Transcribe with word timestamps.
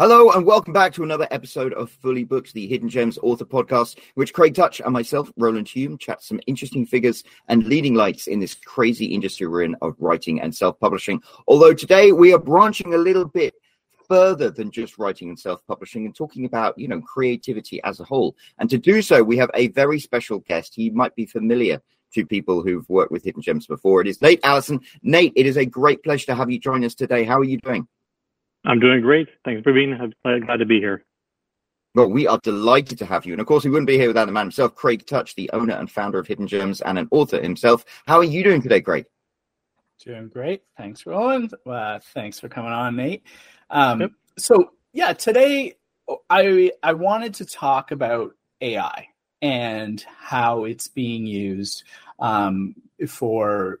Hello 0.00 0.30
and 0.30 0.46
welcome 0.46 0.72
back 0.72 0.92
to 0.92 1.02
another 1.02 1.26
episode 1.32 1.72
of 1.72 1.90
Fully 1.90 2.22
Booked, 2.22 2.52
the 2.52 2.68
Hidden 2.68 2.88
Gems 2.88 3.18
author 3.20 3.44
podcast, 3.44 3.98
which 4.14 4.32
Craig 4.32 4.54
Tuch 4.54 4.78
and 4.78 4.92
myself, 4.92 5.28
Roland 5.36 5.66
Hulme, 5.66 5.98
chat 5.98 6.22
some 6.22 6.38
interesting 6.46 6.86
figures 6.86 7.24
and 7.48 7.66
leading 7.66 7.94
lights 7.94 8.28
in 8.28 8.38
this 8.38 8.54
crazy 8.54 9.06
industry 9.06 9.48
we're 9.48 9.64
in 9.64 9.74
of 9.82 9.96
writing 9.98 10.40
and 10.40 10.54
self-publishing. 10.54 11.20
Although 11.48 11.74
today 11.74 12.12
we 12.12 12.32
are 12.32 12.38
branching 12.38 12.94
a 12.94 12.96
little 12.96 13.24
bit 13.24 13.54
further 14.08 14.52
than 14.52 14.70
just 14.70 14.98
writing 14.98 15.30
and 15.30 15.40
self-publishing 15.40 16.06
and 16.06 16.14
talking 16.14 16.44
about, 16.44 16.78
you 16.78 16.86
know, 16.86 17.00
creativity 17.00 17.82
as 17.82 17.98
a 17.98 18.04
whole. 18.04 18.36
And 18.60 18.70
to 18.70 18.78
do 18.78 19.02
so, 19.02 19.24
we 19.24 19.36
have 19.38 19.50
a 19.54 19.66
very 19.66 19.98
special 19.98 20.38
guest. 20.38 20.76
He 20.76 20.90
might 20.90 21.16
be 21.16 21.26
familiar 21.26 21.82
to 22.14 22.24
people 22.24 22.62
who've 22.62 22.88
worked 22.88 23.10
with 23.10 23.24
Hidden 23.24 23.42
Gems 23.42 23.66
before. 23.66 24.00
It 24.02 24.06
is 24.06 24.22
Nate 24.22 24.44
Allison. 24.44 24.78
Nate, 25.02 25.32
it 25.34 25.44
is 25.44 25.56
a 25.56 25.66
great 25.66 26.04
pleasure 26.04 26.26
to 26.26 26.36
have 26.36 26.52
you 26.52 26.60
join 26.60 26.84
us 26.84 26.94
today. 26.94 27.24
How 27.24 27.40
are 27.40 27.44
you 27.44 27.58
doing? 27.58 27.88
I'm 28.68 28.80
doing 28.80 29.00
great. 29.00 29.28
Thanks 29.46 29.62
for 29.62 29.72
being 29.72 29.94
uh, 29.94 30.38
glad 30.38 30.58
to 30.58 30.66
be 30.66 30.78
here. 30.78 31.02
Well, 31.94 32.10
we 32.10 32.26
are 32.26 32.38
delighted 32.42 32.98
to 32.98 33.06
have 33.06 33.24
you. 33.24 33.32
And 33.32 33.40
of 33.40 33.46
course, 33.46 33.64
we 33.64 33.70
wouldn't 33.70 33.88
be 33.88 33.96
here 33.96 34.08
without 34.08 34.26
the 34.26 34.32
man 34.32 34.44
himself, 34.46 34.74
Craig 34.74 35.06
Tuch, 35.06 35.34
the 35.34 35.50
owner 35.54 35.74
and 35.74 35.90
founder 35.90 36.18
of 36.18 36.26
Hidden 36.26 36.46
Gems 36.46 36.82
and 36.82 36.98
an 36.98 37.08
author 37.10 37.40
himself. 37.40 37.84
How 38.06 38.18
are 38.18 38.24
you 38.24 38.44
doing 38.44 38.60
today, 38.60 38.82
Craig? 38.82 39.06
Doing 40.04 40.28
great. 40.28 40.62
Thanks, 40.76 41.06
Roland. 41.06 41.54
Uh, 41.66 41.98
thanks 42.12 42.38
for 42.38 42.50
coming 42.50 42.72
on, 42.72 42.94
Nate. 42.94 43.22
Um, 43.70 44.02
yep. 44.02 44.10
So, 44.36 44.72
yeah, 44.92 45.14
today 45.14 45.74
I 46.28 46.70
I 46.82 46.92
wanted 46.92 47.34
to 47.34 47.46
talk 47.46 47.90
about 47.90 48.32
AI 48.60 49.08
and 49.40 50.04
how 50.20 50.64
it's 50.64 50.88
being 50.88 51.26
used 51.26 51.84
um, 52.18 52.74
for 53.06 53.78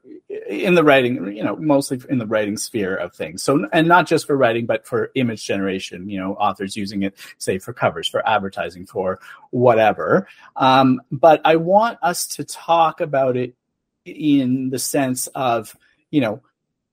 in 0.48 0.74
the 0.74 0.84
writing, 0.84 1.36
you 1.36 1.42
know, 1.42 1.56
mostly 1.56 2.00
in 2.08 2.18
the 2.18 2.26
writing 2.26 2.56
sphere 2.56 2.94
of 2.94 3.14
things. 3.14 3.42
So, 3.42 3.66
and 3.72 3.88
not 3.88 4.06
just 4.06 4.26
for 4.26 4.36
writing, 4.36 4.66
but 4.66 4.86
for 4.86 5.10
image 5.14 5.44
generation. 5.44 6.08
You 6.08 6.20
know, 6.20 6.34
authors 6.34 6.76
using 6.76 7.02
it, 7.02 7.14
say, 7.38 7.58
for 7.58 7.72
covers, 7.72 8.06
for 8.06 8.26
advertising, 8.28 8.86
for 8.86 9.18
whatever. 9.50 10.28
Um, 10.56 11.00
but 11.10 11.40
I 11.44 11.56
want 11.56 11.98
us 12.02 12.26
to 12.28 12.44
talk 12.44 13.00
about 13.00 13.36
it 13.36 13.54
in 14.04 14.70
the 14.70 14.78
sense 14.78 15.26
of, 15.28 15.76
you 16.10 16.20
know, 16.20 16.42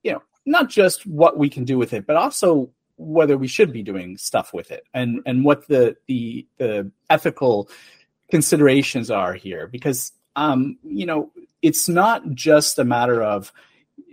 you 0.03 0.13
know, 0.13 0.23
not 0.45 0.69
just 0.69 1.05
what 1.05 1.37
we 1.37 1.49
can 1.49 1.63
do 1.63 1.77
with 1.77 1.93
it, 1.93 2.05
but 2.05 2.15
also 2.15 2.69
whether 2.97 3.37
we 3.37 3.47
should 3.47 3.73
be 3.73 3.83
doing 3.83 4.17
stuff 4.17 4.53
with 4.53 4.71
it, 4.71 4.85
and 4.93 5.21
and 5.25 5.43
what 5.43 5.67
the 5.67 5.97
the 6.07 6.47
the 6.57 6.89
ethical 7.09 7.69
considerations 8.31 9.11
are 9.11 9.33
here, 9.33 9.67
because 9.67 10.13
um, 10.35 10.77
you 10.83 11.05
know, 11.05 11.31
it's 11.61 11.89
not 11.89 12.29
just 12.33 12.79
a 12.79 12.83
matter 12.83 13.21
of, 13.23 13.51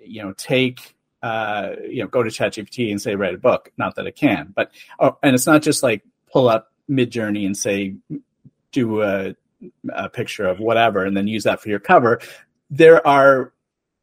you 0.05 0.23
know, 0.23 0.33
take, 0.33 0.95
uh, 1.23 1.71
you 1.89 2.03
know, 2.03 2.09
go 2.09 2.23
to 2.23 2.31
ChatGPT 2.31 2.91
and 2.91 3.01
say 3.01 3.15
write 3.15 3.35
a 3.35 3.39
book. 3.39 3.73
Not 3.77 3.97
that 3.97 4.07
it 4.07 4.17
can, 4.17 4.53
but 4.55 4.71
oh, 4.99 5.19
and 5.23 5.35
it's 5.35 5.47
not 5.47 5.63
just 5.63 5.83
like 5.83 6.03
pull 6.33 6.49
up 6.49 6.73
Midjourney 6.89 7.47
and 7.47 7.57
say 7.57 7.95
do 8.73 9.03
a, 9.03 9.35
a 9.93 10.09
picture 10.09 10.47
of 10.47 10.59
whatever 10.59 11.05
and 11.05 11.17
then 11.17 11.27
use 11.27 11.45
that 11.45 11.61
for 11.61 11.69
your 11.69 11.79
cover. 11.79 12.21
There 12.71 13.07
are 13.07 13.53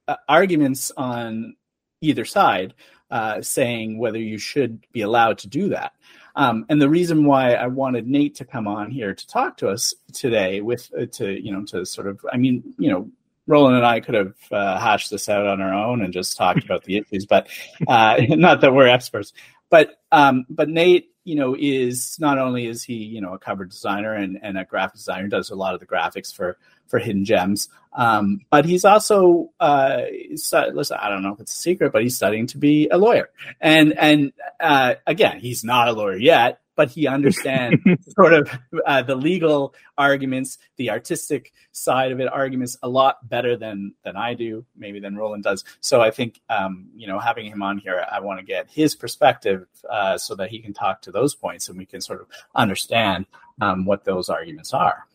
uh, 0.07 0.15
arguments 0.27 0.91
on 0.95 1.55
either 2.01 2.25
side 2.25 2.73
uh, 3.11 3.41
saying 3.41 3.97
whether 3.97 4.19
you 4.19 4.37
should 4.37 4.85
be 4.91 5.01
allowed 5.01 5.39
to 5.39 5.47
do 5.47 5.69
that. 5.69 5.93
Um, 6.35 6.65
and 6.69 6.81
the 6.81 6.89
reason 6.89 7.25
why 7.25 7.53
I 7.53 7.67
wanted 7.67 8.07
Nate 8.07 8.35
to 8.35 8.45
come 8.45 8.67
on 8.67 8.91
here 8.91 9.13
to 9.13 9.27
talk 9.27 9.57
to 9.57 9.69
us 9.69 9.93
today, 10.13 10.61
with 10.61 10.89
uh, 10.97 11.05
to 11.13 11.31
you 11.31 11.51
know 11.51 11.65
to 11.65 11.85
sort 11.85 12.07
of, 12.07 12.25
I 12.31 12.37
mean, 12.37 12.75
you 12.77 12.89
know, 12.89 13.09
Roland 13.47 13.77
and 13.77 13.85
I 13.85 13.99
could 13.99 14.15
have 14.15 14.35
uh, 14.51 14.79
hashed 14.79 15.09
this 15.09 15.27
out 15.27 15.47
on 15.47 15.61
our 15.61 15.73
own 15.73 16.01
and 16.01 16.13
just 16.13 16.37
talked 16.37 16.63
about 16.63 16.83
the 16.83 16.97
issues, 16.97 17.25
but 17.25 17.47
uh, 17.87 18.21
not 18.29 18.61
that 18.61 18.73
we're 18.73 18.87
experts. 18.87 19.33
But 19.69 19.99
um, 20.11 20.45
but 20.49 20.69
Nate, 20.69 21.08
you 21.29 21.35
know, 21.35 21.55
is 21.57 22.17
not 22.19 22.39
only 22.39 22.65
is 22.65 22.83
he 22.83 22.95
you 22.95 23.21
know 23.21 23.33
a 23.33 23.39
cover 23.39 23.63
designer 23.63 24.13
and, 24.13 24.39
and 24.41 24.57
a 24.57 24.65
graphic 24.65 24.95
designer, 24.95 25.27
does 25.27 25.51
a 25.51 25.55
lot 25.55 25.75
of 25.75 25.79
the 25.79 25.85
graphics 25.85 26.33
for 26.33 26.57
for 26.87 26.97
Hidden 26.97 27.23
Gems. 27.23 27.69
Um, 27.93 28.41
but 28.49 28.65
he's 28.65 28.83
also, 28.83 29.51
uh, 29.59 30.01
listen, 30.29 30.97
I 30.99 31.09
don't 31.09 31.21
know 31.21 31.33
if 31.33 31.39
it's 31.39 31.53
a 31.53 31.57
secret, 31.57 31.91
but 31.91 32.01
he's 32.01 32.15
studying 32.15 32.47
to 32.47 32.57
be 32.57 32.89
a 32.89 32.97
lawyer. 32.97 33.29
And 33.61 33.97
and 33.97 34.33
uh, 34.59 34.95
again, 35.05 35.39
he's 35.39 35.63
not 35.63 35.87
a 35.87 35.93
lawyer 35.93 36.17
yet, 36.17 36.61
but 36.79 36.89
he 36.89 37.07
understands 37.07 37.77
sort 38.15 38.31
of 38.31 38.57
uh, 38.85 39.01
the 39.01 39.13
legal 39.13 39.75
arguments, 39.97 40.57
the 40.77 40.89
artistic 40.89 41.51
side 41.73 42.13
of 42.13 42.21
it 42.21 42.31
arguments 42.31 42.77
a 42.81 42.87
lot 42.87 43.17
better 43.27 43.57
than 43.57 43.93
than 44.05 44.15
I 44.15 44.33
do, 44.33 44.63
maybe 44.77 45.01
than 45.01 45.17
Roland 45.17 45.43
does. 45.43 45.65
So 45.81 45.99
I 45.99 46.09
think 46.09 46.39
um, 46.49 46.87
you 46.95 47.05
know 47.05 47.19
having 47.19 47.47
him 47.47 47.61
on 47.61 47.79
here, 47.79 48.05
I 48.09 48.21
want 48.21 48.39
to 48.39 48.45
get 48.45 48.69
his 48.71 48.95
perspective 48.95 49.67
uh, 49.91 50.17
so 50.17 50.35
that 50.35 50.51
he 50.51 50.59
can 50.59 50.73
talk 50.73 51.01
to 51.01 51.11
those 51.11 51.35
points 51.35 51.67
and 51.67 51.77
we 51.77 51.85
can 51.85 51.99
sort 51.99 52.21
of 52.21 52.27
understand 52.55 53.25
um, 53.59 53.83
what 53.83 54.05
those 54.05 54.29
arguments 54.29 54.73
are. 54.73 55.05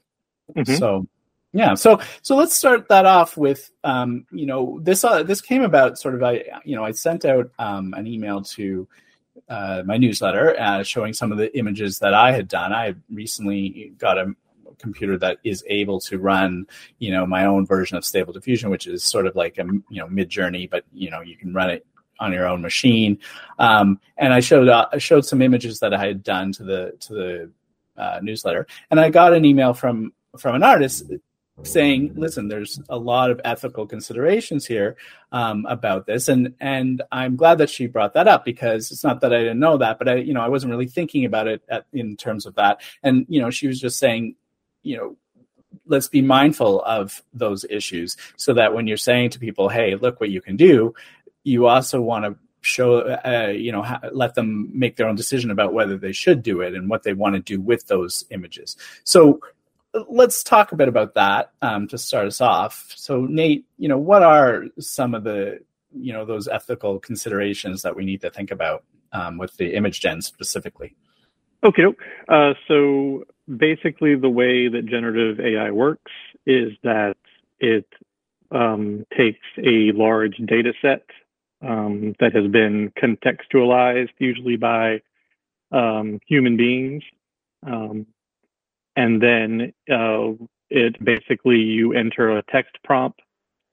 Mm-hmm. 0.55 0.75
So 0.75 1.07
yeah, 1.55 1.73
so 1.73 1.99
so 2.21 2.37
let's 2.37 2.55
start 2.55 2.89
that 2.89 3.07
off 3.07 3.39
with 3.39 3.71
um, 3.85 4.27
you 4.31 4.45
know 4.45 4.81
this 4.83 5.03
uh, 5.03 5.23
this 5.23 5.41
came 5.41 5.63
about 5.63 5.99
sort 5.99 6.15
of 6.15 6.23
I 6.23 6.45
you 6.67 6.77
know 6.77 6.85
I 6.85 6.91
sent 6.91 7.25
out 7.25 7.53
um, 7.59 7.95
an 7.95 8.07
email 8.07 8.43
to 8.43 8.87
uh, 9.49 9.83
my 9.85 9.97
newsletter 9.97 10.59
uh, 10.59 10.83
showing 10.83 11.13
some 11.13 11.33
of 11.33 11.39
the 11.39 11.57
images 11.57 11.99
that 11.99 12.15
I 12.15 12.33
had 12.33 12.49
done. 12.49 12.73
I 12.73 12.95
recently 13.11 13.93
got 13.99 14.19
a 14.19 14.35
computer 14.79 15.17
that 15.19 15.39
is 15.45 15.65
able 15.69 16.01
to 16.01 16.19
run 16.19 16.67
you 16.99 17.11
know 17.11 17.27
my 17.27 17.45
own 17.47 17.67
version 17.67 17.97
of 17.97 18.05
Stable 18.05 18.33
Diffusion, 18.33 18.71
which 18.71 18.87
is 18.87 19.05
sort 19.05 19.27
of 19.27 19.37
like 19.37 19.59
a 19.59 19.65
you 19.65 20.01
know 20.01 20.07
Midjourney, 20.07 20.69
but 20.69 20.85
you 20.93 21.11
know 21.11 21.21
you 21.21 21.37
can 21.37 21.53
run 21.53 21.71
it 21.71 21.87
on 22.21 22.33
your 22.33 22.47
own 22.47 22.63
machine. 22.63 23.19
Um, 23.59 24.01
and 24.17 24.33
I 24.33 24.41
showed 24.41 24.69
uh, 24.69 24.87
I 24.93 24.99
showed 24.99 25.25
some 25.25 25.43
images 25.43 25.81
that 25.81 25.95
I 25.95 26.05
had 26.05 26.23
done 26.23 26.53
to 26.53 26.65
the 26.65 26.93
to 27.01 27.15
the 27.15 27.51
uh, 27.97 28.21
newsletter, 28.23 28.67
and 28.91 29.01
I 29.01 29.11
got 29.11 29.35
an 29.35 29.45
email 29.45 29.75
from 29.75 30.13
from 30.39 30.55
an 30.55 30.63
artist 30.63 31.11
saying, 31.63 32.13
listen, 32.17 32.49
there's 32.49 32.81
a 32.89 32.99
lot 32.99 33.31
of 33.31 33.41
ethical 33.45 33.87
considerations 33.87 34.67
here 34.67 34.97
um, 35.33 35.67
about 35.69 36.07
this, 36.07 36.29
and 36.29 36.55
and 36.61 37.03
I'm 37.13 37.37
glad 37.37 37.59
that 37.59 37.71
she 37.71 37.87
brought 37.87 38.15
that 38.15 38.29
up 38.29 38.45
because 38.45 38.91
it's 38.91 39.05
not 39.05 39.21
that 39.21 39.33
I 39.33 39.39
didn't 39.39 39.61
know 39.61 39.79
that, 39.79 39.99
but 39.99 40.09
I 40.09 40.17
you 40.17 40.35
know 40.35 40.43
I 40.43 40.49
wasn't 40.49 40.73
really 40.73 40.89
thinking 40.89 41.25
about 41.25 41.47
it 41.47 41.63
at, 41.69 41.87
in 41.93 42.17
terms 42.17 42.47
of 42.47 42.57
that, 42.57 42.81
and 43.03 43.25
you 43.29 43.41
know 43.41 43.51
she 43.51 43.69
was 43.69 43.81
just 43.81 43.99
saying, 43.99 44.37
you 44.83 44.97
know. 44.97 45.17
Let's 45.87 46.09
be 46.09 46.23
mindful 46.23 46.83
of 46.83 47.21
those 47.35 47.67
issues 47.69 48.17
so 48.37 48.55
that 48.55 48.75
when 48.75 48.87
you're 48.87 48.97
saying 48.97 49.31
to 49.31 49.41
people, 49.41 49.69
"Hey, 49.69 49.97
look 49.97 50.21
what 50.21 50.31
you 50.31 50.41
can 50.41 50.57
do," 50.57 50.95
you 51.43 51.67
also 51.67 52.01
want 52.01 52.25
to 52.25 52.37
show 52.61 53.01
uh, 53.01 53.53
you 53.55 53.73
know 53.73 53.83
ha- 53.83 54.01
let 54.13 54.35
them 54.35 54.71
make 54.73 54.97
their 54.97 55.09
own 55.09 55.17
decision 55.17 55.51
about 55.51 55.75
whether 55.75 55.99
they 55.99 56.13
should 56.13 56.43
do 56.43 56.61
it 56.61 56.75
and 56.75 56.89
what 56.89 57.03
they 57.03 57.13
want 57.13 57.35
to 57.35 57.41
do 57.41 57.61
with 57.61 57.87
those 57.89 58.25
images 58.31 58.77
so 59.05 59.41
let's 60.09 60.43
talk 60.43 60.73
a 60.73 60.77
bit 60.77 60.89
about 60.89 61.15
that 61.15 61.53
um, 61.63 61.89
to 61.89 61.99
start 61.99 62.27
us 62.27 62.41
off. 62.41 62.93
So, 62.97 63.27
Nate, 63.27 63.67
you 63.79 63.89
know, 63.89 63.99
what 63.99 64.23
are 64.23 64.65
some 64.79 65.15
of 65.15 65.25
the 65.25 65.61
you 65.97 66.13
know 66.13 66.25
those 66.25 66.49
ethical 66.49 66.99
considerations 66.99 67.83
that 67.83 67.95
we 67.95 68.05
need 68.05 68.21
to 68.23 68.31
think 68.31 68.51
about 68.51 68.85
um, 69.13 69.39
with 69.39 69.57
the 69.57 69.75
image 69.75 70.01
gen 70.01 70.21
specifically? 70.23 70.97
Okay, 71.65 71.85
uh, 72.29 72.55
so 72.69 73.25
basically, 73.57 74.17
the 74.17 74.29
way 74.29 74.69
that 74.69 74.87
generative 74.87 75.45
AI 75.45 75.71
works 75.71 76.13
is 76.47 76.73
that 76.83 77.17
it 77.59 77.87
um, 78.51 79.07
takes 79.17 79.47
a 79.59 79.93
large 79.93 80.37
data 80.45 80.73
set 80.83 81.05
um, 81.63 82.15
that 82.21 82.35
has 82.35 82.51
been 82.51 82.93
contextualized, 83.03 84.11
usually 84.19 84.57
by 84.57 85.01
um, 85.73 86.21
human 86.27 86.57
beings, 86.57 87.03
um, 87.67 88.07
and 88.97 89.23
then 89.23 89.73
uh, 89.91 90.33
it 90.71 91.03
basically 91.05 91.59
you 91.59 91.93
enter 91.93 92.37
a 92.37 92.43
text 92.51 92.77
prompt 92.85 93.21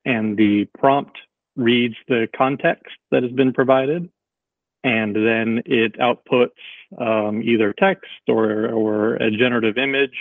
and 0.05 0.37
the 0.37 0.65
prompt 0.77 1.17
reads 1.55 1.95
the 2.07 2.27
context 2.35 2.93
that 3.11 3.23
has 3.23 3.31
been 3.31 3.53
provided 3.53 4.09
and 4.83 5.15
then 5.15 5.61
it 5.65 5.95
outputs 5.99 6.49
um, 6.99 7.41
either 7.43 7.73
text 7.77 8.05
or, 8.27 8.67
or 8.69 9.15
a 9.15 9.29
generative 9.29 9.77
image 9.77 10.15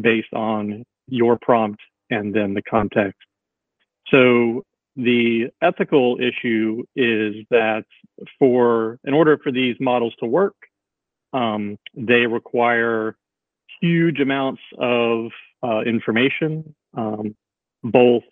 based 0.00 0.32
on 0.32 0.84
your 1.08 1.38
prompt 1.40 1.80
and 2.08 2.34
then 2.34 2.54
the 2.54 2.62
context. 2.62 3.20
So 4.08 4.64
the 4.96 5.50
ethical 5.62 6.18
issue 6.18 6.82
is 6.96 7.34
that 7.50 7.84
for 8.38 8.98
in 9.04 9.14
order 9.14 9.38
for 9.42 9.52
these 9.52 9.76
models 9.80 10.14
to 10.20 10.26
work, 10.26 10.56
um, 11.32 11.78
they 11.94 12.26
require 12.26 13.16
huge 13.80 14.20
amounts 14.20 14.60
of 14.78 15.30
uh, 15.62 15.80
information, 15.80 16.74
um, 16.96 17.34
both 17.82 18.22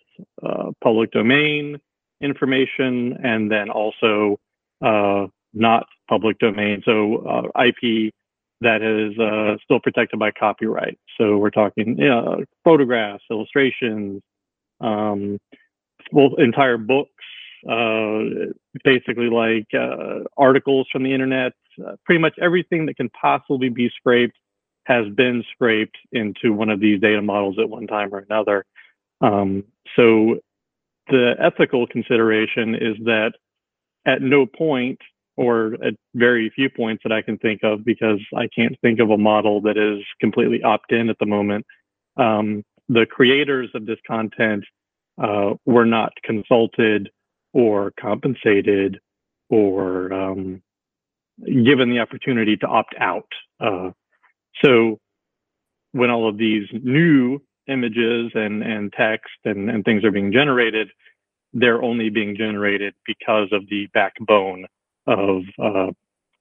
uh, 0.43 0.71
public 0.83 1.11
domain 1.11 1.77
information 2.21 3.17
and 3.23 3.51
then 3.51 3.69
also 3.69 4.37
uh, 4.83 5.27
not 5.53 5.85
public 6.09 6.37
domain. 6.39 6.81
So 6.85 7.17
uh, 7.25 7.63
IP 7.65 8.13
that 8.61 8.81
is 8.81 9.17
uh, 9.17 9.57
still 9.63 9.79
protected 9.79 10.19
by 10.19 10.31
copyright. 10.31 10.99
So 11.17 11.37
we're 11.37 11.49
talking 11.49 11.97
you 11.97 12.09
know, 12.09 12.43
photographs, 12.65 13.23
illustrations, 13.31 14.21
um, 14.81 15.37
entire 16.37 16.77
books, 16.77 17.11
uh, 17.69 18.51
basically 18.83 19.29
like 19.29 19.67
articles 20.37 20.87
from 20.91 21.03
the 21.03 21.13
internet. 21.13 21.53
Pretty 22.05 22.19
much 22.19 22.33
everything 22.41 22.85
that 22.87 22.97
can 22.97 23.09
possibly 23.09 23.69
be 23.69 23.89
scraped 23.95 24.37
has 24.89 25.07
been 25.09 25.43
scraped 25.53 25.97
into 26.11 26.51
one 26.51 26.69
of 26.69 26.79
these 26.79 26.99
data 26.99 27.21
models 27.21 27.57
at 27.59 27.69
one 27.69 27.87
time 27.87 28.13
or 28.13 28.25
another. 28.29 28.65
Um, 29.21 29.63
so 29.95 30.39
the 31.07 31.35
ethical 31.39 31.85
consideration 31.85 32.73
is 32.73 32.97
that 33.05 33.33
at 34.05 34.21
no 34.21 34.47
point 34.47 34.99
or 35.37 35.75
at 35.85 35.93
very 36.15 36.49
few 36.49 36.69
points 36.69 37.03
that 37.03 37.13
I 37.13 37.21
can 37.21 37.37
think 37.37 37.63
of, 37.63 37.85
because 37.85 38.19
I 38.35 38.47
can't 38.53 38.75
think 38.81 38.99
of 38.99 39.11
a 39.11 39.17
model 39.17 39.61
that 39.61 39.77
is 39.77 40.03
completely 40.19 40.61
opt 40.63 40.91
in 40.91 41.09
at 41.09 41.17
the 41.19 41.25
moment. 41.25 41.65
Um, 42.17 42.63
the 42.89 43.05
creators 43.05 43.69
of 43.75 43.85
this 43.85 43.99
content 44.05 44.65
uh, 45.21 45.53
were 45.65 45.85
not 45.85 46.11
consulted 46.23 47.09
or 47.53 47.93
compensated 47.99 48.99
or 49.49 50.11
um, 50.11 50.61
given 51.45 51.89
the 51.89 51.99
opportunity 51.99 52.57
to 52.57 52.67
opt 52.67 52.95
out. 52.99 53.31
Uh, 53.59 53.91
so 54.63 54.99
when 55.91 56.09
all 56.09 56.27
of 56.29 56.37
these 56.37 56.67
new 56.71 57.39
images 57.67 58.31
and, 58.33 58.63
and 58.63 58.91
text 58.93 59.29
and, 59.45 59.69
and 59.69 59.83
things 59.85 60.03
are 60.03 60.11
being 60.11 60.31
generated, 60.31 60.89
they're 61.53 61.81
only 61.81 62.09
being 62.09 62.35
generated 62.35 62.93
because 63.05 63.47
of 63.51 63.63
the 63.69 63.87
backbone 63.93 64.65
of 65.07 65.43
uh, 65.61 65.91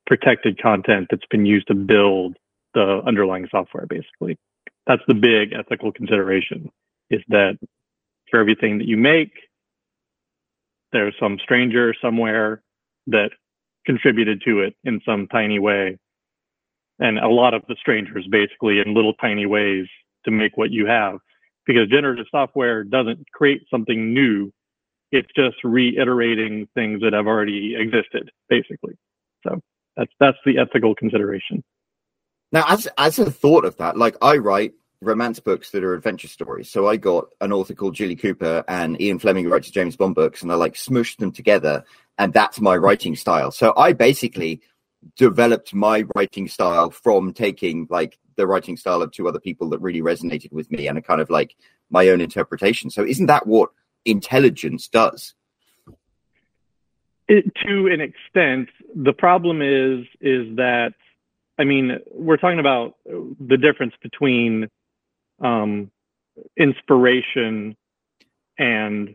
protected 0.06 0.60
content 0.60 1.06
that's 1.10 1.26
been 1.30 1.46
used 1.46 1.68
to 1.68 1.74
build 1.74 2.36
the 2.74 3.00
underlying 3.06 3.46
software, 3.50 3.86
basically. 3.86 4.36
That's 4.86 5.02
the 5.06 5.14
big 5.14 5.52
ethical 5.52 5.92
consideration 5.92 6.70
is 7.10 7.20
that 7.28 7.58
for 8.30 8.40
everything 8.40 8.78
that 8.78 8.86
you 8.86 8.96
make, 8.96 9.32
there's 10.92 11.14
some 11.20 11.38
stranger 11.42 11.94
somewhere 12.00 12.62
that 13.06 13.30
contributed 13.86 14.42
to 14.46 14.60
it 14.60 14.74
in 14.84 15.00
some 15.04 15.26
tiny 15.28 15.58
way. 15.58 15.98
And 16.98 17.18
a 17.18 17.28
lot 17.28 17.54
of 17.54 17.62
the 17.68 17.76
strangers 17.80 18.26
basically 18.30 18.80
in 18.80 18.94
little 18.94 19.14
tiny 19.14 19.46
ways 19.46 19.86
to 20.24 20.30
make 20.30 20.56
what 20.56 20.70
you 20.70 20.86
have 20.86 21.18
because 21.66 21.88
generative 21.88 22.26
software 22.30 22.82
doesn't 22.82 23.24
create 23.32 23.62
something 23.70 24.12
new 24.12 24.52
it's 25.10 25.28
just 25.34 25.56
reiterating 25.64 26.68
things 26.74 27.00
that 27.00 27.12
have 27.12 27.26
already 27.26 27.74
existed, 27.76 28.30
basically. 28.48 28.94
So 29.46 29.60
that's 29.96 30.12
that's 30.20 30.38
the 30.44 30.58
ethical 30.58 30.94
consideration. 30.94 31.62
Now, 32.52 32.64
as 32.68 32.88
as 32.98 33.18
a 33.18 33.30
thought 33.30 33.64
of 33.64 33.76
that, 33.78 33.96
like 33.96 34.16
I 34.22 34.36
write 34.36 34.72
romance 35.00 35.38
books 35.38 35.70
that 35.70 35.84
are 35.84 35.94
adventure 35.94 36.28
stories. 36.28 36.70
So 36.70 36.88
I 36.88 36.96
got 36.96 37.28
an 37.40 37.52
author 37.52 37.74
called 37.74 37.94
Jilly 37.94 38.16
Cooper 38.16 38.64
and 38.66 39.00
Ian 39.00 39.20
Fleming 39.20 39.44
who 39.44 39.50
writes 39.50 39.70
James 39.70 39.96
Bond 39.96 40.14
books, 40.14 40.42
and 40.42 40.50
I 40.50 40.56
like 40.56 40.74
smushed 40.74 41.18
them 41.18 41.32
together, 41.32 41.84
and 42.18 42.32
that's 42.32 42.60
my 42.60 42.76
writing 42.76 43.16
style. 43.16 43.50
So 43.50 43.72
I 43.76 43.92
basically 43.92 44.60
developed 45.16 45.74
my 45.74 46.04
writing 46.14 46.48
style 46.48 46.90
from 46.90 47.32
taking 47.32 47.86
like 47.90 48.18
the 48.36 48.46
writing 48.46 48.76
style 48.76 49.02
of 49.02 49.10
two 49.12 49.28
other 49.28 49.40
people 49.40 49.68
that 49.70 49.80
really 49.80 50.02
resonated 50.02 50.52
with 50.52 50.70
me 50.70 50.86
and 50.88 50.98
a 50.98 51.02
kind 51.02 51.20
of 51.20 51.30
like 51.30 51.54
my 51.90 52.08
own 52.08 52.20
interpretation. 52.20 52.90
So 52.90 53.04
isn't 53.04 53.26
that 53.26 53.46
what 53.46 53.70
intelligence 54.04 54.88
does. 54.88 55.34
It, 57.28 57.44
to 57.66 57.88
an 57.88 58.00
extent, 58.00 58.70
the 58.94 59.12
problem 59.12 59.60
is 59.60 60.06
is 60.20 60.56
that 60.56 60.94
I 61.58 61.64
mean 61.64 61.98
we're 62.10 62.38
talking 62.38 62.58
about 62.58 62.94
the 63.04 63.58
difference 63.58 63.92
between 64.02 64.68
um, 65.40 65.90
inspiration 66.56 67.76
and 68.58 69.14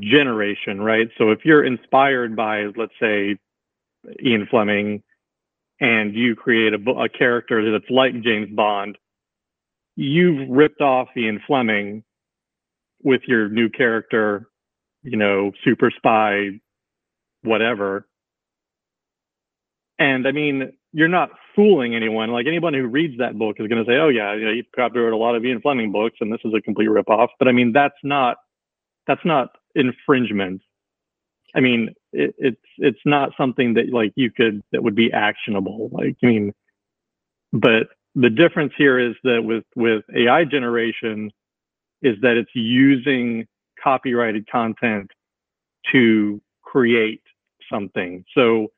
generation, 0.00 0.80
right? 0.80 1.08
So 1.18 1.30
if 1.30 1.44
you're 1.44 1.64
inspired 1.64 2.36
by, 2.36 2.66
let's 2.76 2.92
say, 3.00 3.38
Ian 4.24 4.46
Fleming, 4.50 5.02
and 5.80 6.14
you 6.14 6.34
create 6.34 6.74
a, 6.74 6.90
a 6.90 7.08
character 7.08 7.70
that's 7.72 7.90
like 7.90 8.20
James 8.22 8.48
Bond, 8.54 8.98
you've 9.96 10.48
ripped 10.48 10.80
off 10.80 11.08
Ian 11.16 11.40
Fleming 11.46 12.04
with 13.02 13.22
your 13.26 13.48
new 13.48 13.68
character, 13.68 14.48
you 15.02 15.16
know, 15.16 15.52
super 15.64 15.90
spy, 15.90 16.60
whatever. 17.42 18.06
And 19.98 20.26
I 20.26 20.32
mean, 20.32 20.72
you're 20.92 21.08
not 21.08 21.30
fooling 21.54 21.94
anyone. 21.94 22.30
Like 22.30 22.46
anyone 22.46 22.74
who 22.74 22.86
reads 22.86 23.18
that 23.18 23.38
book 23.38 23.56
is 23.58 23.68
going 23.68 23.84
to 23.84 23.90
say, 23.90 23.96
"Oh 23.96 24.08
yeah, 24.08 24.34
you 24.34 24.44
know, 24.44 24.50
you 24.52 24.64
copied 24.74 25.00
a 25.00 25.16
lot 25.16 25.34
of 25.34 25.44
Ian 25.44 25.60
Fleming 25.60 25.92
books, 25.92 26.16
and 26.20 26.32
this 26.32 26.40
is 26.44 26.52
a 26.54 26.60
complete 26.60 26.88
ripoff." 26.88 27.28
But 27.38 27.48
I 27.48 27.52
mean, 27.52 27.72
that's 27.72 27.94
not 28.02 28.36
that's 29.06 29.24
not 29.24 29.50
infringement. 29.74 30.62
I 31.54 31.60
mean, 31.60 31.94
it, 32.12 32.34
it's 32.38 32.60
it's 32.78 33.00
not 33.04 33.32
something 33.36 33.74
that 33.74 33.92
like 33.92 34.12
you 34.16 34.30
could 34.30 34.62
that 34.72 34.82
would 34.82 34.94
be 34.94 35.12
actionable. 35.12 35.90
Like 35.92 36.16
I 36.22 36.26
mean, 36.26 36.52
but 37.52 37.88
the 38.14 38.30
difference 38.30 38.72
here 38.76 38.98
is 38.98 39.14
that 39.24 39.42
with 39.42 39.64
with 39.76 40.04
AI 40.14 40.44
generation, 40.44 41.30
is 42.02 42.16
that 42.22 42.36
it's 42.36 42.50
using 42.54 43.46
copyrighted 43.82 44.48
content 44.50 45.10
to 45.92 46.40
create 46.62 47.22
something. 47.70 48.24
So 48.34 48.68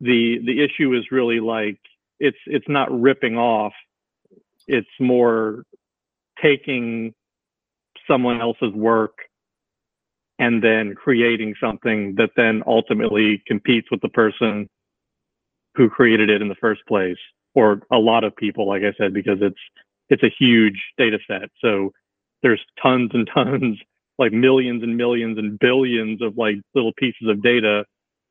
the 0.00 0.40
the 0.44 0.62
issue 0.62 0.94
is 0.94 1.04
really 1.10 1.40
like 1.40 1.78
it's 2.18 2.38
it's 2.46 2.68
not 2.68 2.90
ripping 2.90 3.36
off. 3.36 3.72
It's 4.66 4.88
more 4.98 5.64
taking 6.40 7.14
someone 8.06 8.40
else's 8.40 8.72
work 8.72 9.18
and 10.40 10.62
then 10.62 10.94
creating 10.94 11.54
something 11.60 12.16
that 12.16 12.30
then 12.36 12.62
ultimately 12.66 13.40
competes 13.46 13.88
with 13.90 14.00
the 14.00 14.08
person 14.08 14.68
who 15.76 15.88
created 15.88 16.28
it 16.28 16.42
in 16.42 16.48
the 16.48 16.56
first 16.56 16.84
place 16.88 17.18
or 17.54 17.82
a 17.92 17.98
lot 17.98 18.24
of 18.24 18.34
people 18.36 18.66
like 18.66 18.82
i 18.82 18.92
said 18.98 19.14
because 19.14 19.38
it's 19.40 19.60
it's 20.08 20.24
a 20.24 20.34
huge 20.38 20.80
data 20.98 21.18
set 21.28 21.48
so 21.60 21.92
there's 22.42 22.64
tons 22.82 23.10
and 23.14 23.28
tons, 23.34 23.78
like 24.18 24.32
millions 24.32 24.82
and 24.82 24.96
millions 24.96 25.38
and 25.38 25.58
billions 25.58 26.20
of 26.22 26.36
like 26.36 26.56
little 26.74 26.92
pieces 26.96 27.28
of 27.28 27.42
data 27.42 27.84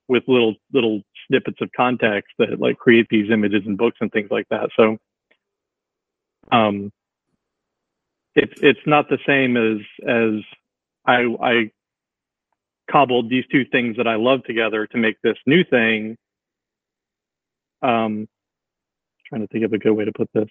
with 0.07 0.23
little 0.27 0.55
little 0.73 1.01
snippets 1.27 1.57
of 1.61 1.69
context 1.75 2.31
that 2.39 2.59
like 2.59 2.77
create 2.77 3.07
these 3.09 3.31
images 3.31 3.63
and 3.65 3.77
books 3.77 3.97
and 4.01 4.11
things 4.11 4.29
like 4.31 4.47
that. 4.49 4.69
So 4.75 4.97
um 6.51 6.91
it's 8.35 8.53
it's 8.61 8.79
not 8.85 9.09
the 9.09 9.19
same 9.25 9.57
as 9.57 9.79
as 10.07 10.43
I 11.05 11.25
I 11.41 11.71
cobbled 12.89 13.29
these 13.29 13.45
two 13.51 13.65
things 13.65 13.97
that 13.97 14.07
I 14.07 14.15
love 14.15 14.43
together 14.43 14.87
to 14.87 14.97
make 14.97 15.21
this 15.21 15.37
new 15.45 15.63
thing. 15.63 16.17
Um 17.81 18.27
trying 19.27 19.41
to 19.41 19.47
think 19.47 19.63
of 19.63 19.73
a 19.73 19.77
good 19.77 19.91
way 19.91 20.05
to 20.05 20.11
put 20.11 20.27
this. 20.33 20.49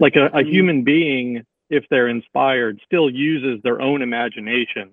like 0.00 0.16
a, 0.16 0.26
a 0.26 0.30
mm-hmm. 0.30 0.48
human 0.48 0.82
being 0.82 1.44
if 1.68 1.84
they're 1.90 2.08
inspired 2.08 2.80
still 2.84 3.08
uses 3.08 3.62
their 3.62 3.80
own 3.80 4.02
imagination 4.02 4.90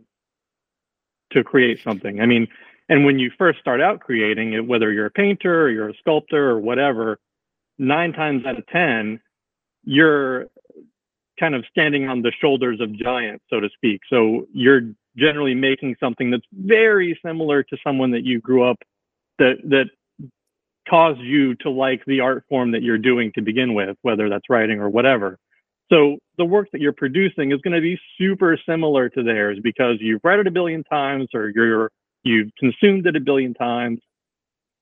to 1.32 1.44
create 1.44 1.82
something 1.84 2.22
i 2.22 2.26
mean 2.26 2.48
and 2.90 3.04
when 3.06 3.18
you 3.18 3.32
first 3.38 3.60
start 3.60 3.82
out 3.82 4.00
creating 4.00 4.54
it 4.54 4.66
whether 4.66 4.92
you're 4.92 5.08
a 5.08 5.12
painter 5.12 5.64
or 5.64 5.70
you're 5.70 5.90
a 5.90 5.98
sculptor 5.98 6.52
or 6.52 6.60
whatever 6.60 7.18
nine 7.80 8.14
times 8.14 8.46
out 8.46 8.60
of 8.60 8.68
ten 8.68 9.20
you're 9.84 10.48
kind 11.40 11.56
of 11.56 11.64
standing 11.70 12.08
on 12.08 12.22
the 12.22 12.32
shoulders 12.42 12.80
of 12.82 12.92
giants 12.94 13.44
so 13.50 13.60
to 13.60 13.70
speak 13.76 14.02
so 14.10 14.46
you're 14.54 14.82
generally 15.18 15.56
making 15.56 15.96
something 16.00 16.30
that's 16.30 16.46
very 16.54 17.20
similar 17.26 17.64
to 17.64 17.78
someone 17.84 18.12
that 18.12 18.24
you 18.24 18.40
grew 18.40 18.70
up 18.70 18.78
that 19.40 19.56
that 19.64 19.86
caused 20.90 21.20
you 21.20 21.56
to 21.56 21.70
like 21.70 22.04
the 22.06 22.22
art 22.22 22.44
form 22.50 22.72
that 22.72 22.82
you're 22.82 22.98
doing 22.98 23.32
to 23.36 23.42
begin 23.42 23.74
with, 23.74 23.98
whether 24.02 24.30
that's 24.30 24.50
writing 24.50 24.80
or 24.80 24.90
whatever. 24.90 25.38
So 25.92 26.18
the 26.38 26.46
work 26.46 26.68
that 26.72 26.82
you're 26.82 26.94
producing 26.94 27.52
is 27.52 27.62
going 27.62 27.76
to 27.76 27.82
be 27.82 27.98
super 28.18 28.58
similar 28.68 29.10
to 29.10 29.24
theirs 29.24 29.60
because 29.64 29.98
you've 30.00 30.22
read 30.24 30.40
it 30.40 30.48
a 30.48 30.52
billion 30.52 30.84
times 30.84 31.28
or 31.34 31.52
you're 31.54 31.92
you've 32.24 32.50
consumed 32.60 33.08
it 33.08 33.16
a 33.16 33.22
billion 33.22 33.54
times. 33.54 34.00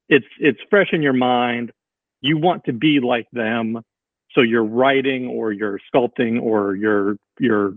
It's 0.10 0.26
it's 0.40 0.60
fresh 0.70 0.90
in 0.94 1.02
your 1.02 1.14
mind. 1.14 1.72
You 2.22 2.38
want 2.38 2.64
to 2.66 2.74
be 2.74 3.00
like 3.00 3.28
them. 3.34 3.82
So 4.36 4.42
you're 4.42 4.66
writing 4.66 5.28
or 5.28 5.54
you're 5.54 5.80
sculpting 5.94 6.42
or 6.42 6.76
your 6.76 7.18
your 7.40 7.74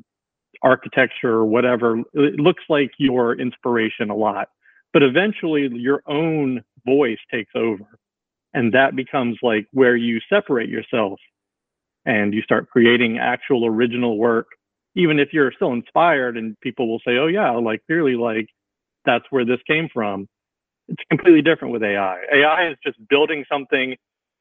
architecture 0.63 1.31
or 1.31 1.47
whatever. 1.47 1.99
It 2.15 2.41
looks 2.41 2.65
like 2.69 2.91
your 2.99 3.41
inspiration 3.41 4.11
a 4.11 4.17
lot. 4.17 4.49
But 4.93 5.03
eventually 5.03 5.69
your 5.73 6.03
own 6.07 6.63
voice 6.85 7.19
takes 7.33 7.53
over 7.55 7.87
and 8.55 8.73
that 8.73 8.97
becomes 8.97 9.37
like 9.43 9.67
where 9.73 9.97
you 9.97 10.21
separate 10.29 10.69
yourself 10.69 11.21
and 12.07 12.33
you 12.33 12.43
start 12.43 12.69
creating 12.71 13.19
actual 13.19 13.67
original 13.67 14.19
work 14.19 14.47
even 14.95 15.19
if 15.19 15.29
you're 15.33 15.53
still 15.53 15.73
inspired 15.73 16.37
and 16.37 16.59
people 16.61 16.89
will 16.89 17.01
say 17.07 17.17
oh 17.19 17.27
yeah 17.27 17.51
like 17.51 17.81
clearly 17.87 18.15
like 18.15 18.49
that's 19.05 19.25
where 19.31 19.45
this 19.45 19.61
came 19.67 19.89
from 19.93 20.27
it's 20.89 21.03
completely 21.11 21.43
different 21.43 21.73
with 21.73 21.83
ai 21.83 22.19
ai 22.33 22.71
is 22.71 22.77
just 22.85 22.97
building 23.09 23.45
something 23.51 23.95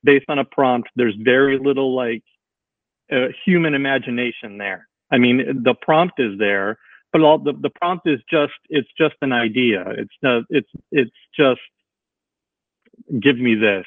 based 0.04 0.25
on 0.30 0.39
a 0.39 0.46
prompt 0.46 0.89
there's 0.96 1.16
very 1.20 1.58
little 1.60 1.96
like 1.96 2.24
uh, 3.12 3.27
human 3.46 3.74
imagination 3.74 4.58
there 4.58 4.88
I 5.12 5.18
mean, 5.18 5.63
the 5.63 5.74
prompt 5.74 6.20
is 6.20 6.38
there, 6.38 6.77
but 7.12 7.22
all 7.22 7.39
the, 7.39 7.54
the 7.54 7.70
prompt 7.70 8.08
is 8.08 8.20
just 8.30 8.54
it's 8.70 8.89
just 8.98 9.16
an 9.22 9.32
idea. 9.32 9.84
It's 9.98 10.13
not 10.22 10.44
it's 10.50 10.70
it's 10.92 11.16
just 11.38 11.62
give 13.20 13.38
me 13.38 13.56
this, 13.56 13.86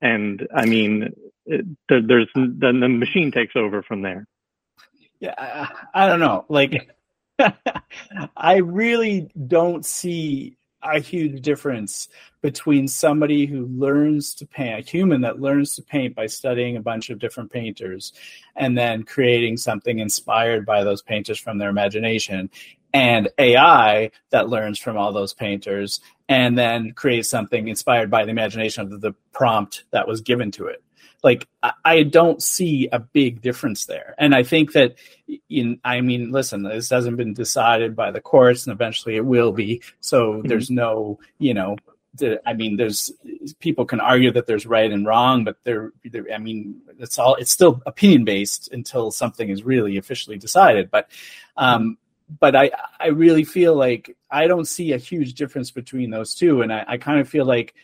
and 0.00 0.46
I 0.54 0.66
mean, 0.66 1.12
it, 1.46 1.64
there's 1.88 2.28
then 2.34 2.80
the 2.80 2.88
machine 2.88 3.32
takes 3.32 3.56
over 3.56 3.82
from 3.82 4.02
there. 4.02 4.26
Yeah, 5.20 5.34
I, 5.38 6.04
I 6.04 6.08
don't 6.08 6.20
know. 6.20 6.44
Like, 6.50 6.90
I 8.36 8.56
really 8.56 9.30
don't 9.46 9.84
see 9.84 10.58
a 10.82 11.00
huge 11.00 11.42
difference 11.42 12.08
between 12.42 12.86
somebody 12.86 13.46
who 13.46 13.66
learns 13.66 14.34
to 14.34 14.46
paint, 14.46 14.78
a 14.78 14.90
human 14.90 15.20
that 15.22 15.40
learns 15.40 15.74
to 15.74 15.82
paint 15.82 16.14
by 16.14 16.26
studying 16.26 16.76
a 16.76 16.82
bunch 16.82 17.10
of 17.10 17.18
different 17.18 17.50
painters 17.50 18.12
and 18.54 18.76
then 18.76 19.02
creating 19.02 19.56
something 19.56 19.98
inspired 19.98 20.64
by 20.64 20.84
those 20.84 21.02
painters 21.02 21.38
from 21.38 21.58
their 21.58 21.70
imagination, 21.70 22.50
and 22.92 23.28
AI 23.38 24.10
that 24.30 24.48
learns 24.48 24.78
from 24.78 24.96
all 24.96 25.12
those 25.12 25.34
painters 25.34 26.00
and 26.28 26.56
then 26.56 26.92
creates 26.92 27.28
something 27.28 27.68
inspired 27.68 28.10
by 28.10 28.24
the 28.24 28.30
imagination 28.30 28.92
of 28.92 29.00
the 29.00 29.12
prompt 29.32 29.84
that 29.90 30.08
was 30.08 30.20
given 30.20 30.50
to 30.50 30.66
it 30.66 30.82
like 31.26 31.48
I 31.84 32.04
don't 32.04 32.40
see 32.40 32.88
a 32.92 33.00
big 33.00 33.42
difference 33.42 33.86
there. 33.86 34.14
And 34.16 34.32
I 34.32 34.44
think 34.44 34.72
that 34.72 34.94
in 35.50 35.80
I 35.84 36.00
mean, 36.00 36.30
listen, 36.30 36.62
this 36.62 36.90
hasn't 36.90 37.16
been 37.16 37.34
decided 37.34 37.96
by 37.96 38.12
the 38.12 38.20
courts 38.20 38.64
and 38.64 38.72
eventually 38.72 39.16
it 39.16 39.26
will 39.26 39.50
be. 39.50 39.82
So 40.00 40.18
mm-hmm. 40.34 40.46
there's 40.46 40.70
no, 40.70 41.18
you 41.38 41.52
know, 41.52 41.76
I 42.46 42.52
mean, 42.54 42.76
there's 42.76 43.12
people 43.58 43.84
can 43.86 43.98
argue 43.98 44.30
that 44.34 44.46
there's 44.46 44.66
right 44.66 44.90
and 44.90 45.04
wrong, 45.04 45.42
but 45.42 45.56
there, 45.64 45.90
I 46.32 46.38
mean, 46.38 46.80
it's 47.00 47.18
all 47.18 47.34
it's 47.34 47.50
still 47.50 47.82
opinion 47.86 48.24
based 48.24 48.72
until 48.72 49.10
something 49.10 49.48
is 49.50 49.64
really 49.64 49.96
officially 49.98 50.38
decided. 50.38 50.92
But, 50.92 51.10
um, 51.56 51.98
but 52.38 52.54
I 52.54 52.70
I 53.00 53.08
really 53.08 53.44
feel 53.44 53.74
like 53.74 54.16
I 54.30 54.46
don't 54.46 54.68
see 54.68 54.92
a 54.92 54.98
huge 55.10 55.34
difference 55.34 55.72
between 55.72 56.10
those 56.10 56.36
two, 56.36 56.62
and 56.62 56.72
I, 56.72 56.84
I 56.86 56.96
kind 56.98 57.20
of 57.20 57.28
feel 57.28 57.44
like, 57.44 57.74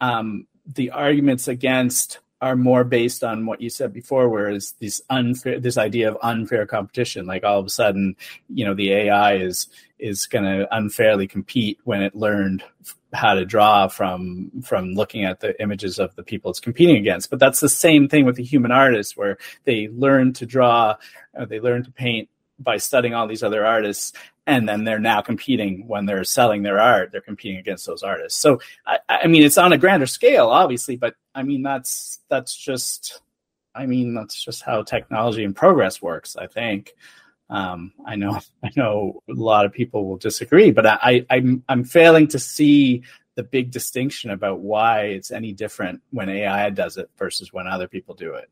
um, 0.00 0.46
the 0.66 0.90
arguments 0.90 1.48
against 1.48 2.20
are 2.40 2.56
more 2.56 2.84
based 2.84 3.22
on 3.22 3.44
what 3.44 3.60
you 3.60 3.68
said 3.68 3.92
before, 3.92 4.28
whereas 4.28 4.74
this 4.80 5.02
unfair, 5.10 5.60
this 5.60 5.76
idea 5.76 6.10
of 6.10 6.16
unfair 6.22 6.66
competition, 6.66 7.26
like 7.26 7.44
all 7.44 7.58
of 7.58 7.66
a 7.66 7.70
sudden, 7.70 8.16
you 8.48 8.64
know, 8.64 8.74
the 8.74 8.92
AI 8.92 9.34
is 9.36 9.68
is 9.98 10.26
going 10.26 10.44
to 10.44 10.66
unfairly 10.74 11.26
compete 11.26 11.78
when 11.84 12.02
it 12.02 12.14
learned 12.14 12.64
how 13.12 13.34
to 13.34 13.44
draw 13.44 13.88
from 13.88 14.50
from 14.62 14.94
looking 14.94 15.24
at 15.24 15.40
the 15.40 15.60
images 15.60 15.98
of 15.98 16.14
the 16.16 16.22
people 16.22 16.50
it's 16.50 16.60
competing 16.60 16.96
against. 16.96 17.28
But 17.28 17.38
that's 17.38 17.60
the 17.60 17.68
same 17.68 18.08
thing 18.08 18.24
with 18.24 18.36
the 18.36 18.44
human 18.44 18.70
artist, 18.70 19.16
where 19.16 19.36
they 19.64 19.88
learn 19.88 20.32
to 20.34 20.46
draw, 20.46 20.96
uh, 21.38 21.44
they 21.44 21.60
learn 21.60 21.84
to 21.84 21.90
paint 21.90 22.28
by 22.60 22.76
studying 22.76 23.14
all 23.14 23.26
these 23.26 23.42
other 23.42 23.64
artists 23.64 24.12
and 24.46 24.68
then 24.68 24.84
they're 24.84 24.98
now 24.98 25.20
competing 25.20 25.86
when 25.86 26.06
they're 26.06 26.24
selling 26.24 26.62
their 26.62 26.78
art 26.78 27.10
they're 27.10 27.20
competing 27.20 27.58
against 27.58 27.86
those 27.86 28.02
artists. 28.02 28.38
So 28.38 28.60
I, 28.86 28.98
I, 29.08 29.26
mean 29.26 29.42
it's 29.42 29.58
on 29.58 29.72
a 29.72 29.78
grander 29.78 30.06
scale 30.06 30.48
obviously 30.48 30.96
but 30.96 31.14
i 31.34 31.42
mean 31.42 31.62
that's 31.62 32.20
that's 32.28 32.56
just 32.56 33.20
i 33.74 33.86
mean 33.86 34.14
that's 34.14 34.44
just 34.44 34.62
how 34.62 34.82
technology 34.82 35.44
and 35.44 35.56
progress 35.56 36.00
works 36.02 36.36
i 36.36 36.46
think. 36.46 36.92
Um, 37.48 37.92
i 38.06 38.14
know 38.14 38.38
i 38.64 38.70
know 38.76 39.22
a 39.28 39.32
lot 39.32 39.66
of 39.66 39.72
people 39.72 40.06
will 40.06 40.18
disagree 40.18 40.70
but 40.70 40.86
i, 40.86 40.98
I 41.02 41.26
i'm 41.30 41.64
i'm 41.68 41.84
failing 41.84 42.28
to 42.28 42.38
see 42.38 43.02
the 43.40 43.42
big 43.42 43.70
distinction 43.70 44.30
about 44.30 44.60
why 44.60 45.04
it's 45.04 45.30
any 45.30 45.52
different 45.52 46.02
when 46.10 46.28
ai 46.28 46.68
does 46.70 46.96
it 46.96 47.08
versus 47.16 47.52
when 47.52 47.66
other 47.66 47.88
people 47.88 48.14
do 48.14 48.34
it. 48.34 48.50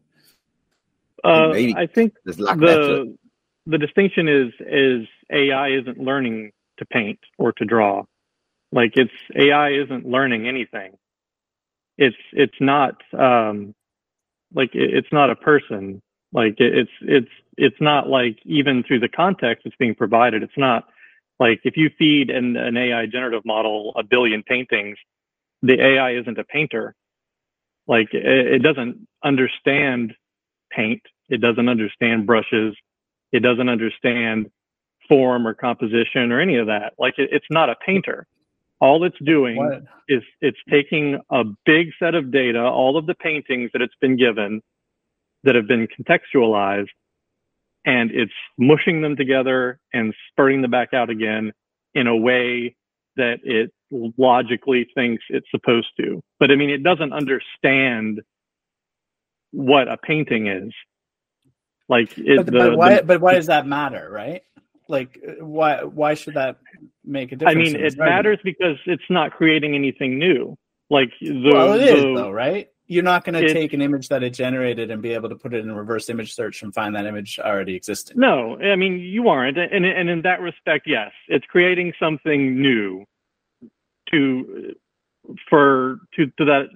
Uh, 1.24 1.50
I 1.50 1.86
think 1.86 2.14
the 2.24 3.16
the 3.68 3.78
distinction 3.78 4.28
is 4.28 4.54
is 4.60 5.08
AI 5.32 5.70
isn't 5.80 5.98
learning 6.00 6.52
to 6.78 6.86
paint 6.86 7.20
or 7.38 7.52
to 7.54 7.66
draw. 7.66 8.04
Like 8.72 8.92
it's 8.96 9.12
AI 9.36 9.70
isn't 9.72 10.06
learning 10.06 10.48
anything. 10.48 10.92
It's 11.98 12.16
it's 12.32 12.60
not 12.60 12.96
um, 13.18 13.74
like 14.54 14.70
it's 14.74 15.08
not 15.12 15.30
a 15.30 15.36
person. 15.36 16.02
Like 16.32 16.56
it's 16.58 16.90
it's 17.02 17.30
it's 17.56 17.76
not 17.80 18.08
like 18.08 18.38
even 18.44 18.84
through 18.84 19.00
the 19.00 19.08
context 19.10 19.66
it's 19.66 19.76
being 19.78 19.94
provided. 19.96 20.42
It's 20.42 20.58
not 20.58 20.84
like 21.40 21.60
if 21.64 21.76
you 21.76 21.90
feed 21.98 22.30
an, 22.30 22.56
an 22.56 22.76
AI 22.76 23.06
generative 23.06 23.44
model 23.46 23.92
a 23.96 24.04
billion 24.04 24.42
paintings, 24.44 24.98
the 25.62 25.80
AI 25.80 26.16
isn't 26.16 26.38
a 26.38 26.44
painter. 26.44 26.94
Like 27.88 28.08
it, 28.14 28.24
it 28.54 28.62
doesn't 28.62 29.06
understand 29.24 30.14
paint. 30.70 31.02
It 31.28 31.40
doesn't 31.40 31.68
understand 31.68 32.26
brushes. 32.26 32.76
It 33.32 33.40
doesn't 33.40 33.68
understand 33.68 34.50
form 35.08 35.46
or 35.46 35.54
composition 35.54 36.32
or 36.32 36.40
any 36.40 36.56
of 36.56 36.66
that. 36.66 36.94
Like 36.98 37.14
it, 37.18 37.30
it's 37.32 37.46
not 37.50 37.70
a 37.70 37.76
painter. 37.84 38.26
All 38.80 39.04
it's 39.04 39.16
doing 39.24 39.56
what? 39.56 39.82
is 40.08 40.22
it's 40.40 40.58
taking 40.70 41.18
a 41.30 41.42
big 41.66 41.88
set 41.98 42.14
of 42.14 42.30
data, 42.30 42.60
all 42.60 42.96
of 42.96 43.06
the 43.06 43.14
paintings 43.14 43.70
that 43.72 43.82
it's 43.82 43.94
been 44.00 44.16
given 44.16 44.62
that 45.44 45.54
have 45.54 45.66
been 45.66 45.88
contextualized, 45.88 46.88
and 47.84 48.10
it's 48.12 48.32
mushing 48.56 49.02
them 49.02 49.16
together 49.16 49.80
and 49.92 50.14
spurting 50.30 50.62
them 50.62 50.70
back 50.70 50.94
out 50.94 51.10
again 51.10 51.52
in 51.94 52.06
a 52.06 52.16
way 52.16 52.76
that 53.16 53.38
it 53.42 53.72
logically 53.90 54.86
thinks 54.94 55.24
it's 55.28 55.50
supposed 55.50 55.88
to. 55.98 56.22
But 56.38 56.50
I 56.50 56.56
mean, 56.56 56.70
it 56.70 56.82
doesn't 56.82 57.12
understand 57.12 58.20
what 59.50 59.88
a 59.88 59.96
painting 59.96 60.46
is. 60.46 60.72
Like, 61.88 62.16
it, 62.18 62.36
but, 62.36 62.46
the, 62.46 62.52
but 62.52 62.76
why? 62.76 62.96
The, 62.96 63.02
but 63.02 63.20
why 63.20 63.34
does 63.34 63.46
that 63.46 63.66
matter, 63.66 64.08
right? 64.10 64.42
Like, 64.88 65.18
why? 65.40 65.84
Why 65.84 66.14
should 66.14 66.34
that 66.34 66.58
make 67.04 67.32
a 67.32 67.36
difference? 67.36 67.56
I 67.56 67.72
mean, 67.72 67.76
it 67.76 67.96
matters 67.96 68.38
because 68.44 68.76
it's 68.86 69.02
not 69.08 69.32
creating 69.32 69.74
anything 69.74 70.18
new. 70.18 70.56
Like 70.90 71.10
the 71.20 71.50
well, 71.52 71.74
it 71.74 71.82
is 71.82 72.02
though, 72.02 72.30
right? 72.30 72.68
You're 72.86 73.04
not 73.04 73.22
going 73.22 73.34
to 73.34 73.52
take 73.52 73.74
an 73.74 73.82
image 73.82 74.08
that 74.08 74.22
it 74.22 74.30
generated 74.30 74.90
and 74.90 75.02
be 75.02 75.12
able 75.12 75.28
to 75.28 75.34
put 75.34 75.52
it 75.52 75.62
in 75.62 75.68
a 75.68 75.74
reverse 75.74 76.08
image 76.08 76.34
search 76.34 76.62
and 76.62 76.72
find 76.72 76.94
that 76.94 77.04
image 77.04 77.38
already 77.38 77.74
existing. 77.74 78.18
No, 78.18 78.58
I 78.58 78.76
mean 78.76 78.98
you 78.98 79.28
aren't, 79.28 79.58
and 79.58 79.84
and 79.84 80.08
in 80.08 80.22
that 80.22 80.40
respect, 80.40 80.86
yes, 80.86 81.10
it's 81.28 81.44
creating 81.46 81.92
something 82.00 82.60
new 82.60 83.04
to 84.10 84.74
for 85.50 85.98
to 86.14 86.26
to 86.38 86.44
that 86.46 86.68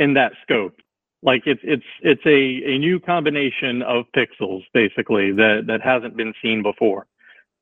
in 0.00 0.14
that 0.14 0.32
scope 0.42 0.74
like 1.22 1.42
it's 1.46 1.60
it's 1.64 1.84
it's 2.02 2.24
a, 2.26 2.72
a 2.74 2.78
new 2.78 2.98
combination 2.98 3.82
of 3.82 4.04
pixels 4.16 4.62
basically 4.72 5.32
that 5.32 5.64
that 5.66 5.80
hasn't 5.82 6.16
been 6.16 6.32
seen 6.42 6.62
before 6.62 7.06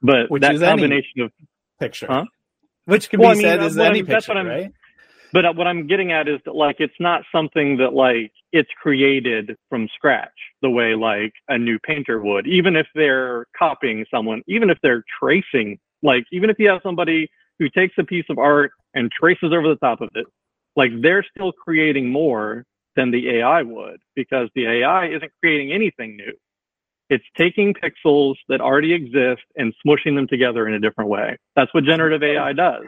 but 0.02 0.30
Which 0.30 0.42
that 0.42 0.58
combination 0.60 1.22
of 1.22 1.32
picture 1.80 2.06
huh? 2.08 2.24
Which 2.88 3.10
can 3.10 3.20
well, 3.20 3.28
be 3.28 3.32
I 3.32 3.34
mean, 3.34 3.42
said 3.42 3.62
as 3.62 3.78
any 3.78 4.02
picture, 4.02 4.32
right? 4.32 4.72
But 5.30 5.44
uh, 5.44 5.52
what 5.52 5.66
I'm 5.66 5.86
getting 5.86 6.10
at 6.10 6.26
is 6.26 6.40
that 6.46 6.54
like 6.54 6.76
it's 6.78 6.98
not 6.98 7.22
something 7.30 7.76
that 7.76 7.92
like 7.92 8.32
it's 8.52 8.70
created 8.80 9.56
from 9.68 9.88
scratch 9.94 10.32
the 10.62 10.70
way 10.70 10.94
like 10.94 11.34
a 11.48 11.58
new 11.58 11.78
painter 11.80 12.22
would. 12.22 12.46
Even 12.46 12.76
if 12.76 12.86
they're 12.94 13.44
copying 13.58 14.06
someone, 14.10 14.42
even 14.46 14.70
if 14.70 14.78
they're 14.82 15.04
tracing, 15.20 15.78
like 16.02 16.24
even 16.32 16.48
if 16.48 16.58
you 16.58 16.68
have 16.70 16.80
somebody 16.82 17.28
who 17.58 17.68
takes 17.68 17.94
a 17.98 18.04
piece 18.04 18.24
of 18.30 18.38
art 18.38 18.70
and 18.94 19.10
traces 19.12 19.52
over 19.52 19.68
the 19.68 19.76
top 19.76 20.00
of 20.00 20.08
it, 20.14 20.26
like 20.74 20.90
they're 21.02 21.26
still 21.34 21.52
creating 21.52 22.10
more 22.10 22.64
than 22.96 23.10
the 23.10 23.38
AI 23.38 23.62
would 23.62 24.00
because 24.14 24.48
the 24.54 24.66
AI 24.66 25.06
isn't 25.08 25.32
creating 25.40 25.72
anything 25.72 26.16
new. 26.16 26.32
It's 27.10 27.24
taking 27.36 27.74
pixels 27.74 28.34
that 28.48 28.60
already 28.60 28.92
exist 28.92 29.42
and 29.56 29.72
smushing 29.84 30.14
them 30.14 30.26
together 30.28 30.68
in 30.68 30.74
a 30.74 30.80
different 30.80 31.08
way. 31.08 31.38
That's 31.56 31.72
what 31.72 31.84
generative 31.84 32.22
AI 32.22 32.52
does. 32.52 32.84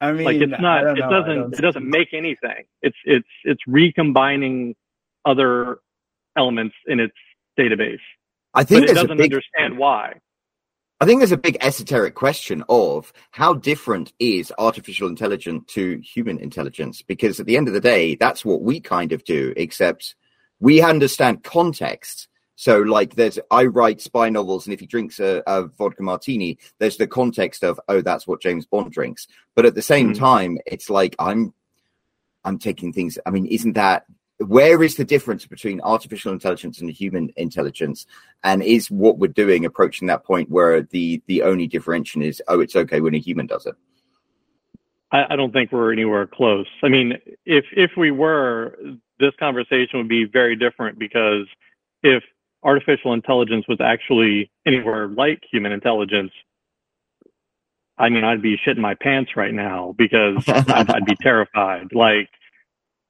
I 0.00 0.12
mean, 0.12 0.24
like 0.24 0.36
it's 0.36 0.60
not, 0.60 0.96
it 0.96 1.00
doesn't, 1.00 1.54
it 1.54 1.60
doesn't 1.60 1.88
make 1.88 2.12
anything. 2.12 2.64
It's, 2.82 2.96
it's, 3.04 3.28
it's 3.44 3.60
recombining 3.66 4.74
other 5.24 5.78
elements 6.36 6.74
in 6.86 7.00
its 7.00 7.14
database. 7.58 7.98
I 8.54 8.64
think 8.64 8.82
but 8.82 8.90
it 8.90 8.94
doesn't 8.94 9.16
big, 9.16 9.32
understand 9.32 9.76
why. 9.76 10.14
I 10.98 11.04
think 11.04 11.20
there's 11.20 11.32
a 11.32 11.36
big 11.36 11.58
esoteric 11.60 12.14
question 12.14 12.64
of 12.70 13.12
how 13.30 13.52
different 13.52 14.14
is 14.18 14.52
artificial 14.58 15.08
intelligence 15.08 15.64
to 15.74 15.98
human 15.98 16.38
intelligence? 16.38 17.02
Because 17.02 17.38
at 17.38 17.44
the 17.44 17.56
end 17.58 17.68
of 17.68 17.74
the 17.74 17.80
day, 17.80 18.14
that's 18.14 18.46
what 18.46 18.62
we 18.62 18.80
kind 18.80 19.12
of 19.12 19.22
do, 19.24 19.52
except 19.56 20.14
we 20.58 20.80
understand 20.80 21.44
context. 21.44 22.28
So, 22.58 22.78
like, 22.78 23.14
there's 23.14 23.38
I 23.50 23.66
write 23.66 24.00
spy 24.00 24.30
novels, 24.30 24.66
and 24.66 24.72
if 24.72 24.80
he 24.80 24.86
drinks 24.86 25.20
a, 25.20 25.42
a 25.46 25.66
vodka 25.66 26.02
martini, 26.02 26.58
there's 26.78 26.96
the 26.96 27.06
context 27.06 27.62
of 27.62 27.78
oh, 27.88 28.00
that's 28.00 28.26
what 28.26 28.40
James 28.40 28.64
Bond 28.64 28.90
drinks. 28.90 29.26
But 29.54 29.66
at 29.66 29.74
the 29.74 29.82
same 29.82 30.14
mm. 30.14 30.18
time, 30.18 30.56
it's 30.64 30.88
like 30.88 31.14
I'm 31.18 31.52
I'm 32.42 32.58
taking 32.58 32.94
things. 32.94 33.18
I 33.26 33.30
mean, 33.30 33.44
isn't 33.44 33.74
that 33.74 34.06
where 34.38 34.82
is 34.82 34.96
the 34.96 35.04
difference 35.04 35.46
between 35.46 35.80
artificial 35.80 36.32
intelligence 36.32 36.80
and 36.80 36.90
human 36.90 37.32
intelligence? 37.36 38.06
And 38.44 38.62
is 38.62 38.90
what 38.90 39.18
we're 39.18 39.28
doing 39.28 39.64
approaching 39.64 40.08
that 40.08 40.24
point 40.24 40.50
where 40.50 40.82
the 40.82 41.22
the 41.26 41.42
only 41.42 41.66
differentiation 41.66 42.22
is 42.22 42.42
oh 42.48 42.60
it's 42.60 42.76
okay 42.76 43.00
when 43.00 43.14
a 43.14 43.18
human 43.18 43.46
does 43.46 43.66
it? 43.66 43.74
I, 45.12 45.24
I 45.30 45.36
don't 45.36 45.52
think 45.52 45.72
we're 45.72 45.92
anywhere 45.92 46.26
close. 46.26 46.66
I 46.82 46.88
mean 46.88 47.14
if 47.44 47.64
if 47.72 47.92
we 47.96 48.10
were 48.10 48.76
this 49.18 49.32
conversation 49.38 49.98
would 49.98 50.08
be 50.08 50.24
very 50.24 50.56
different 50.56 50.98
because 50.98 51.46
if 52.02 52.22
artificial 52.62 53.12
intelligence 53.14 53.64
was 53.68 53.80
actually 53.80 54.50
anywhere 54.66 55.08
like 55.08 55.42
human 55.50 55.72
intelligence, 55.72 56.32
I 57.98 58.08
mean, 58.10 58.24
I'd 58.24 58.42
be 58.42 58.58
shitting 58.58 58.78
my 58.78 58.94
pants 58.94 59.36
right 59.36 59.54
now 59.54 59.94
because 59.96 60.44
I'd, 60.48 60.90
I'd 60.90 61.06
be 61.06 61.16
terrified. 61.22 61.88
Like 61.92 62.28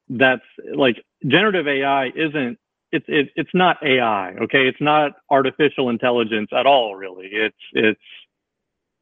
that's 0.09 0.45
like 0.75 1.03
generative 1.25 1.67
AI 1.67 2.07
isn't 2.15 2.57
it's 2.91 3.05
it, 3.07 3.29
it's 3.35 3.49
not 3.53 3.77
AI. 3.83 4.31
Okay, 4.43 4.67
it's 4.67 4.79
not 4.79 5.13
artificial 5.29 5.89
intelligence 5.89 6.49
at 6.53 6.65
all. 6.65 6.95
Really, 6.95 7.27
it's 7.27 7.55
it's 7.73 7.99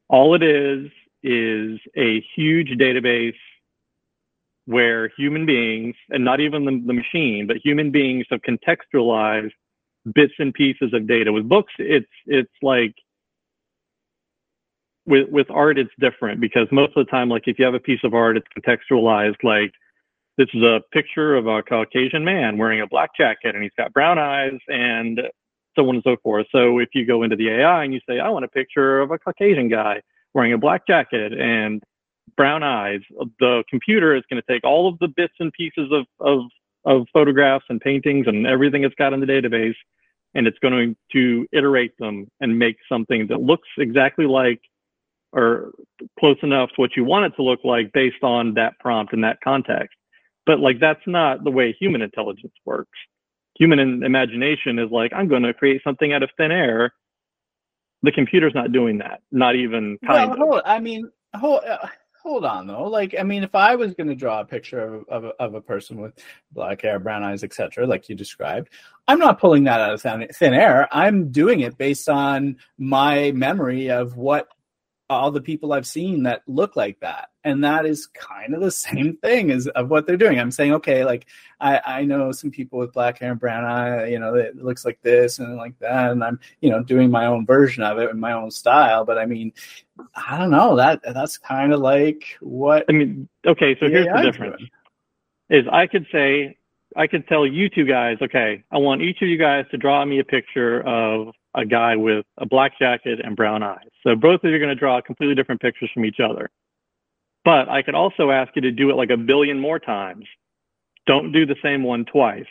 all 0.10 0.34
it 0.36 0.44
is 0.44 0.90
is 1.24 1.80
a 1.96 2.24
huge 2.36 2.70
database 2.80 3.36
where 4.66 5.10
human 5.16 5.46
beings 5.46 5.96
and 6.10 6.26
not 6.26 6.40
even 6.40 6.66
the, 6.66 6.82
the 6.88 6.94
machine, 6.94 7.46
but 7.48 7.58
human 7.58 7.92
beings 7.92 8.26
have 8.32 8.42
contextualized 8.42 9.52
bits 10.14 10.34
and 10.40 10.54
pieces 10.54 10.94
of 10.94 11.08
data. 11.08 11.32
With 11.32 11.48
books, 11.48 11.74
it's 11.78 12.10
it's 12.26 12.52
like 12.64 12.96
with 15.06 15.30
with 15.30 15.48
art, 15.52 15.78
it's 15.78 15.92
different 16.00 16.42
because 16.42 16.68
most 16.72 16.94
of 16.96 17.06
the 17.06 17.12
time, 17.12 17.30
like 17.30 17.44
if 17.48 17.60
you 17.60 17.66
have 17.66 17.76
a 17.76 17.80
piece 17.80 18.04
of 18.04 18.16
art, 18.16 18.38
it's 18.38 18.48
contextualized 18.58 19.44
like 19.44 19.72
this 20.38 20.48
is 20.54 20.62
a 20.62 20.82
picture 20.92 21.36
of 21.36 21.48
a 21.48 21.64
Caucasian 21.64 22.26
man 22.26 22.58
wearing 22.58 22.82
a 22.82 22.88
black 22.88 23.12
jacket 23.16 23.56
and 23.56 23.64
he's 23.64 23.72
got 23.78 23.94
brown 23.94 24.20
eyes 24.20 24.58
and 24.68 25.22
so 25.76 25.88
on 25.88 25.96
and 25.96 26.04
so 26.04 26.18
forth. 26.24 26.48
So 26.52 26.80
if 26.80 26.90
you 26.94 27.06
go 27.06 27.24
into 27.24 27.36
the 27.36 27.50
AI 27.50 27.84
and 27.84 27.94
you 27.94 28.00
say, 28.08 28.20
I 28.20 28.30
want 28.30 28.46
a 28.46 28.50
picture 28.50 29.00
of 29.00 29.12
a 29.12 29.20
Caucasian 29.20 29.70
guy 29.70 30.02
wearing 30.34 30.54
a 30.54 30.58
black 30.58 30.88
jacket 30.88 31.34
and 31.34 31.82
brown 32.36 32.64
eyes, 32.64 33.00
the 33.40 33.64
computer 33.70 34.16
is 34.16 34.24
going 34.30 34.42
to 34.42 34.54
take 34.54 34.64
all 34.64 34.88
of 34.88 35.00
the 35.00 35.08
bits 35.08 35.34
and 35.40 35.52
pieces 35.54 35.90
of, 35.92 36.06
of, 36.20 36.42
of 36.86 37.08
photographs 37.14 37.66
and 37.70 37.80
paintings 37.80 38.28
and 38.28 38.46
everything 38.46 38.84
it's 38.84 38.96
got 38.96 39.14
in 39.14 39.20
the 39.20 39.26
database 39.26 39.76
and 40.34 40.48
it's 40.48 40.60
going 40.60 40.96
to 41.14 41.48
iterate 41.54 41.98
them 41.98 42.28
and 42.42 42.60
make 42.60 42.76
something 42.90 43.28
that 43.28 43.42
looks 43.42 43.70
exactly 43.78 44.26
like 44.26 44.62
or 45.32 45.72
close 46.20 46.38
enough 46.44 46.70
to 46.70 46.76
what 46.76 46.96
you 46.96 47.04
want 47.04 47.26
it 47.26 47.36
to 47.36 47.44
look 47.44 47.60
like 47.64 47.92
based 47.94 48.24
on 48.24 48.54
that 48.54 48.78
prompt 48.80 49.14
and 49.14 49.24
that 49.24 49.38
context. 49.42 49.96
But 50.46 50.60
like 50.60 50.80
that's 50.80 51.02
not 51.08 51.44
the 51.44 51.52
way 51.52 51.76
human 51.80 52.02
intelligence 52.02 52.54
works. 52.66 52.98
Human 53.58 54.04
imagination 54.04 54.80
is 54.80 54.92
like, 54.92 55.14
I'm 55.14 55.28
going 55.28 55.44
to 55.44 55.54
create 55.54 55.82
something 55.84 56.12
out 56.12 56.24
of 56.24 56.30
thin 56.38 56.52
air. 56.52 56.94
The 58.04 58.12
computer's 58.12 58.54
not 58.54 58.72
doing 58.72 58.98
that. 59.00 59.22
Not 59.32 59.56
even 59.56 59.98
kind 60.06 60.32
well, 60.32 60.38
hold, 60.38 60.62
I 60.66 60.80
mean, 60.80 61.10
hold, 61.34 61.64
uh, 61.64 61.88
hold 62.26 62.44
on 62.44 62.68
though. 62.68 62.84
Like, 62.84 63.16
I 63.18 63.24
mean, 63.24 63.44
if 63.44 63.56
I 63.56 63.76
was 63.76 63.94
going 63.94 64.08
to 64.08 64.16
draw 64.16 64.42
a 64.42 64.46
picture 64.46 64.96
of, 64.96 65.06
of, 65.08 65.32
of, 65.40 65.54
a 65.54 65.62
person 65.62 66.02
with 66.02 66.14
black 66.52 66.82
hair, 66.82 67.00
brown 67.00 67.24
eyes, 67.24 67.44
etc., 67.44 67.88
like 67.88 68.10
you 68.10 68.16
described, 68.16 68.70
I'm 69.08 69.20
not 69.20 69.40
pulling 69.40 69.64
that 69.66 69.80
out 69.80 69.94
of 69.94 70.02
thin 70.02 70.54
air. 70.54 70.88
I'm 70.92 71.32
doing 71.32 71.62
it 71.62 71.78
based 71.78 72.10
on 72.10 72.58
my 72.78 73.32
memory 73.32 73.92
of 73.92 74.18
what 74.18 74.48
all 75.10 75.32
the 75.32 75.42
people 75.42 75.74
I've 75.74 75.86
seen 75.86 76.24
that 76.24 76.42
look 76.48 76.76
like 76.76 77.00
that. 77.02 77.30
And 77.44 77.64
that 77.64 77.86
is 77.86 78.08
kind 78.08 78.56
of 78.56 78.62
the 78.62 78.72
same 78.88 79.18
thing 79.18 79.52
as 79.52 79.68
of 79.68 79.90
what 79.90 80.08
they're 80.08 80.18
doing. 80.18 80.40
I'm 80.40 80.52
saying, 80.52 80.74
okay, 80.74 81.06
like 81.06 81.28
I, 81.60 81.82
I 81.86 82.06
know 82.06 82.32
some 82.32 82.52
people 82.52 82.80
with 82.80 82.94
black 82.94 83.20
hair 83.20 83.32
and 83.32 83.40
brown 83.40 83.66
eye, 83.66 84.08
you 84.08 84.20
know, 84.20 84.36
it 84.36 84.56
looks 84.58 84.86
like 84.86 85.00
this 85.02 85.40
and 85.40 85.56
like 85.56 85.78
that. 85.80 86.12
And 86.12 86.24
I'm, 86.24 86.40
you 86.62 86.70
know, 86.70 86.84
doing 86.84 87.12
my 87.12 87.28
own 87.28 87.46
version 87.46 87.84
of 87.84 88.00
it 88.00 88.10
in 88.10 88.20
my 88.20 88.34
own 88.34 88.52
style. 88.52 89.06
But 89.06 89.18
I 89.18 89.26
mean, 89.26 89.54
I 90.16 90.38
don't 90.38 90.52
know, 90.52 90.76
that 90.78 91.02
that's 91.04 91.38
kind 91.38 91.72
of 91.72 91.80
like 91.80 92.24
what 92.42 92.86
I 92.90 92.94
mean, 92.94 93.30
okay, 93.46 93.76
so 93.80 93.88
here's 93.88 94.08
the 94.08 94.22
difference. 94.32 94.58
Doing. 94.58 94.70
Is 95.48 95.66
I 95.72 95.86
could 95.86 96.08
say 96.12 96.58
I 96.96 97.08
could 97.08 97.28
tell 97.28 97.46
you 97.46 97.70
two 97.70 97.86
guys, 97.86 98.18
okay, 98.22 98.64
I 98.72 98.78
want 98.78 99.02
each 99.02 99.22
of 99.22 99.28
you 99.28 99.38
guys 99.38 99.66
to 99.72 99.78
draw 99.78 100.04
me 100.06 100.20
a 100.20 100.24
picture 100.24 100.82
of 100.82 101.36
a 101.56 101.66
guy 101.66 101.96
with 101.96 102.26
a 102.38 102.46
black 102.46 102.78
jacket 102.78 103.20
and 103.24 103.36
brown 103.36 103.64
eyes. 103.64 103.90
So 104.04 104.16
both 104.16 104.44
of 104.44 104.50
you 104.50 104.56
are 104.56 104.60
going 104.60 104.70
to 104.70 104.76
draw 104.76 105.02
completely 105.02 105.36
different 105.36 105.62
pictures 105.62 105.90
from 105.94 106.06
each 106.06 106.20
other. 106.20 106.50
But 107.44 107.70
I 107.70 107.82
could 107.82 107.96
also 107.96 108.30
ask 108.30 108.52
you 108.56 108.62
to 108.64 108.72
do 108.72 108.90
it 108.90 108.96
like 108.96 109.10
a 109.10 109.18
billion 109.18 109.60
more 109.60 109.80
times. 109.80 110.26
Don't 111.08 111.32
do 111.32 111.46
the 111.46 111.56
same 111.64 111.84
one 111.84 112.06
twice. 112.06 112.46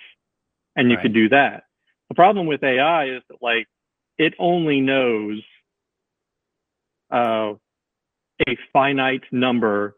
And 0.76 0.90
you 0.90 0.96
right. 0.96 1.02
could 1.02 1.14
do 1.14 1.28
that. 1.28 1.64
The 2.08 2.14
problem 2.14 2.46
with 2.46 2.62
AI 2.62 3.08
is 3.08 3.22
that 3.28 3.42
like 3.42 3.66
it 4.18 4.34
only 4.38 4.80
knows 4.80 5.42
uh, 7.12 7.54
a 8.48 8.56
finite 8.72 9.22
number 9.30 9.96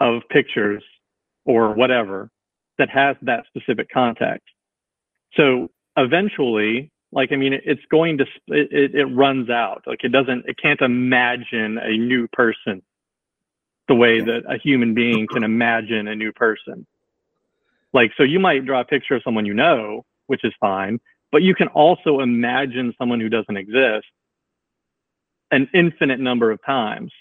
of 0.00 0.22
pictures 0.30 0.82
or 1.44 1.72
whatever 1.72 2.30
that 2.78 2.90
has 2.90 3.16
that 3.22 3.44
specific 3.46 3.88
context. 3.92 4.48
So 5.34 5.70
eventually 5.96 6.90
like 7.16 7.32
i 7.32 7.36
mean 7.36 7.54
it's 7.64 7.84
going 7.90 8.18
to 8.18 8.26
it, 8.48 8.94
it 8.94 9.06
runs 9.06 9.50
out. 9.50 9.82
Like 9.86 10.04
it 10.04 10.10
doesn't 10.10 10.44
it 10.46 10.56
can't 10.62 10.80
imagine 10.80 11.78
a 11.78 11.96
new 11.96 12.28
person 12.28 12.82
the 13.88 13.94
way 13.94 14.20
that 14.20 14.42
a 14.48 14.58
human 14.58 14.94
being 14.94 15.26
can 15.26 15.42
imagine 15.42 16.08
a 16.08 16.14
new 16.14 16.32
person. 16.32 16.86
Like 17.92 18.12
so 18.16 18.22
you 18.22 18.38
might 18.38 18.64
draw 18.66 18.80
a 18.82 18.84
picture 18.84 19.16
of 19.16 19.22
someone 19.24 19.46
you 19.46 19.54
know 19.54 20.04
which 20.26 20.44
is 20.44 20.52
fine 20.60 21.00
but 21.32 21.42
you 21.42 21.54
can 21.54 21.68
also 21.68 22.20
imagine 22.20 22.94
someone 22.98 23.18
who 23.20 23.28
doesn't 23.28 23.56
exist 23.56 24.06
an 25.50 25.68
infinite 25.72 26.20
number 26.20 26.50
of 26.50 26.62
times 26.64 27.12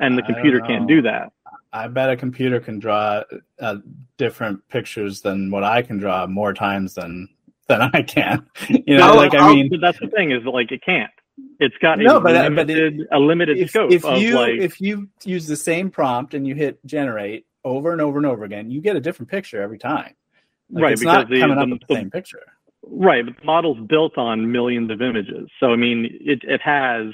and 0.00 0.18
the 0.18 0.22
computer 0.22 0.60
can't 0.60 0.88
do 0.88 1.02
that. 1.02 1.32
I 1.72 1.86
bet 1.88 2.10
a 2.10 2.16
computer 2.16 2.60
can 2.60 2.78
draw 2.78 3.22
uh, 3.60 3.76
different 4.18 4.68
pictures 4.68 5.22
than 5.22 5.50
what 5.50 5.64
i 5.64 5.82
can 5.82 5.98
draw 5.98 6.26
more 6.26 6.52
times 6.52 6.94
than 6.94 7.28
than 7.68 7.82
I 7.82 8.02
can. 8.02 8.46
You 8.86 8.98
know, 8.98 9.12
no, 9.12 9.16
like 9.16 9.34
I'll, 9.34 9.50
I 9.50 9.54
mean, 9.54 9.80
that's 9.80 9.98
the 9.98 10.08
thing 10.08 10.30
is 10.30 10.44
like 10.44 10.72
it 10.72 10.82
can't. 10.84 11.10
It's 11.58 11.76
got 11.80 11.98
no, 11.98 12.16
a 12.16 12.20
but, 12.20 12.32
limited, 12.32 12.98
but 12.98 13.06
it, 13.06 13.08
a 13.12 13.18
limited 13.18 13.58
if, 13.58 13.70
scope. 13.70 13.92
If 13.92 14.04
you 14.04 14.34
like, 14.34 14.54
if 14.54 14.80
you 14.80 15.08
use 15.24 15.46
the 15.46 15.56
same 15.56 15.90
prompt 15.90 16.34
and 16.34 16.46
you 16.46 16.54
hit 16.54 16.84
generate 16.84 17.46
over 17.64 17.92
and 17.92 18.00
over 18.00 18.18
and 18.18 18.26
over 18.26 18.44
again, 18.44 18.70
you 18.70 18.80
get 18.80 18.96
a 18.96 19.00
different 19.00 19.30
picture 19.30 19.62
every 19.62 19.78
time. 19.78 20.14
Like, 20.70 20.82
right, 20.82 20.92
it's 20.92 21.00
because 21.00 21.14
not 21.14 21.28
the, 21.28 21.40
coming 21.40 21.56
the, 21.56 21.62
up 21.62 21.68
with 21.68 21.80
the, 21.80 21.86
the 21.88 21.94
same 21.94 22.10
picture. 22.10 22.42
Right, 22.82 23.24
but 23.24 23.36
the 23.38 23.44
model's 23.44 23.78
built 23.86 24.18
on 24.18 24.50
millions 24.52 24.90
of 24.90 25.00
images, 25.00 25.48
so 25.60 25.72
I 25.72 25.76
mean, 25.76 26.18
it 26.20 26.40
it 26.42 26.60
has. 26.60 27.12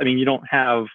I 0.00 0.04
mean, 0.04 0.18
you 0.18 0.24
don't 0.24 0.44
have 0.48 0.86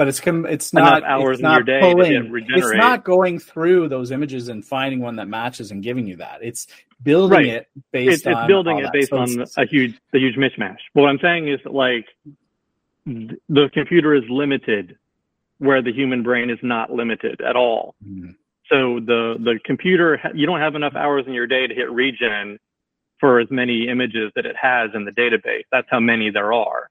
but 0.00 0.08
it's 0.08 0.18
com- 0.18 0.46
it's 0.46 0.72
not 0.72 1.04
hours 1.04 1.40
it's 1.40 1.42
not 1.42 1.66
pulling, 1.66 2.32
It's 2.48 2.74
not 2.74 3.04
going 3.04 3.38
through 3.38 3.90
those 3.90 4.10
images 4.12 4.48
and 4.48 4.64
finding 4.64 5.00
one 5.00 5.16
that 5.16 5.28
matches 5.28 5.72
and 5.72 5.82
giving 5.82 6.06
you 6.06 6.16
that. 6.16 6.38
It's 6.40 6.68
building 7.02 7.38
right. 7.38 7.46
it 7.46 7.68
based 7.92 8.26
it's, 8.26 8.26
it's 8.26 8.46
building 8.46 8.78
it 8.78 8.92
based 8.92 9.12
on 9.12 9.28
a 9.56 9.66
huge 9.66 9.94
a 10.14 10.18
huge 10.18 10.36
mismatch. 10.36 10.78
But 10.94 11.02
what 11.02 11.10
I'm 11.10 11.18
saying 11.20 11.48
is 11.48 11.60
that, 11.64 11.74
like 11.74 12.06
the 13.06 13.70
computer 13.72 14.14
is 14.14 14.22
limited 14.28 14.96
where 15.58 15.82
the 15.82 15.92
human 15.92 16.22
brain 16.22 16.50
is 16.50 16.58
not 16.62 16.90
limited 16.90 17.40
at 17.40 17.56
all. 17.56 17.94
Mm-hmm. 18.06 18.30
So 18.70 19.00
the 19.00 19.36
the 19.38 19.58
computer 19.64 20.20
you 20.34 20.46
don't 20.46 20.60
have 20.60 20.74
enough 20.74 20.94
hours 20.94 21.24
in 21.26 21.32
your 21.32 21.46
day 21.46 21.66
to 21.66 21.74
hit 21.74 21.90
regen 21.90 22.58
for 23.18 23.38
as 23.38 23.48
many 23.50 23.88
images 23.88 24.32
that 24.34 24.46
it 24.46 24.56
has 24.60 24.90
in 24.94 25.04
the 25.04 25.10
database. 25.10 25.64
That's 25.70 25.88
how 25.90 26.00
many 26.00 26.30
there 26.30 26.52
are. 26.52 26.88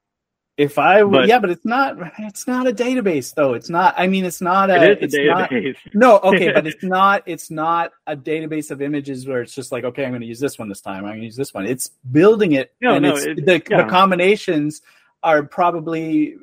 If 0.59 0.77
I 0.77 1.03
but, 1.03 1.29
yeah, 1.29 1.39
but 1.39 1.51
it's 1.51 1.63
not 1.63 1.95
it's 2.17 2.45
not 2.45 2.67
a 2.67 2.73
database 2.73 3.33
though. 3.33 3.53
It's 3.53 3.69
not. 3.69 3.93
I 3.97 4.07
mean, 4.07 4.25
it's 4.25 4.41
not 4.41 4.69
a. 4.69 4.91
It 4.91 5.01
is 5.01 5.13
a 5.13 5.17
database. 5.19 5.77
Not, 5.93 5.95
no, 5.95 6.31
okay, 6.31 6.51
but 6.51 6.67
it's 6.71 6.83
not. 6.83 7.23
It's 7.25 7.49
not 7.49 7.93
a 8.07 8.17
database 8.17 8.69
of 8.69 8.81
images 8.81 9.25
where 9.25 9.41
it's 9.41 9.55
just 9.55 9.71
like, 9.71 9.85
okay, 9.85 10.03
I'm 10.03 10.11
going 10.11 10.19
to 10.19 10.27
use 10.27 10.41
this 10.41 10.59
one 10.59 10.67
this 10.67 10.81
time. 10.81 11.05
I'm 11.05 11.11
going 11.11 11.21
to 11.21 11.25
use 11.27 11.37
this 11.37 11.53
one. 11.53 11.65
It's 11.65 11.91
building 12.11 12.51
it, 12.51 12.73
no, 12.81 12.95
and 12.95 13.03
no, 13.03 13.15
it's 13.15 13.25
it, 13.25 13.45
the, 13.45 13.63
yeah. 13.69 13.83
the 13.83 13.89
combinations 13.89 14.81
are 15.23 15.43
probably 15.43 16.35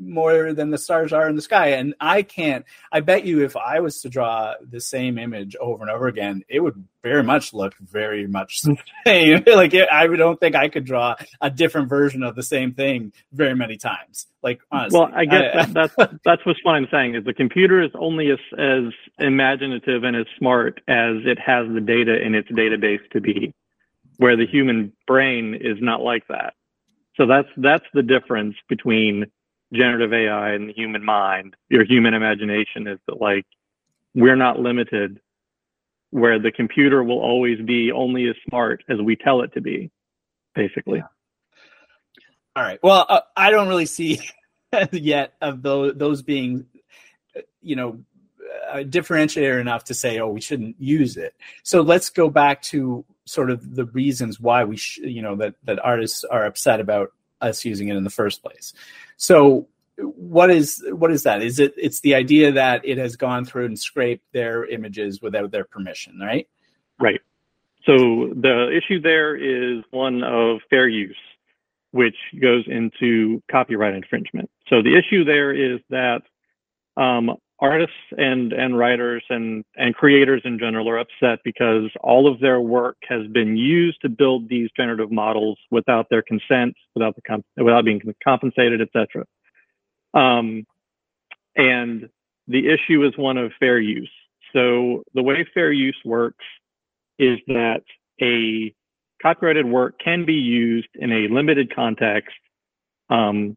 more 0.00 0.52
than 0.52 0.70
the 0.70 0.78
stars 0.78 1.12
are 1.12 1.28
in 1.28 1.36
the 1.36 1.42
sky. 1.42 1.68
And 1.68 1.94
I 2.00 2.22
can't, 2.22 2.64
I 2.92 3.00
bet 3.00 3.24
you 3.24 3.44
if 3.44 3.56
I 3.56 3.80
was 3.80 4.00
to 4.02 4.08
draw 4.08 4.54
the 4.60 4.80
same 4.80 5.18
image 5.18 5.56
over 5.60 5.82
and 5.82 5.90
over 5.90 6.08
again, 6.08 6.42
it 6.48 6.60
would 6.60 6.84
very 7.02 7.22
much 7.22 7.52
look 7.52 7.74
very 7.78 8.26
much 8.26 8.62
the 8.62 8.76
same. 9.06 9.42
like 9.46 9.74
I 9.74 10.06
don't 10.06 10.38
think 10.38 10.54
I 10.54 10.68
could 10.68 10.84
draw 10.84 11.16
a 11.40 11.50
different 11.50 11.88
version 11.88 12.22
of 12.22 12.34
the 12.34 12.42
same 12.42 12.74
thing 12.74 13.12
very 13.32 13.54
many 13.54 13.76
times. 13.76 14.26
Like 14.42 14.60
honestly. 14.70 14.98
Well, 14.98 15.10
I 15.14 15.24
guess 15.24 15.42
I, 15.54 15.66
that, 15.66 15.92
that's, 15.96 16.14
that's 16.24 16.42
what 16.44 16.56
I'm 16.74 16.88
saying 16.90 17.14
is 17.14 17.24
the 17.24 17.34
computer 17.34 17.82
is 17.82 17.90
only 17.94 18.30
as, 18.30 18.38
as 18.58 18.92
imaginative 19.18 20.04
and 20.04 20.16
as 20.16 20.26
smart 20.38 20.80
as 20.88 21.16
it 21.24 21.38
has 21.38 21.66
the 21.72 21.80
data 21.80 22.20
in 22.20 22.34
its 22.34 22.50
database 22.50 23.08
to 23.12 23.20
be, 23.20 23.54
where 24.16 24.36
the 24.36 24.46
human 24.46 24.92
brain 25.06 25.54
is 25.54 25.78
not 25.80 26.02
like 26.02 26.26
that. 26.28 26.54
So 27.16 27.26
that's, 27.26 27.48
that's 27.56 27.84
the 27.92 28.02
difference 28.02 28.54
between 28.68 29.26
generative 29.72 30.12
AI 30.12 30.52
and 30.52 30.68
the 30.68 30.72
human 30.72 31.04
mind, 31.04 31.54
your 31.68 31.84
human 31.84 32.14
imagination 32.14 32.86
is 32.86 32.98
that 33.06 33.20
like 33.20 33.46
we're 34.14 34.36
not 34.36 34.58
limited 34.58 35.20
where 36.10 36.38
the 36.38 36.50
computer 36.50 37.02
will 37.02 37.18
always 37.20 37.60
be 37.60 37.92
only 37.92 38.28
as 38.28 38.34
smart 38.48 38.82
as 38.88 38.98
we 39.00 39.14
tell 39.14 39.42
it 39.42 39.52
to 39.52 39.60
be, 39.60 39.90
basically. 40.54 41.02
All 42.56 42.62
right. 42.62 42.78
Well, 42.82 43.06
uh, 43.08 43.20
I 43.36 43.50
don't 43.50 43.68
really 43.68 43.86
see 43.86 44.20
yet 44.92 45.34
of 45.40 45.62
those, 45.62 45.94
those 45.96 46.22
being, 46.22 46.66
you 47.60 47.76
know, 47.76 48.00
uh, 48.70 48.78
differentiator 48.78 49.60
enough 49.60 49.84
to 49.84 49.94
say, 49.94 50.18
oh, 50.18 50.28
we 50.28 50.40
shouldn't 50.40 50.76
use 50.78 51.16
it. 51.16 51.34
So 51.62 51.82
let's 51.82 52.08
go 52.08 52.30
back 52.30 52.62
to 52.62 53.04
sort 53.26 53.50
of 53.50 53.74
the 53.74 53.84
reasons 53.84 54.40
why 54.40 54.64
we, 54.64 54.78
sh- 54.78 54.98
you 54.98 55.20
know, 55.20 55.36
that 55.36 55.54
that 55.64 55.78
artists 55.84 56.24
are 56.24 56.46
upset 56.46 56.80
about 56.80 57.12
us 57.40 57.64
using 57.64 57.88
it 57.88 57.96
in 57.96 58.04
the 58.04 58.10
first 58.10 58.42
place. 58.42 58.72
So 59.16 59.68
what 59.96 60.50
is 60.50 60.84
what 60.90 61.10
is 61.10 61.24
that? 61.24 61.42
Is 61.42 61.58
it 61.58 61.74
it's 61.76 62.00
the 62.00 62.14
idea 62.14 62.52
that 62.52 62.82
it 62.84 62.98
has 62.98 63.16
gone 63.16 63.44
through 63.44 63.66
and 63.66 63.78
scraped 63.78 64.24
their 64.32 64.64
images 64.66 65.20
without 65.20 65.50
their 65.50 65.64
permission, 65.64 66.18
right? 66.20 66.46
Right. 67.00 67.20
So 67.84 68.32
the 68.34 68.70
issue 68.76 69.00
there 69.00 69.36
is 69.36 69.82
one 69.90 70.22
of 70.22 70.60
fair 70.70 70.88
use, 70.88 71.16
which 71.90 72.16
goes 72.40 72.64
into 72.66 73.42
copyright 73.50 73.94
infringement. 73.94 74.50
So 74.68 74.82
the 74.82 74.96
issue 74.96 75.24
there 75.24 75.52
is 75.52 75.80
that 75.90 76.22
um, 76.96 77.36
artists 77.60 77.96
and 78.16 78.52
and 78.52 78.78
writers 78.78 79.24
and 79.30 79.64
and 79.76 79.94
creators 79.94 80.42
in 80.44 80.58
general 80.58 80.88
are 80.88 80.98
upset 80.98 81.40
because 81.44 81.90
all 82.00 82.32
of 82.32 82.40
their 82.40 82.60
work 82.60 82.96
has 83.08 83.26
been 83.28 83.56
used 83.56 84.00
to 84.02 84.08
build 84.08 84.48
these 84.48 84.68
generative 84.76 85.10
models 85.10 85.58
without 85.70 86.06
their 86.10 86.22
consent, 86.22 86.74
without 86.94 87.16
the 87.16 87.22
comp- 87.22 87.46
without 87.56 87.84
being 87.84 88.00
compensated, 88.22 88.80
etc. 88.80 89.24
Um, 90.14 90.64
and 91.56 92.08
the 92.46 92.68
issue 92.68 93.04
is 93.04 93.16
one 93.16 93.36
of 93.36 93.52
fair 93.58 93.78
use. 93.78 94.10
So 94.52 95.04
the 95.14 95.22
way 95.22 95.46
fair 95.52 95.72
use 95.72 95.98
works 96.04 96.44
is 97.18 97.38
that 97.48 97.82
a 98.22 98.72
copyrighted 99.20 99.66
work 99.66 99.98
can 100.02 100.24
be 100.24 100.34
used 100.34 100.88
in 100.94 101.12
a 101.12 101.28
limited 101.28 101.74
context. 101.74 102.34
Um, 103.10 103.56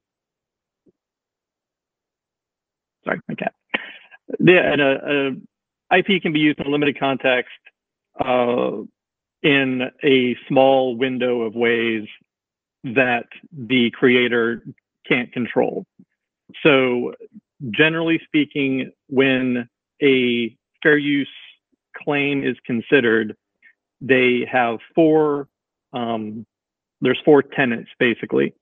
sorry, 3.05 3.19
my 3.29 3.35
cat. 3.35 3.53
Yeah, 4.39 4.71
and 4.71 4.81
a, 4.81 5.35
a 5.91 5.97
IP 5.97 6.21
can 6.21 6.33
be 6.33 6.39
used 6.39 6.59
in 6.59 6.67
a 6.67 6.69
limited 6.69 6.99
context 6.99 7.51
uh, 8.23 8.71
in 9.43 9.81
a 10.03 10.35
small 10.47 10.95
window 10.95 11.41
of 11.41 11.55
ways 11.55 12.07
that 12.83 13.25
the 13.51 13.91
creator 13.91 14.63
can't 15.07 15.31
control. 15.31 15.85
So, 16.63 17.13
generally 17.71 18.19
speaking, 18.25 18.91
when 19.07 19.67
a 20.01 20.55
fair 20.81 20.97
use 20.97 21.29
claim 21.95 22.43
is 22.43 22.55
considered, 22.65 23.35
they 23.99 24.47
have 24.51 24.79
four. 24.95 25.47
Um, 25.93 26.45
there's 27.01 27.19
four 27.25 27.41
tenants 27.41 27.89
basically, 27.99 28.53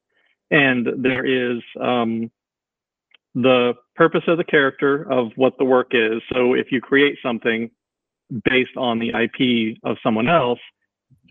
and 0.51 0.87
there 0.97 1.25
is 1.25 1.61
um, 1.79 2.31
the 3.41 3.73
purpose 3.95 4.23
of 4.27 4.37
the 4.37 4.43
character 4.43 5.09
of 5.09 5.31
what 5.35 5.57
the 5.57 5.65
work 5.65 5.91
is. 5.91 6.21
So 6.33 6.53
if 6.53 6.71
you 6.71 6.81
create 6.81 7.17
something 7.23 7.69
based 8.43 8.75
on 8.75 8.99
the 8.99 9.09
IP 9.09 9.77
of 9.83 9.97
someone 10.03 10.27
else, 10.27 10.59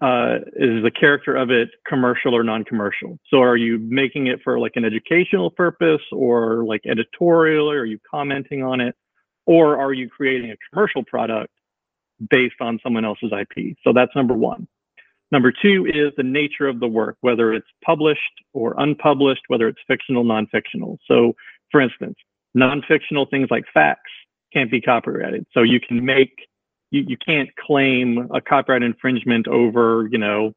uh, 0.01 0.37
is 0.55 0.83
the 0.83 0.92
character 0.92 1.37
of 1.37 1.51
it 1.51 1.68
commercial 1.87 2.35
or 2.35 2.42
non-commercial? 2.42 3.18
So 3.29 3.42
are 3.42 3.57
you 3.57 3.79
making 3.79 4.29
it 4.29 4.40
for 4.42 4.59
like 4.59 4.73
an 4.77 4.85
educational 4.85 5.51
purpose 5.51 6.01
or 6.12 6.64
like 6.64 6.83
editorial? 6.87 7.71
Or 7.71 7.81
are 7.81 7.85
you 7.85 7.99
commenting 8.09 8.62
on 8.62 8.81
it? 8.81 8.94
Or 9.47 9.79
are 9.79 9.92
you 9.92 10.09
creating 10.09 10.51
a 10.51 10.57
commercial 10.71 11.05
product 11.05 11.53
based 12.31 12.61
on 12.61 12.79
someone 12.83 13.05
else's 13.05 13.33
IP? 13.33 13.77
So 13.85 13.92
that's 13.92 14.14
number 14.14 14.35
one. 14.35 14.66
Number 15.31 15.53
two 15.53 15.87
is 15.87 16.12
the 16.16 16.23
nature 16.23 16.68
of 16.68 16.81
the 16.81 16.88
work, 16.88 17.16
whether 17.21 17.53
it's 17.53 17.66
published 17.85 18.21
or 18.55 18.75
unpublished, 18.79 19.42
whether 19.49 19.68
it's 19.68 19.81
fictional, 19.87 20.25
non-fictional. 20.25 20.99
So 21.07 21.35
for 21.70 21.81
instance, 21.81 22.16
non-fictional 22.54 23.26
things 23.26 23.48
like 23.50 23.64
facts 23.72 24.11
can't 24.52 24.70
be 24.70 24.81
copyrighted. 24.81 25.46
So 25.52 25.62
you 25.62 25.81
can 25.81 26.04
make 26.04 26.33
you, 26.90 27.04
you 27.07 27.16
can't 27.18 27.50
claim 27.57 28.28
a 28.33 28.40
copyright 28.40 28.83
infringement 28.83 29.46
over, 29.46 30.09
you 30.11 30.18
know, 30.18 30.52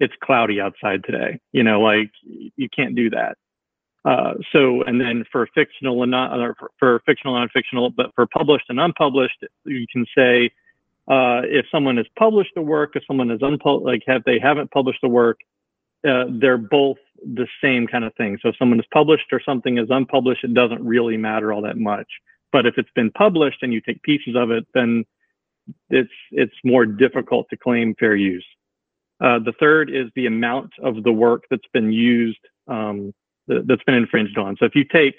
it's 0.00 0.14
cloudy 0.24 0.60
outside 0.60 1.04
today. 1.04 1.38
You 1.52 1.62
know, 1.62 1.80
like 1.80 2.10
you 2.24 2.68
can't 2.74 2.94
do 2.94 3.10
that. 3.10 3.36
Uh, 4.04 4.34
so, 4.50 4.82
and 4.84 5.00
then 5.00 5.24
for 5.30 5.46
fictional 5.54 6.02
and 6.02 6.10
not, 6.10 6.38
or 6.38 6.54
for, 6.58 6.70
for 6.78 7.02
fictional 7.04 7.34
non-fictional, 7.34 7.90
but 7.90 8.10
for 8.14 8.26
published 8.26 8.64
and 8.70 8.80
unpublished, 8.80 9.44
you 9.66 9.86
can 9.92 10.06
say, 10.16 10.50
uh, 11.08 11.42
if 11.44 11.66
someone 11.70 11.96
has 11.98 12.06
published 12.18 12.52
a 12.56 12.62
work, 12.62 12.92
if 12.94 13.02
someone 13.06 13.28
has 13.28 13.40
unpublished, 13.42 13.84
like 13.84 14.02
have 14.06 14.22
they 14.24 14.38
haven't 14.38 14.70
published 14.70 15.00
a 15.04 15.08
work, 15.08 15.38
uh, 16.08 16.24
they're 16.30 16.56
both 16.56 16.96
the 17.22 17.46
same 17.62 17.86
kind 17.86 18.04
of 18.04 18.14
thing. 18.14 18.38
So 18.42 18.48
if 18.48 18.56
someone 18.58 18.80
is 18.80 18.86
published 18.92 19.32
or 19.32 19.40
something 19.44 19.78
is 19.78 19.88
unpublished, 19.90 20.44
it 20.44 20.54
doesn't 20.54 20.84
really 20.84 21.16
matter 21.16 21.52
all 21.52 21.62
that 21.62 21.78
much. 21.78 22.06
But 22.52 22.66
if 22.66 22.74
it's 22.78 22.90
been 22.94 23.10
published 23.10 23.62
and 23.62 23.72
you 23.72 23.80
take 23.80 24.02
pieces 24.02 24.34
of 24.36 24.50
it, 24.50 24.66
then 24.74 25.04
it's 25.88 26.10
it's 26.30 26.54
more 26.64 26.86
difficult 26.86 27.46
to 27.50 27.56
claim 27.56 27.94
fair 27.98 28.16
use. 28.16 28.46
Uh, 29.20 29.38
the 29.38 29.52
third 29.60 29.90
is 29.90 30.06
the 30.16 30.26
amount 30.26 30.72
of 30.82 31.02
the 31.02 31.12
work 31.12 31.44
that's 31.50 31.68
been 31.72 31.92
used 31.92 32.38
um, 32.68 33.12
that's 33.46 33.84
been 33.84 33.94
infringed 33.94 34.38
on. 34.38 34.56
So 34.58 34.64
if 34.64 34.74
you 34.74 34.84
take 34.84 35.16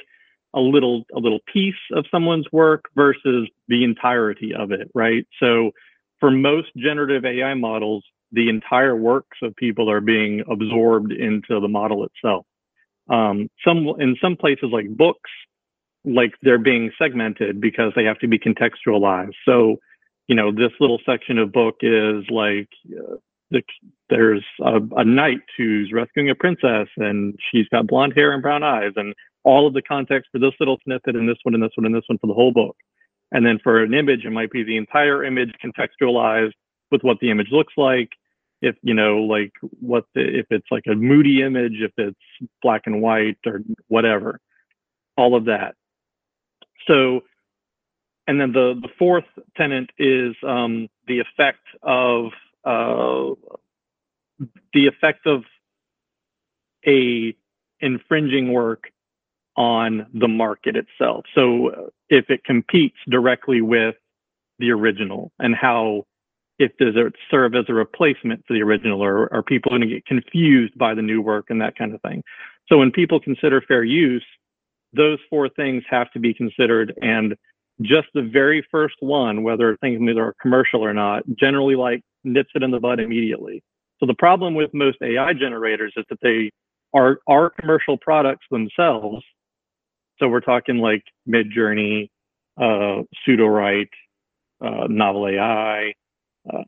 a 0.54 0.60
little 0.60 1.04
a 1.16 1.20
little 1.20 1.40
piece 1.52 1.76
of 1.94 2.06
someone's 2.12 2.48
work 2.52 2.86
versus 2.96 3.50
the 3.68 3.84
entirety 3.84 4.54
of 4.54 4.72
it, 4.72 4.90
right? 4.94 5.26
So 5.40 5.72
for 6.20 6.32
most 6.32 6.70
generative 6.76 7.26
AI 7.26 7.54
models, 7.54 8.04
the 8.32 8.50
entire 8.50 8.96
works 8.96 9.38
of 9.42 9.56
people 9.56 9.90
are 9.90 10.02
being 10.02 10.44
absorbed 10.50 11.12
into 11.12 11.60
the 11.60 11.68
model 11.68 12.06
itself. 12.06 12.46
Um, 13.10 13.50
some 13.66 13.90
in 14.00 14.16
some 14.22 14.38
places 14.38 14.70
like 14.72 14.90
books, 14.90 15.30
like 16.06 16.34
they're 16.42 16.58
being 16.58 16.92
segmented 16.98 17.60
because 17.60 17.92
they 17.96 18.06
have 18.06 18.20
to 18.20 18.28
be 18.28 18.40
contextualized. 18.40 19.34
So 19.46 19.78
you 20.28 20.36
know, 20.36 20.52
this 20.52 20.72
little 20.80 21.00
section 21.06 21.38
of 21.38 21.52
book 21.52 21.76
is 21.82 22.24
like 22.30 22.70
uh, 22.98 23.16
the, 23.50 23.62
there's 24.10 24.46
a, 24.62 24.80
a 24.96 25.04
knight 25.04 25.42
who's 25.58 25.92
rescuing 25.94 26.30
a 26.30 26.36
princess 26.36 26.88
and 26.98 27.38
she's 27.52 27.68
got 27.68 27.86
blonde 27.86 28.14
hair 28.16 28.32
and 28.32 28.42
brown 28.42 28.64
eyes 28.64 28.94
and 28.96 29.14
all 29.44 29.68
of 29.68 29.74
the 29.74 29.82
context 29.82 30.30
for 30.32 30.40
this 30.40 30.54
little 30.60 30.78
snippet 30.86 31.16
and 31.16 31.28
this 31.28 31.38
one 31.44 31.54
and 31.54 31.62
this 31.62 31.72
one 31.76 31.86
and 31.86 31.94
this 31.94 32.06
one 32.08 32.18
for 32.20 32.28
the 32.28 32.34
whole 32.34 32.54
book. 32.54 32.78
And 33.32 33.46
then 33.46 33.60
for 33.64 33.84
an 33.84 33.94
image, 33.94 34.26
it 34.26 34.32
might 34.32 34.52
be 34.52 34.64
the 34.64 34.78
entire 34.78 35.24
image 35.24 35.52
contextualized 35.64 36.54
with 36.92 37.04
what 37.04 37.20
the 37.20 37.32
image 37.32 37.50
looks 37.52 37.74
like. 37.78 38.10
If, 38.62 38.76
you 38.84 38.94
know, 38.94 39.22
like 39.24 39.54
what 39.80 40.06
the, 40.14 40.22
if 40.22 40.46
it's 40.52 40.68
like 40.70 40.84
a 40.88 40.94
moody 40.94 41.42
image, 41.42 41.78
if 41.80 41.92
it's 41.98 42.20
black 42.62 42.84
and 42.86 43.02
white 43.02 43.40
or 43.46 43.62
whatever, 43.88 44.40
all 45.18 45.36
of 45.36 45.46
that. 45.46 45.74
So 46.88 47.22
and 48.28 48.40
then 48.40 48.52
the, 48.52 48.80
the 48.82 48.90
fourth 48.98 49.26
tenant 49.58 49.90
is 49.98 50.36
um, 50.48 50.88
the 51.08 51.20
effect 51.20 51.66
of 51.82 52.28
uh, 52.64 53.36
the 54.74 54.88
effect 54.88 55.26
of 55.26 55.44
a 56.88 57.36
infringing 57.80 58.54
work 58.54 58.92
on 59.58 60.08
the 60.14 60.28
market 60.28 60.76
itself. 60.76 61.26
So 61.36 61.92
if 62.10 62.30
it 62.30 62.44
competes 62.44 62.96
directly 63.10 63.62
with 63.62 63.96
the 64.60 64.72
original 64.72 65.32
and 65.40 65.56
how 65.56 66.06
if 66.62 66.78
does 66.78 66.94
it 66.96 67.14
serve 67.30 67.56
as 67.56 67.66
a 67.70 67.74
replacement 67.74 68.46
for 68.46 68.54
the 68.54 68.62
original 68.62 69.02
or 69.02 69.34
are 69.34 69.42
people 69.44 69.70
going 69.70 69.82
to 69.82 69.88
get 69.88 70.06
confused 70.06 70.78
by 70.78 70.94
the 70.94 71.02
new 71.02 71.22
work 71.22 71.46
and 71.50 71.60
that 71.60 71.76
kind 71.76 71.94
of 71.94 72.02
thing. 72.02 72.24
So 72.68 72.78
when 72.78 72.92
people 72.92 73.20
consider 73.20 73.62
fair 73.62 73.84
use, 73.84 74.26
those 74.94 75.18
four 75.30 75.50
things 75.50 75.84
have 75.90 76.12
to 76.12 76.20
be 76.20 76.34
considered 76.34 76.94
and 77.02 77.36
just 77.82 78.08
the 78.14 78.22
very 78.22 78.66
first 78.70 78.96
one, 79.00 79.42
whether 79.44 79.76
things 79.78 80.00
are 80.18 80.36
commercial 80.40 80.86
or 80.86 80.94
not, 80.94 81.24
generally 81.40 81.76
like 81.76 82.02
nips 82.24 82.52
it 82.54 82.62
in 82.62 82.70
the 82.70 82.80
bud 82.80 83.00
immediately. 83.00 83.64
So 84.00 84.06
the 84.06 84.14
problem 84.14 84.54
with 84.54 84.72
most 84.74 84.98
AI 85.02 85.34
generators 85.34 85.94
is 85.96 86.06
that 86.10 86.20
they 86.22 86.52
are 86.94 87.20
are 87.28 87.50
commercial 87.50 87.98
products 87.98 88.46
themselves. 88.52 89.24
So 90.20 90.28
we're 90.28 90.42
talking 90.42 90.78
like 90.78 91.04
Midjourney, 91.28 92.10
uh, 92.58 93.04
Sudowrite, 93.26 93.90
uh, 94.64 94.88
Novel 94.88 95.28
AI, 95.28 95.94
uh, 96.52 96.64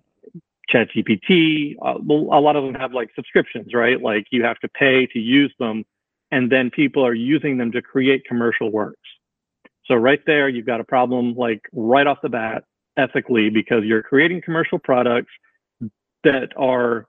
ChatGPT. 0.74 1.76
Uh, 1.82 1.96
a 2.00 2.40
lot 2.40 2.56
of 2.56 2.64
them 2.64 2.76
have 2.76 2.94
like 2.94 3.10
subscriptions, 3.16 3.74
right? 3.74 4.02
Like 4.02 4.28
you 4.32 4.44
have 4.44 4.60
to 4.60 4.70
pay 4.70 5.06
to 5.08 5.20
use 5.20 5.54
them, 5.60 5.86
and 6.32 6.52
then 6.52 6.70
people 6.70 7.06
are 7.06 7.14
using 7.14 7.58
them 7.58 7.72
to 7.72 7.82
create 7.82 8.26
commercial 8.26 8.72
works. 8.72 9.00
So 9.86 9.96
right 9.96 10.22
there, 10.26 10.48
you've 10.48 10.66
got 10.66 10.80
a 10.80 10.86
problem 10.86 11.36
like 11.36 11.62
right 11.74 12.08
off 12.08 12.20
the 12.22 12.30
bat 12.30 12.64
ethically 12.98 13.50
because 13.50 13.84
you're 13.84 14.04
creating 14.04 14.42
commercial 14.42 14.80
products 14.80 15.32
that 16.24 16.50
are 16.56 17.08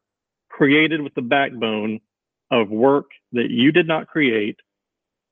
created 0.48 1.00
with 1.00 1.14
the 1.14 1.22
backbone 1.22 2.00
of 2.50 2.70
work 2.70 3.11
that 3.33 3.50
you 3.50 3.72
did 3.72 3.87
not 3.87 4.09
create. 4.09 4.57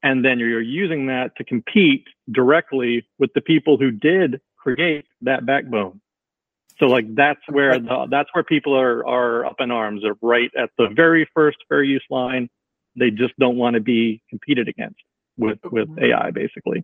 And 0.02 0.24
then 0.24 0.38
you're 0.38 0.60
using 0.60 1.06
that 1.06 1.36
to 1.36 1.44
compete 1.44 2.04
directly 2.30 3.06
with 3.18 3.32
the 3.34 3.40
people 3.40 3.76
who 3.76 3.90
did 3.90 4.40
create 4.56 5.06
that 5.22 5.46
backbone. 5.46 6.00
So 6.78 6.86
like 6.86 7.14
that's 7.14 7.40
where 7.48 7.78
the, 7.78 8.06
that's 8.10 8.28
where 8.32 8.44
people 8.44 8.78
are 8.78 9.06
are 9.06 9.46
up 9.46 9.56
in 9.60 9.70
arms. 9.70 10.02
They're 10.02 10.14
right 10.20 10.50
at 10.56 10.70
the 10.78 10.88
very 10.94 11.28
first 11.34 11.58
fair 11.68 11.82
use 11.82 12.04
line. 12.10 12.48
They 12.96 13.10
just 13.10 13.38
don't 13.38 13.56
want 13.56 13.74
to 13.74 13.80
be 13.80 14.22
competed 14.30 14.68
against 14.68 15.00
with 15.36 15.58
with 15.64 15.88
AI 15.98 16.30
basically. 16.30 16.82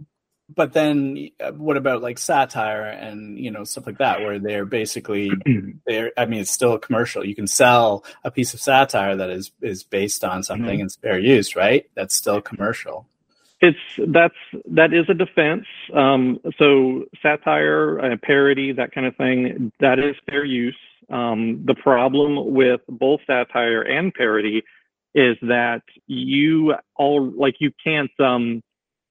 but 0.55 0.73
then 0.73 1.29
uh, 1.41 1.53
what 1.53 1.77
about 1.77 2.03
like 2.03 2.19
satire 2.19 2.85
and 2.85 3.39
you 3.39 3.51
know 3.51 3.65
stuff 3.65 3.87
like 3.87 3.99
that 3.99 4.21
where 4.21 4.39
they're 4.39 4.65
basically 4.65 5.31
they're 5.87 6.13
i 6.17 6.25
mean 6.25 6.41
it's 6.41 6.51
still 6.51 6.75
a 6.75 6.79
commercial 6.79 7.25
you 7.25 7.35
can 7.35 7.47
sell 7.47 8.05
a 8.25 8.31
piece 8.31 8.55
of 8.55 8.61
satire 8.61 9.17
that 9.17 9.31
is 9.31 9.51
is 9.61 9.83
based 9.83 10.25
on 10.25 10.43
something 10.43 10.77
mm-hmm. 10.77 10.83
and 10.83 10.97
fair 11.03 11.19
use 11.19 11.55
right 11.55 11.91
that's 11.95 12.17
still 12.17 12.41
commercial 12.41 13.07
it's 13.61 13.79
that's 14.09 14.35
that 14.71 14.93
is 14.93 15.05
a 15.09 15.15
defense 15.15 15.67
um, 15.95 16.39
so 16.59 17.05
satire 17.23 18.01
uh, 18.01 18.17
parody 18.23 18.73
that 18.73 18.93
kind 18.93 19.07
of 19.07 19.17
thing 19.17 19.73
that 19.81 19.99
is 19.99 20.15
fair 20.29 20.45
use 20.45 20.77
um, 21.11 21.63
the 21.67 21.75
problem 21.75 22.53
with 22.55 22.81
both 22.89 23.21
satire 23.27 23.83
and 23.83 24.13
parody 24.15 24.63
is 25.15 25.37
that 25.43 25.83
you 26.07 26.75
all 26.97 27.31
like 27.31 27.57
you 27.61 27.73
can't 27.85 28.11
um, 28.21 28.63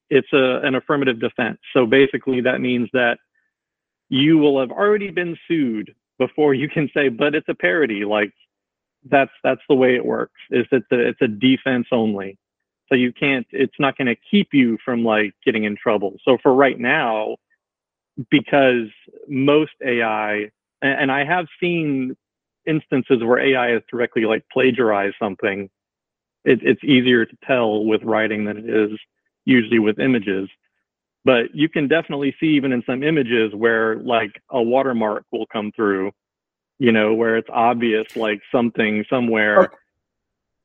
it's 0.10 0.31
a, 0.33 0.62
an 0.63 0.75
affirmative 0.75 1.19
defense. 1.19 1.60
So 1.73 1.86
basically, 1.86 2.41
that 2.41 2.62
means 2.62 2.89
that 2.93 3.17
you 4.10 4.38
will 4.38 4.60
have 4.60 4.71
already 4.71 5.10
been 5.12 5.38
sued 5.47 5.93
before 6.17 6.53
you 6.53 6.69
can 6.69 6.89
say, 6.93 7.10
but 7.10 7.36
it's 7.36 7.49
a 7.49 7.55
parody. 7.55 8.05
Like 8.05 8.31
that's 9.10 9.31
that's 9.43 9.62
the 9.69 9.75
way 9.75 9.95
it 9.95 10.05
works. 10.05 10.39
Is 10.49 10.65
that 10.71 10.83
it's 10.91 11.21
a 11.21 11.27
defense 11.27 11.88
only. 11.91 12.38
So 12.89 12.95
you 12.95 13.12
can't. 13.12 13.45
It's 13.52 13.80
not 13.80 13.97
going 13.97 14.08
to 14.08 14.15
keep 14.30 14.50
you 14.54 14.78
from 14.84 15.04
like 15.04 15.34
getting 15.45 15.65
in 15.65 15.76
trouble. 15.76 16.15
So 16.23 16.38
for 16.41 16.54
right 16.54 16.80
now, 16.80 17.36
because 18.30 18.88
most 19.28 19.73
AI, 19.86 20.50
and 20.82 21.12
I 21.12 21.26
have 21.26 21.47
seen 21.60 22.15
instances 22.65 23.23
where 23.23 23.39
AI 23.39 23.71
has 23.71 23.82
directly 23.89 24.26
like 24.26 24.45
plagiarized 24.52 25.15
something. 25.19 25.69
It, 26.45 26.60
it's 26.63 26.84
easier 26.84 27.26
to 27.26 27.38
tell 27.45 27.86
with 27.86 28.04
writing 28.04 28.45
than 28.45 28.58
it 28.58 28.69
is 28.69 28.97
usually 29.45 29.80
with 29.80 30.00
images. 30.00 30.50
But 31.26 31.54
you 31.54 31.67
can 31.67 31.89
definitely 31.89 32.36
see 32.39 32.47
even 32.47 32.71
in 32.71 32.84
some 32.86 33.04
images 33.04 33.54
where 33.54 33.97
like 33.97 34.41
a 34.50 34.62
watermark 34.62 35.26
will 35.32 35.45
come 35.47 35.73
through, 35.76 36.12
you 36.80 36.93
know, 36.93 37.13
where 37.13 37.36
it's 37.36 37.50
obvious 37.52 38.15
like 38.15 38.39
something 38.52 39.04
somewhere. 39.10 39.63
Okay 39.63 39.76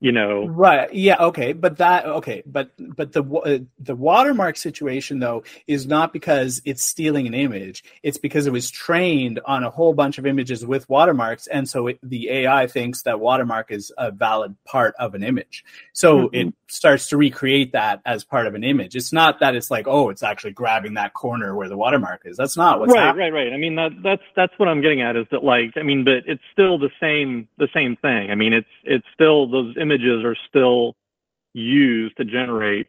you 0.03 0.11
know. 0.11 0.47
Right. 0.49 0.93
Yeah 0.93 1.17
okay. 1.21 1.53
But 1.53 1.79
that 1.79 2.05
okay. 2.05 2.43
But 2.45 2.73
but 2.77 3.13
the 3.13 3.23
uh, 3.23 3.59
the 3.79 3.95
watermark 3.95 4.57
situation 4.57 5.21
though 5.21 5.45
is 5.69 5.87
not 5.87 6.13
because 6.13 6.61
it's 6.65 6.83
stealing 6.83 7.29
an 7.29 7.35
image. 7.35 7.85
It's 8.03 8.19
because 8.19 8.49
it 8.49 8.53
was 8.53 8.69
trained 8.69 9.39
on 9.47 9.63
a 9.63 9.71
whole 9.71 9.95
bunch 9.95 10.19
of 10.19 10.27
images 10.27 10.67
with 10.67 10.89
watermarks 10.89 11.47
and 11.47 11.69
so 11.69 11.87
it, 11.87 11.99
the 12.03 12.31
ai 12.31 12.67
thinks 12.67 13.03
that 13.03 13.21
watermark 13.21 13.71
is 13.71 13.93
a 13.97 14.11
valid 14.11 14.57
part 14.65 14.95
of 14.99 15.15
an 15.15 15.23
image. 15.23 15.65
So 15.93 16.27
mm-hmm. 16.27 16.49
it 16.49 16.55
starts 16.67 17.09
to 17.11 17.17
recreate 17.17 17.73
that 17.73 18.01
as 18.05 18.25
part 18.25 18.49
of 18.49 18.55
an 18.55 18.65
image. 18.65 18.97
It's 18.97 19.13
not 19.13 19.39
that 19.39 19.55
it's 19.55 19.71
like 19.71 19.87
oh 19.87 20.11
it's 20.11 20.25
actually 20.25 20.53
grabbing 20.53 20.95
that 20.95 21.15
corner 21.15 21.55
where 21.55 21.69
the 21.69 21.77
watermark 21.77 22.23
is. 22.25 22.37
That's 22.37 22.57
not 22.57 22.81
what's 22.81 22.93
right 22.93 23.05
happening. 23.05 23.33
right 23.33 23.33
right 23.33 23.45
right. 23.45 23.53
i 23.53 23.57
mean 23.57 23.77
that 23.77 23.93
that's 24.03 24.23
that's 24.35 24.53
what 24.59 24.69
i'm 24.69 24.81
getting 24.81 25.01
at 25.01 25.15
is 25.15 25.27
that 25.31 25.45
like 25.45 25.71
i 25.77 25.83
mean 25.83 26.03
but 26.03 26.25
it's 26.27 26.43
still 26.53 26.77
the 26.77 26.91
same 27.01 27.47
the 27.59 27.69
same 27.73 27.95
thing. 27.97 28.31
I 28.31 28.35
mean 28.35 28.53
it's 28.53 28.69
it's 28.83 29.07
still 29.15 29.47
those 29.47 29.77
images 29.77 29.92
images 29.93 30.25
are 30.25 30.37
still 30.49 30.97
used 31.55 32.17
to 32.17 32.25
generate 32.25 32.87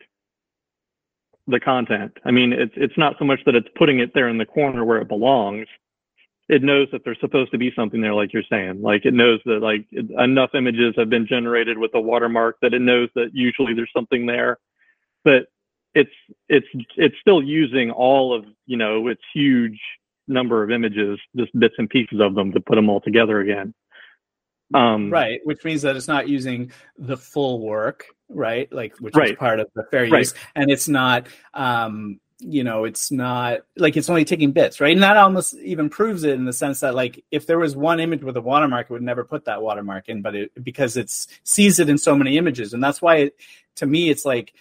the 1.48 1.60
content. 1.60 2.18
I 2.24 2.32
mean, 2.32 2.54
it's 2.54 2.74
it's 2.76 2.98
not 2.98 3.16
so 3.20 3.26
much 3.26 3.40
that 3.46 3.56
it's 3.56 3.68
putting 3.76 4.00
it 4.00 4.14
there 4.14 4.30
in 4.30 4.38
the 4.38 4.46
corner 4.46 4.86
where 4.86 5.00
it 5.00 5.08
belongs. 5.08 5.68
It 6.50 6.62
knows 6.62 6.88
that 6.92 7.04
there's 7.04 7.20
supposed 7.20 7.52
to 7.52 7.58
be 7.58 7.72
something 7.76 8.02
there, 8.02 8.14
like 8.14 8.34
you're 8.34 8.44
saying. 8.50 8.82
Like 8.82 9.06
it 9.06 9.14
knows 9.14 9.40
that 9.46 9.62
like 9.62 9.86
enough 9.92 10.52
images 10.54 10.94
have 10.98 11.10
been 11.10 11.28
generated 11.28 11.78
with 11.78 11.92
a 11.94 12.02
watermark 12.02 12.58
that 12.62 12.74
it 12.74 12.82
knows 12.82 13.10
that 13.16 13.32
usually 13.34 13.74
there's 13.74 13.92
something 13.96 14.26
there. 14.26 14.58
But 15.24 15.48
it's 15.94 16.12
it's 16.50 16.68
it's 16.96 17.16
still 17.20 17.44
using 17.44 17.92
all 17.92 18.34
of 18.34 18.46
you 18.66 18.78
know 18.78 19.08
its 19.08 19.22
huge 19.34 19.80
number 20.28 20.64
of 20.64 20.72
images, 20.72 21.20
just 21.36 21.58
bits 21.60 21.76
and 21.78 21.90
pieces 21.90 22.22
of 22.22 22.36
them 22.36 22.54
to 22.54 22.62
put 22.62 22.76
them 22.76 22.90
all 22.90 23.02
together 23.02 23.42
again. 23.42 23.74
Um, 24.74 25.12
right, 25.12 25.40
which 25.44 25.64
means 25.64 25.84
that 25.84 25.96
it's 25.96 26.08
not 26.08 26.28
using 26.28 26.72
the 26.98 27.18
full 27.18 27.60
work, 27.60 28.08
right? 28.30 28.72
Like 28.72 28.96
which 29.00 29.16
right. 29.16 29.32
is 29.32 29.38
part 29.38 29.60
of 29.60 29.68
the 29.76 29.84
fair 29.92 30.06
use, 30.06 30.34
right. 30.34 30.34
and 30.56 30.72
it's 30.72 30.88
not, 30.88 31.28
um, 31.54 32.20
you 32.40 32.64
know, 32.64 32.84
it's 32.84 33.12
not 33.12 33.62
like 33.78 33.96
it's 33.98 34.10
only 34.10 34.26
taking 34.26 34.52
bits, 34.52 34.82
right? 34.82 34.94
And 34.94 35.04
that 35.04 35.18
almost 35.18 35.54
even 35.56 35.90
proves 35.90 36.24
it 36.24 36.34
in 36.34 36.46
the 36.46 36.54
sense 36.54 36.80
that 36.80 36.96
like 36.96 37.24
if 37.32 37.46
there 37.46 37.60
was 37.60 37.76
one 37.76 38.00
image 38.00 38.24
with 38.24 38.36
a 38.36 38.42
watermark, 38.42 38.88
it 38.90 38.94
would 38.94 39.04
never 39.04 39.24
put 39.24 39.46
that 39.46 39.62
watermark 39.62 40.10
in, 40.10 40.22
but 40.22 40.36
it 40.36 40.64
because 40.64 40.98
it's 40.98 41.28
sees 41.44 41.80
it 41.80 41.90
in 41.90 41.98
so 41.98 42.16
many 42.16 42.38
images, 42.38 42.74
and 42.74 42.84
that's 42.84 43.02
why 43.02 43.18
it, 43.18 43.36
to 43.76 43.86
me 43.86 44.10
it's 44.10 44.26
like 44.26 44.54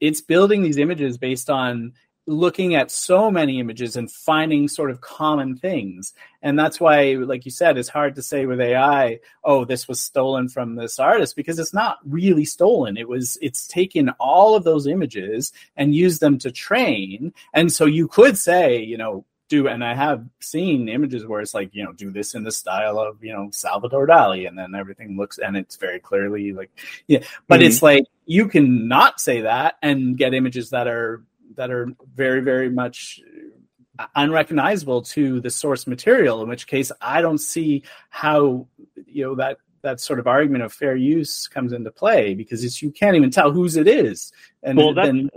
it's 0.00 0.20
building 0.20 0.62
these 0.62 0.78
images 0.78 1.18
based 1.18 1.50
on 1.50 1.92
looking 2.30 2.74
at 2.74 2.90
so 2.90 3.30
many 3.30 3.58
images 3.58 3.96
and 3.96 4.10
finding 4.10 4.68
sort 4.68 4.90
of 4.90 5.00
common 5.00 5.56
things. 5.56 6.14
And 6.42 6.58
that's 6.58 6.80
why, 6.80 7.14
like 7.14 7.44
you 7.44 7.50
said, 7.50 7.76
it's 7.76 7.88
hard 7.88 8.14
to 8.14 8.22
say 8.22 8.46
with 8.46 8.60
AI, 8.60 9.18
oh, 9.42 9.64
this 9.64 9.88
was 9.88 10.00
stolen 10.00 10.48
from 10.48 10.76
this 10.76 10.98
artist 10.98 11.36
because 11.36 11.58
it's 11.58 11.74
not 11.74 11.98
really 12.06 12.44
stolen. 12.44 12.96
It 12.96 13.08
was, 13.08 13.36
it's 13.42 13.66
taken 13.66 14.10
all 14.20 14.54
of 14.54 14.64
those 14.64 14.86
images 14.86 15.52
and 15.76 15.94
used 15.94 16.20
them 16.20 16.38
to 16.38 16.52
train. 16.52 17.34
And 17.52 17.72
so 17.72 17.84
you 17.84 18.06
could 18.06 18.38
say, 18.38 18.80
you 18.80 18.96
know, 18.96 19.24
do, 19.48 19.66
and 19.66 19.84
I 19.84 19.94
have 19.94 20.24
seen 20.38 20.88
images 20.88 21.26
where 21.26 21.40
it's 21.40 21.54
like, 21.54 21.74
you 21.74 21.82
know, 21.82 21.92
do 21.92 22.12
this 22.12 22.34
in 22.34 22.44
the 22.44 22.52
style 22.52 23.00
of, 23.00 23.22
you 23.24 23.32
know, 23.32 23.50
Salvador 23.50 24.06
Dali, 24.06 24.46
and 24.46 24.56
then 24.56 24.76
everything 24.76 25.16
looks, 25.16 25.38
and 25.38 25.56
it's 25.56 25.74
very 25.74 25.98
clearly 25.98 26.52
like, 26.52 26.70
yeah, 27.08 27.24
but 27.48 27.58
mm-hmm. 27.58 27.66
it's 27.66 27.82
like, 27.82 28.04
you 28.26 28.46
can 28.46 28.86
not 28.86 29.20
say 29.20 29.40
that 29.40 29.74
and 29.82 30.16
get 30.16 30.34
images 30.34 30.70
that 30.70 30.86
are 30.86 31.24
that 31.56 31.70
are 31.70 31.88
very, 32.14 32.40
very 32.40 32.70
much 32.70 33.20
unrecognizable 34.14 35.02
to 35.02 35.40
the 35.40 35.50
source 35.50 35.86
material. 35.86 36.42
In 36.42 36.48
which 36.48 36.66
case, 36.66 36.90
I 37.00 37.20
don't 37.20 37.38
see 37.38 37.82
how 38.10 38.66
you 39.06 39.24
know 39.24 39.34
that 39.36 39.58
that 39.82 40.00
sort 40.00 40.18
of 40.18 40.26
argument 40.26 40.62
of 40.62 40.72
fair 40.72 40.94
use 40.94 41.48
comes 41.48 41.72
into 41.72 41.90
play 41.90 42.34
because 42.34 42.64
it's 42.64 42.82
you 42.82 42.90
can't 42.90 43.16
even 43.16 43.30
tell 43.30 43.50
whose 43.50 43.76
it 43.76 43.88
is. 43.88 44.32
And 44.62 44.76
well, 44.76 44.94
that's, 44.94 45.08
then, 45.08 45.30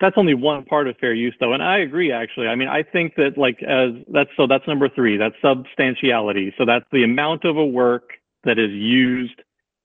that's 0.00 0.16
only 0.16 0.34
one 0.34 0.64
part 0.64 0.88
of 0.88 0.96
fair 0.98 1.14
use, 1.14 1.34
though, 1.40 1.52
and 1.52 1.62
I 1.62 1.78
agree. 1.78 2.12
Actually, 2.12 2.48
I 2.48 2.54
mean, 2.54 2.68
I 2.68 2.82
think 2.82 3.14
that 3.16 3.36
like 3.36 3.62
as 3.62 3.90
that's 4.08 4.30
so 4.36 4.46
that's 4.46 4.66
number 4.66 4.88
three. 4.88 5.16
That's 5.16 5.36
substantiality. 5.42 6.54
So 6.58 6.64
that's 6.64 6.86
the 6.92 7.04
amount 7.04 7.44
of 7.44 7.56
a 7.56 7.64
work 7.64 8.10
that 8.44 8.58
is 8.58 8.70
used 8.70 9.40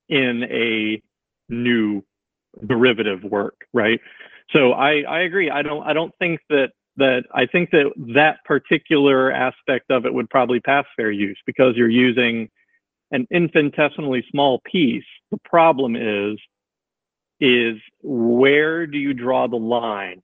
in 0.10 0.44
a 0.50 1.02
new 1.50 2.04
derivative 2.66 3.24
work, 3.24 3.68
right? 3.74 4.00
So 4.52 4.72
I, 4.72 5.02
I 5.02 5.20
agree. 5.22 5.50
I 5.50 5.62
don't 5.62 5.86
I 5.86 5.94
don't 5.94 6.14
think 6.20 6.40
that 6.50 6.72
that 6.98 7.24
I 7.34 7.46
think 7.46 7.72
that 7.72 7.92
that 8.16 8.38
particular 8.46 9.32
aspect 9.32 9.92
of 9.92 10.06
it 10.06 10.14
would 10.14 10.30
probably 10.30 10.60
pass 10.60 10.86
fair 10.96 11.12
use 11.12 11.38
because 11.46 11.76
you're 11.76 11.90
using 11.90 12.50
an 13.12 13.28
infinitesimally 13.32 14.26
small 14.32 14.62
piece. 14.66 15.06
The 15.32 15.38
problem 15.46 15.96
is 15.96 16.40
is 17.40 17.76
where 18.02 18.88
do 18.88 18.98
you 18.98 19.14
draw 19.14 19.48
the 19.48 19.58
line 19.58 20.22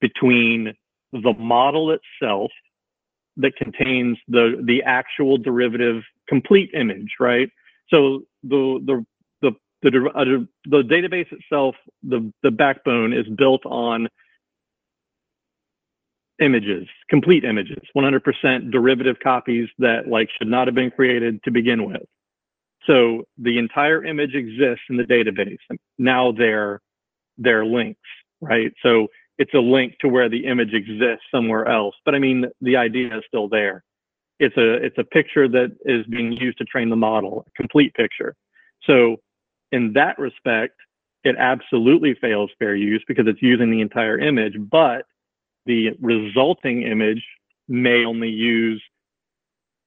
between 0.00 0.72
the 1.12 1.34
model 1.38 1.90
itself 1.92 2.50
that 3.36 3.54
contains 3.56 4.16
the 4.28 4.62
the 4.64 4.82
actual 4.84 5.36
derivative 5.36 6.02
complete 6.28 6.70
image, 6.74 7.14
right? 7.20 7.48
So 7.88 8.22
the 8.42 8.80
the 8.86 9.04
the, 9.90 10.10
uh, 10.14 10.24
the 10.64 10.82
database 10.82 11.30
itself, 11.30 11.76
the, 12.02 12.32
the 12.42 12.50
backbone 12.50 13.12
is 13.12 13.26
built 13.36 13.64
on 13.66 14.08
images, 16.40 16.88
complete 17.08 17.44
images, 17.44 17.82
100% 17.96 18.70
derivative 18.70 19.16
copies 19.22 19.68
that 19.78 20.08
like 20.08 20.28
should 20.38 20.48
not 20.48 20.66
have 20.66 20.74
been 20.74 20.90
created 20.90 21.42
to 21.44 21.50
begin 21.50 21.84
with. 21.84 22.02
So 22.86 23.24
the 23.38 23.58
entire 23.58 24.04
image 24.04 24.34
exists 24.34 24.84
in 24.90 24.96
the 24.96 25.04
database. 25.04 25.58
Now 25.98 26.32
they're, 26.32 26.80
they're 27.38 27.64
links, 27.64 28.00
right? 28.40 28.72
So 28.82 29.08
it's 29.38 29.54
a 29.54 29.58
link 29.58 29.94
to 30.00 30.08
where 30.08 30.28
the 30.28 30.46
image 30.46 30.74
exists 30.74 31.24
somewhere 31.30 31.66
else. 31.66 31.94
But 32.04 32.14
I 32.14 32.18
mean, 32.18 32.46
the 32.60 32.76
idea 32.76 33.16
is 33.16 33.24
still 33.26 33.48
there. 33.48 33.84
It's 34.40 34.56
a, 34.56 34.74
it's 34.74 34.98
a 34.98 35.04
picture 35.04 35.48
that 35.48 35.76
is 35.84 36.04
being 36.06 36.32
used 36.32 36.58
to 36.58 36.64
train 36.64 36.90
the 36.90 36.96
model, 36.96 37.44
a 37.46 37.50
complete 37.52 37.94
picture. 37.94 38.34
So 38.82 39.16
in 39.74 39.92
that 39.94 40.16
respect, 40.20 40.76
it 41.24 41.34
absolutely 41.36 42.14
fails 42.20 42.48
fair 42.60 42.76
use 42.76 43.02
because 43.08 43.26
it's 43.26 43.42
using 43.42 43.72
the 43.72 43.80
entire 43.80 44.18
image, 44.20 44.54
but 44.70 45.04
the 45.66 45.90
resulting 46.00 46.82
image 46.82 47.24
may 47.66 48.04
only 48.04 48.28
use, 48.28 48.80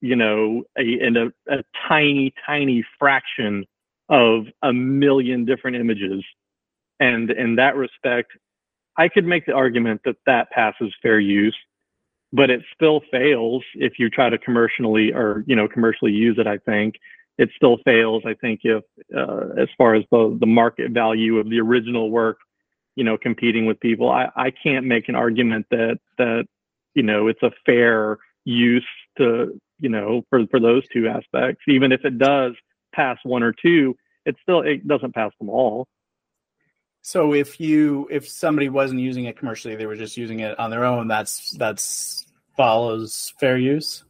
you 0.02 0.17
know, 0.17 0.63
a, 0.78 1.00
a, 1.00 1.58
a 1.58 1.63
tiny, 1.88 2.34
tiny 2.45 2.84
fraction 3.00 3.65
of 4.10 4.47
a 4.62 4.73
million 4.73 5.45
different 5.45 5.78
images. 5.78 6.21
And 7.00 7.32
in 7.32 7.56
that 7.56 7.78
respect, 7.78 8.32
I 8.97 9.08
could 9.08 9.26
make 9.26 9.45
the 9.45 9.54
argument 9.54 10.02
that 10.04 10.17
that 10.26 10.50
passes 10.52 10.91
fair 11.02 11.19
use, 11.19 11.56
but 12.34 12.50
it 12.50 12.62
still 12.76 13.02
fails 13.10 13.63
if 13.76 14.00
you 14.00 14.10
try 14.10 14.30
to 14.30 14.38
commercially 14.38 15.13
or, 15.13 15.45
you 15.47 15.56
know, 15.56 15.69
commercially 15.69 16.12
use 16.12 16.38
it, 16.39 16.47
I 16.47 16.58
think 16.58 16.95
it 17.38 17.50
still 17.56 17.78
fails. 17.86 18.23
I 18.26 18.34
think 18.34 18.62
if, 18.63 18.84
uh, 19.15 19.62
as 19.62 19.69
far 19.78 19.95
as 19.95 20.04
the, 20.12 20.36
the 20.39 20.45
market 20.45 20.91
value 20.91 21.38
of 21.38 21.50
the 21.50 21.60
original 21.60 22.10
work 22.10 22.38
you 22.97 23.04
know, 23.04 23.15
competing 23.15 23.67
with 23.67 23.80
people. 23.80 24.10
I, 24.10 24.30
I 24.36 24.52
can't 24.52 24.88
make 24.88 25.08
an 25.08 25.15
argument 25.15 25.67
that 25.69 26.00
that 26.17 26.45
you 26.95 27.04
know 27.04 27.28
it's 27.28 27.43
a 27.43 27.52
fair 27.63 28.17
use 28.43 28.88
to 29.19 29.58
you 29.80 29.89
know 29.89 30.23
for 30.32 30.45
for 30.47 30.60
those 30.60 30.84
two 30.91 31.08
aspects. 31.08 31.62
Even 31.67 31.91
if 31.91 32.04
it 32.04 32.17
does 32.17 32.54
pass 32.93 33.19
one 33.23 33.43
or 33.43 33.54
two, 33.54 33.95
it 34.26 34.36
still 34.41 34.62
it 34.62 34.88
doesn't 34.88 35.13
pass 35.13 35.32
them 35.39 35.47
all. 35.47 35.88
So 37.04 37.36
if 37.36 37.60
you 37.62 38.08
if 38.10 38.28
somebody 38.28 38.67
wasn't 38.67 39.00
using 39.00 39.26
it 39.26 39.38
commercially, 39.38 39.76
they 39.76 39.86
were 39.86 39.95
just 39.95 40.17
using 40.17 40.39
it 40.39 40.58
on 40.58 40.71
their 40.71 40.84
own. 40.84 41.08
That's 41.08 41.52
that's 41.52 42.26
follows 42.58 43.32
fair 43.39 43.60
use. 43.60 44.04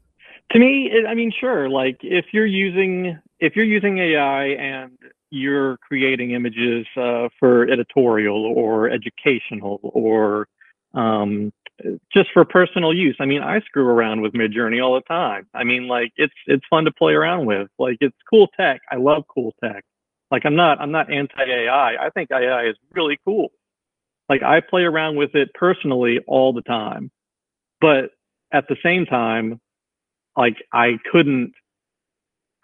To 0.52 0.60
me, 0.60 0.92
I 1.08 1.14
mean, 1.14 1.32
sure. 1.38 1.70
Like 1.70 1.98
if 2.02 2.26
you're 2.32 2.46
using 2.46 3.20
if 3.40 3.56
you're 3.56 3.66
using 3.66 3.98
AI 4.00 4.46
and 4.48 4.98
you're 5.30 5.78
creating 5.78 6.32
images 6.32 6.86
uh, 6.96 7.28
for 7.40 7.70
editorial 7.70 8.46
or 8.56 8.90
educational 8.90 9.80
or 9.84 10.48
um, 10.94 11.52
just 12.12 12.30
for 12.34 12.44
personal 12.46 12.94
use. 12.94 13.16
I 13.20 13.26
mean, 13.26 13.44
I 13.44 13.60
screw 13.62 13.88
around 13.88 14.22
with 14.22 14.34
Midjourney 14.34 14.84
all 14.84 14.96
the 14.96 15.02
time. 15.02 15.48
I 15.54 15.64
mean, 15.64 15.88
like 15.88 16.12
it's 16.16 16.34
it's 16.48 16.66
fun 16.70 16.86
to 16.86 16.92
play 16.92 17.14
around 17.14 17.46
with. 17.46 17.68
Like 17.78 17.98
it's 18.02 18.16
cool 18.30 18.48
tech. 18.60 18.82
I 18.92 18.96
love 18.96 19.24
cool 19.28 19.54
tech. 19.64 19.84
Like 20.32 20.46
I'm 20.46 20.56
not 20.56 20.80
I'm 20.80 20.92
not 20.92 21.12
anti 21.12 21.44
AI. 21.44 21.96
I 22.06 22.10
think 22.10 22.32
AI 22.32 22.68
is 22.68 22.76
really 22.94 23.20
cool. 23.26 23.52
Like 24.30 24.44
I 24.44 24.62
play 24.62 24.84
around 24.84 25.18
with 25.18 25.36
it 25.36 25.54
personally 25.54 26.20
all 26.28 26.54
the 26.54 26.62
time. 26.64 27.12
But 27.80 28.12
at 28.52 28.68
the 28.68 28.78
same 28.82 29.06
time, 29.06 29.60
like 30.38 30.58
I 30.74 31.00
couldn't 31.12 31.54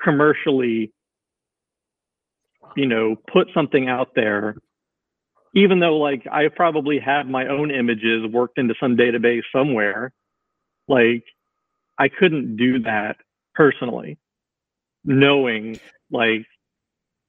commercially 0.01 0.93
you 2.75 2.87
know, 2.87 3.15
put 3.31 3.49
something 3.53 3.87
out 3.89 4.09
there 4.15 4.55
even 5.53 5.79
though 5.79 5.97
like 5.97 6.25
I 6.31 6.47
probably 6.47 6.99
have 6.99 7.27
my 7.27 7.47
own 7.47 7.71
images 7.71 8.25
worked 8.31 8.57
into 8.57 8.73
some 8.79 8.97
database 8.97 9.43
somewhere, 9.55 10.11
like 10.87 11.23
I 11.97 12.09
couldn't 12.09 12.57
do 12.57 12.79
that 12.79 13.17
personally, 13.53 14.17
knowing 15.05 15.79
like 16.11 16.45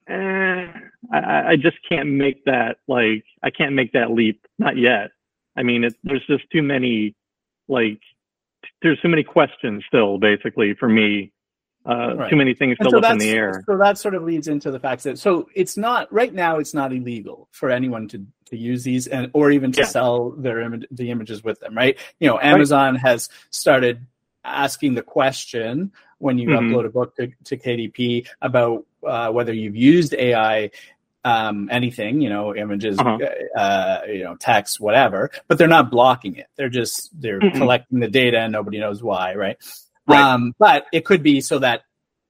eh, 0.09 0.67
I, 1.13 1.43
I 1.49 1.57
just 1.57 1.77
can't 1.89 2.09
make 2.11 2.45
that 2.47 2.79
like 2.89 3.25
I 3.43 3.51
can't 3.51 3.75
make 3.75 3.93
that 3.93 4.11
leap. 4.11 4.41
Not 4.59 4.79
yet. 4.79 5.11
I 5.57 5.63
mean, 5.63 5.85
it, 5.85 5.95
there's 6.03 6.27
just 6.27 6.45
too 6.51 6.63
many 6.63 7.15
like 7.69 8.01
there's 8.85 9.01
too 9.01 9.09
many 9.09 9.25
questions 9.25 9.83
still, 9.89 10.19
basically, 10.19 10.75
for 10.75 10.89
me 10.89 11.33
uh, 11.87 12.17
right. 12.17 12.31
too 12.31 12.37
many 12.37 12.55
things 12.55 12.77
still 12.81 12.93
so 12.93 12.99
up 12.99 13.13
in 13.13 13.19
the 13.19 13.31
air. 13.31 13.63
So 13.67 13.77
that 13.77 13.99
sort 13.99 14.15
of 14.15 14.23
leads 14.23 14.49
into 14.49 14.71
the 14.71 14.81
fact 14.81 15.03
that 15.05 15.19
so 15.19 15.49
it's 15.55 15.77
not 15.77 16.11
right 16.13 16.33
now. 16.33 16.59
It's 16.59 16.73
not 16.73 16.93
illegal 16.93 17.49
for 17.51 17.71
anyone 17.71 18.09
to 18.09 18.25
to 18.47 18.57
use 18.57 18.85
these 18.85 19.07
and 19.07 19.31
or 19.35 19.51
even 19.51 19.73
to 19.73 19.83
yeah. 19.83 19.87
sell 19.87 20.31
their 20.31 20.61
image 20.61 20.87
the 20.91 21.11
images 21.11 21.45
with 21.45 21.61
them. 21.61 21.77
Right? 21.77 21.99
You 22.21 22.29
know, 22.29 22.39
Amazon 22.41 22.95
right. 22.95 23.03
has 23.03 23.29
started 23.51 24.07
asking 24.45 24.95
the 24.95 25.03
question 25.03 25.93
when 26.19 26.39
you 26.39 26.49
mm-hmm. 26.49 26.75
upload 26.75 26.87
a 26.87 26.91
book 26.91 27.17
to, 27.17 27.31
to 27.45 27.57
KDP 27.57 28.27
about 28.41 28.87
uh, 29.07 29.31
whether 29.31 29.53
you've 29.53 29.77
used 29.77 30.15
AI 30.15 30.71
um, 31.25 31.69
anything, 31.71 32.21
you 32.21 32.29
know, 32.29 32.55
images, 32.55 32.99
uh-huh. 32.99 33.19
uh, 33.59 34.01
you 34.07 34.25
know, 34.25 34.37
text, 34.37 34.79
whatever, 34.79 35.31
but 35.49 35.59
they're 35.59 35.69
not 35.69 35.91
blocking 35.91 36.37
it. 36.37 36.47
They're 36.57 36.69
just, 36.69 37.11
they're 37.19 37.41
mm-hmm. 37.41 37.59
collecting 37.59 38.01
the 38.01 38.09
data 38.09 38.39
and 38.39 38.53
nobody 38.53 38.79
knows 38.79 39.03
why, 39.03 39.35
right? 39.35 39.57
Right. 40.07 40.21
Um, 40.21 40.55
but 40.59 40.87
it 40.93 41.05
could 41.05 41.23
be 41.23 41.41
so 41.41 41.61
that 41.61 41.83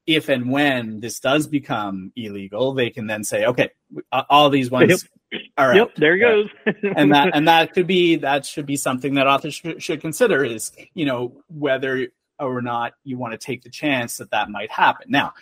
if 0.06 0.28
and 0.28 0.50
when 0.50 1.00
this 1.00 1.18
does 1.20 1.46
become 1.46 2.12
illegal, 2.14 2.74
they 2.74 2.90
can 2.90 3.06
then 3.06 3.24
say, 3.24 3.46
okay, 3.46 3.70
all 4.12 4.50
these 4.50 4.70
ones 4.70 5.06
yep. 5.32 5.40
are 5.56 5.74
yep, 5.74 5.94
there 5.96 6.18
goes. 6.18 6.48
and 6.96 7.12
that 7.12 7.30
and 7.34 7.48
that 7.48 7.72
could 7.72 7.86
be 7.86 8.16
that 8.16 8.44
should 8.44 8.66
be 8.66 8.76
something 8.76 9.14
that 9.14 9.26
authors 9.26 9.54
sh- 9.54 9.78
should 9.78 10.00
consider 10.00 10.44
is 10.44 10.72
you 10.94 11.06
know 11.06 11.42
whether 11.48 12.08
or 12.38 12.60
not 12.60 12.92
you 13.02 13.16
want 13.16 13.32
to 13.32 13.38
take 13.38 13.62
the 13.62 13.70
chance 13.70 14.18
that 14.18 14.30
that 14.30 14.50
might 14.50 14.70
happen. 14.70 15.06
Now, 15.08 15.32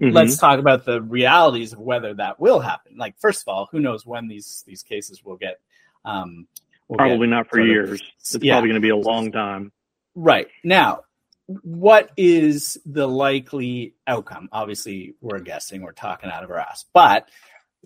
mm-hmm. 0.00 0.14
let's 0.14 0.36
talk 0.36 0.58
about 0.58 0.84
the 0.84 1.00
realities 1.00 1.72
of 1.72 1.78
whether 1.78 2.14
that 2.14 2.40
will 2.40 2.60
happen. 2.60 2.96
Like 2.96 3.18
first 3.18 3.42
of 3.42 3.48
all, 3.48 3.68
who 3.70 3.80
knows 3.80 4.06
when 4.06 4.28
these 4.28 4.64
these 4.66 4.82
cases 4.82 5.24
will 5.24 5.36
get 5.36 5.60
um, 6.04 6.46
will 6.88 6.96
probably 6.96 7.26
get 7.26 7.34
not 7.34 7.48
for 7.48 7.60
years. 7.60 8.00
Of, 8.00 8.06
it's 8.18 8.38
yeah. 8.40 8.54
probably 8.54 8.70
going 8.70 8.82
to 8.82 8.86
be 8.86 8.90
a 8.90 8.96
long 8.96 9.32
time. 9.32 9.72
Right 10.14 10.48
now, 10.64 11.02
what 11.62 12.10
is 12.16 12.78
the 12.84 13.08
likely 13.08 13.94
outcome? 14.06 14.48
Obviously, 14.52 15.14
we're 15.20 15.40
guessing, 15.40 15.82
we're 15.82 15.92
talking 15.92 16.30
out 16.30 16.44
of 16.44 16.50
our 16.50 16.58
ass. 16.58 16.84
But 16.92 17.28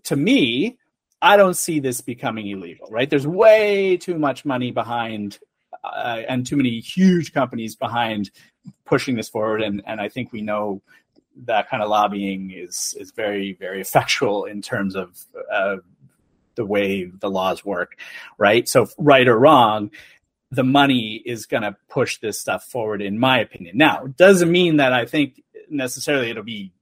to 0.05 0.17
me, 0.17 0.79
I 1.23 1.37
don't 1.37 1.57
see 1.57 1.81
this 1.81 2.01
becoming 2.01 2.49
illegal, 2.49 2.89
right? 2.91 3.09
There's 3.09 3.27
way 3.27 3.97
too 3.97 4.19
much 4.19 4.45
money 4.45 4.71
behind 4.71 5.39
uh, 5.83 6.23
and 6.29 6.47
too 6.47 6.57
many 6.57 6.81
huge 6.81 7.33
companies 7.33 7.77
behind 7.77 8.31
pushing 8.85 9.17
this 9.17 9.29
forward. 9.29 9.63
And, 9.63 9.83
and 9.87 10.01
I 10.01 10.09
think 10.09 10.33
we 10.33 10.43
know 10.43 10.83
that 11.45 11.69
kind 11.69 11.83
of 11.83 11.89
lobbying 11.89 12.53
is, 12.55 12.95
is 12.99 13.11
very, 13.11 13.55
very 13.55 13.81
effectual 13.83 14.45
in 14.45 14.63
terms 14.63 14.95
of 14.95 15.25
uh, 15.53 15.77
the 16.55 16.65
way 16.65 17.05
the 17.05 17.31
laws 17.31 17.65
work, 17.65 17.97
right? 18.39 18.69
So, 18.69 18.89
right 18.99 19.27
or 19.27 19.39
wrong, 19.39 19.91
the 20.51 20.65
money 20.65 21.21
is 21.25 21.47
going 21.47 21.65
to 21.65 21.77
push 21.89 22.19
this 22.19 22.41
stuff 22.41 22.65
forward, 22.65 23.03
in 23.03 23.19
my 23.19 23.41
opinion. 23.41 23.77
Now, 23.77 24.05
it 24.05 24.17
doesn't 24.17 24.51
mean 24.51 24.77
that 24.77 24.93
I 24.93 25.05
think 25.05 25.43
necessarily 25.69 26.31
it'll 26.31 26.45
be 26.45 26.73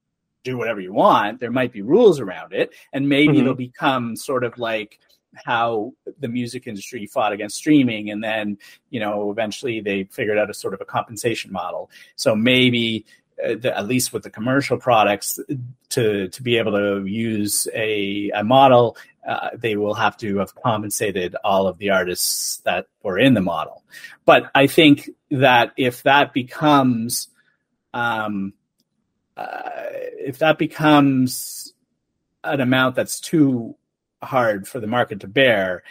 do 0.44 0.58
whatever 0.58 0.80
you 0.80 0.92
want. 0.92 1.40
There 1.40 1.50
might 1.50 1.72
be 1.72 1.82
rules 1.82 2.20
around 2.20 2.52
it, 2.52 2.74
and 2.92 3.08
maybe 3.08 3.34
mm-hmm. 3.34 3.42
it'll 3.42 3.54
become 3.54 4.16
sort 4.16 4.44
of 4.44 4.58
like 4.58 4.98
how 5.34 5.92
the 6.20 6.28
music 6.28 6.66
industry 6.66 7.06
fought 7.06 7.32
against 7.32 7.56
streaming 7.56 8.10
and 8.10 8.22
then 8.22 8.58
you 8.90 9.00
know 9.00 9.30
eventually 9.30 9.80
they 9.80 10.04
figured 10.04 10.36
out 10.36 10.50
a 10.50 10.54
sort 10.54 10.74
of 10.74 10.80
a 10.82 10.84
compensation 10.84 11.50
model 11.50 11.90
so 12.16 12.36
maybe 12.36 13.06
at 13.42 13.86
least 13.86 14.12
with 14.12 14.22
the 14.22 14.30
commercial 14.30 14.78
products 14.78 15.38
to 15.90 16.28
to 16.28 16.42
be 16.42 16.56
able 16.58 16.72
to 16.72 17.04
use 17.06 17.68
a, 17.74 18.30
a 18.34 18.44
model 18.44 18.96
uh, 19.26 19.50
they 19.54 19.76
will 19.76 19.94
have 19.94 20.16
to 20.16 20.38
have 20.38 20.54
compensated 20.54 21.36
all 21.44 21.68
of 21.68 21.78
the 21.78 21.90
artists 21.90 22.56
that 22.64 22.86
were 23.02 23.18
in 23.18 23.34
the 23.34 23.40
model. 23.40 23.84
But 24.24 24.50
I 24.54 24.66
think 24.66 25.10
that 25.30 25.72
if 25.76 26.02
that 26.02 26.32
becomes, 26.32 27.28
um, 27.94 28.52
uh, 29.36 29.70
if 30.18 30.38
that 30.38 30.58
becomes 30.58 31.72
an 32.42 32.60
amount 32.60 32.96
that's 32.96 33.20
too 33.20 33.76
hard 34.22 34.66
for 34.66 34.80
the 34.80 34.88
market 34.88 35.20
to 35.20 35.28
bear, 35.28 35.84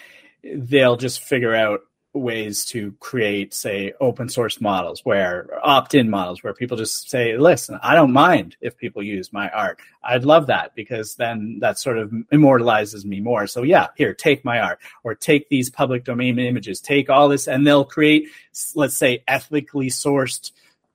they'll 0.43 0.97
just 0.97 1.21
figure 1.21 1.55
out 1.55 1.81
ways 2.13 2.65
to 2.65 2.91
create, 2.99 3.53
say, 3.53 3.93
open 4.01 4.27
source 4.27 4.59
models 4.59 5.05
where 5.05 5.47
opt 5.63 5.95
in 5.95 6.09
models 6.09 6.43
where 6.43 6.53
people 6.53 6.75
just 6.75 7.09
say, 7.09 7.37
listen, 7.37 7.79
I 7.81 7.95
don't 7.95 8.11
mind 8.11 8.57
if 8.59 8.77
people 8.77 9.01
use 9.01 9.31
my 9.31 9.49
art. 9.49 9.79
I'd 10.03 10.25
love 10.25 10.47
that 10.47 10.75
because 10.75 11.15
then 11.15 11.59
that 11.61 11.79
sort 11.79 11.97
of 11.97 12.11
immortalizes 12.31 13.05
me 13.05 13.21
more. 13.21 13.47
So, 13.47 13.63
yeah, 13.63 13.87
here, 13.95 14.13
take 14.13 14.43
my 14.43 14.59
art 14.59 14.79
or 15.03 15.15
take 15.15 15.47
these 15.47 15.69
public 15.69 16.03
domain 16.03 16.37
images, 16.37 16.81
take 16.81 17.09
all 17.09 17.29
this, 17.29 17.47
and 17.47 17.65
they'll 17.65 17.85
create, 17.85 18.27
let's 18.75 18.97
say, 18.97 19.23
ethically 19.27 19.87
sourced 19.87 20.51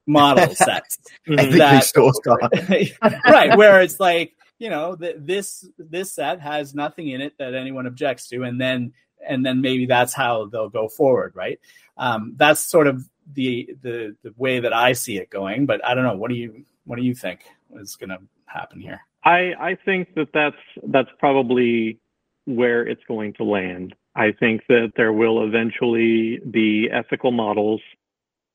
model 0.06 0.54
sets. 0.54 0.98
ethically 1.26 1.58
sourced, 1.58 2.92
right, 3.24 3.56
where 3.56 3.80
it's 3.80 3.98
like, 3.98 4.34
you 4.58 4.70
know, 4.70 4.96
this 4.96 5.68
this 5.78 6.12
set 6.12 6.40
has 6.40 6.74
nothing 6.74 7.08
in 7.08 7.20
it 7.20 7.36
that 7.38 7.54
anyone 7.54 7.86
objects 7.86 8.28
to, 8.28 8.42
and 8.42 8.58
then 8.58 8.94
and 9.26 9.44
then 9.44 9.60
maybe 9.60 9.86
that's 9.86 10.14
how 10.14 10.46
they'll 10.46 10.68
go 10.68 10.88
forward, 10.88 11.32
right? 11.34 11.58
Um, 11.96 12.34
that's 12.36 12.60
sort 12.60 12.86
of 12.86 13.08
the, 13.34 13.74
the 13.82 14.16
the 14.22 14.32
way 14.36 14.60
that 14.60 14.72
I 14.72 14.92
see 14.92 15.18
it 15.18 15.30
going. 15.30 15.66
But 15.66 15.84
I 15.84 15.94
don't 15.94 16.04
know. 16.04 16.16
What 16.16 16.30
do 16.30 16.36
you 16.36 16.64
what 16.84 16.96
do 16.96 17.02
you 17.02 17.14
think 17.14 17.40
is 17.80 17.96
going 17.96 18.10
to 18.10 18.18
happen 18.46 18.80
here? 18.80 19.00
I 19.24 19.52
I 19.58 19.78
think 19.84 20.14
that 20.14 20.28
that's 20.32 20.56
that's 20.88 21.10
probably 21.18 21.98
where 22.44 22.86
it's 22.86 23.02
going 23.08 23.34
to 23.34 23.44
land. 23.44 23.94
I 24.14 24.32
think 24.32 24.62
that 24.68 24.92
there 24.96 25.12
will 25.12 25.44
eventually 25.46 26.38
be 26.50 26.88
ethical 26.90 27.32
models 27.32 27.82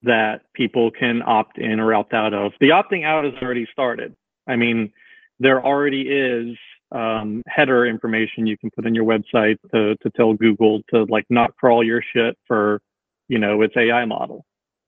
that 0.04 0.42
people 0.54 0.90
can 0.90 1.22
opt 1.26 1.60
in 1.60 1.80
or 1.80 1.94
opt 1.94 2.14
out 2.14 2.34
of. 2.34 2.54
The 2.60 2.70
opting 2.70 3.06
out 3.06 3.26
has 3.26 3.34
already 3.42 3.68
started. 3.72 4.16
I 4.48 4.56
mean, 4.56 4.92
there 5.40 5.64
already 5.64 6.02
is 6.02 6.58
um, 6.92 7.42
header 7.48 7.86
information 7.86 8.46
you 8.48 8.58
can 8.58 8.70
put 8.76 8.86
in 8.86 8.96
your 8.96 9.06
website 9.06 9.58
to, 9.74 9.96
to 9.96 10.10
tell 10.16 10.34
Google 10.34 10.82
to 10.94 11.06
like 11.06 11.26
not 11.30 11.56
crawl 11.56 11.84
your 11.84 12.04
shit 12.14 12.38
for, 12.48 12.82
you 13.28 13.40
know, 13.40 13.62
its 13.62 13.76
AI 13.78 14.06
model. 14.06 14.46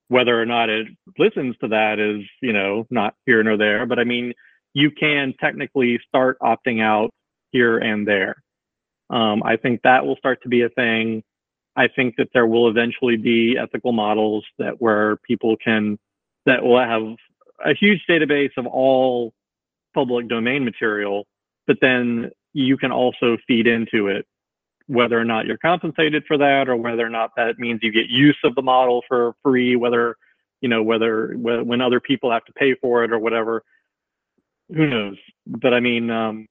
Whether 0.10 0.40
or 0.40 0.46
not 0.46 0.70
it 0.70 0.88
listens 1.18 1.56
to 1.62 1.70
that 1.70 2.00
is, 2.00 2.26
you 2.42 2.54
know, 2.54 2.86
not 2.90 3.16
here 3.26 3.42
nor 3.42 3.58
there. 3.58 3.86
But 3.86 4.00
I 4.00 4.04
mean, 4.04 4.34
you 4.74 4.92
can 4.92 5.34
technically 5.40 6.00
start 6.08 6.38
opting 6.42 6.82
out 6.82 7.12
here 7.52 7.78
and 7.78 8.08
there. 8.08 8.36
Um, 9.10 9.42
I 9.44 9.58
think 9.58 9.82
that 9.84 10.06
will 10.06 10.16
start 10.18 10.42
to 10.44 10.50
be 10.50 10.64
a 10.64 10.70
thing. 10.70 11.24
I 11.76 11.88
think 11.88 12.16
that 12.18 12.30
there 12.34 12.46
will 12.46 12.68
eventually 12.70 13.18
be 13.18 13.58
ethical 13.58 13.94
models 13.94 14.46
that 14.60 14.82
where 14.82 15.18
people 15.18 15.56
can 15.64 15.98
that 16.46 16.64
will 16.64 16.80
have 16.80 17.16
a 17.66 17.74
huge 17.74 18.02
database 18.10 18.52
of 18.58 18.68
all 18.68 19.34
public 19.94 20.28
domain 20.28 20.66
material 20.66 21.26
but 21.68 21.78
then 21.82 22.32
you 22.54 22.78
can 22.78 22.92
also 22.92 23.38
feed 23.48 23.68
into 23.68 24.08
it 24.08 24.26
whether 24.88 25.20
or 25.20 25.26
not 25.26 25.46
you're 25.46 25.58
compensated 25.58 26.24
for 26.28 26.38
that 26.38 26.68
or 26.68 26.76
whether 26.76 27.06
or 27.06 27.10
not 27.10 27.32
that 27.38 27.58
means 27.58 27.80
you 27.82 27.92
get 27.92 28.08
use 28.10 28.38
of 28.44 28.54
the 28.56 28.62
model 28.62 29.02
for 29.08 29.34
free, 29.42 29.76
whether, 29.76 30.18
you 30.62 30.70
know, 30.70 30.84
whether 30.84 31.34
when 31.38 31.82
other 31.82 32.00
people 32.00 32.32
have 32.32 32.46
to 32.46 32.54
pay 32.54 32.76
for 32.76 33.04
it 33.04 33.12
or 33.12 33.20
whatever. 33.20 33.64
Who 34.76 34.88
knows? 34.88 35.18
But 35.48 35.74
I 35.74 35.80
mean, 35.80 36.10
um, 36.10 36.48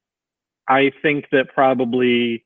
I 0.68 0.92
think 1.02 1.26
that 1.32 1.48
probably, 1.54 2.44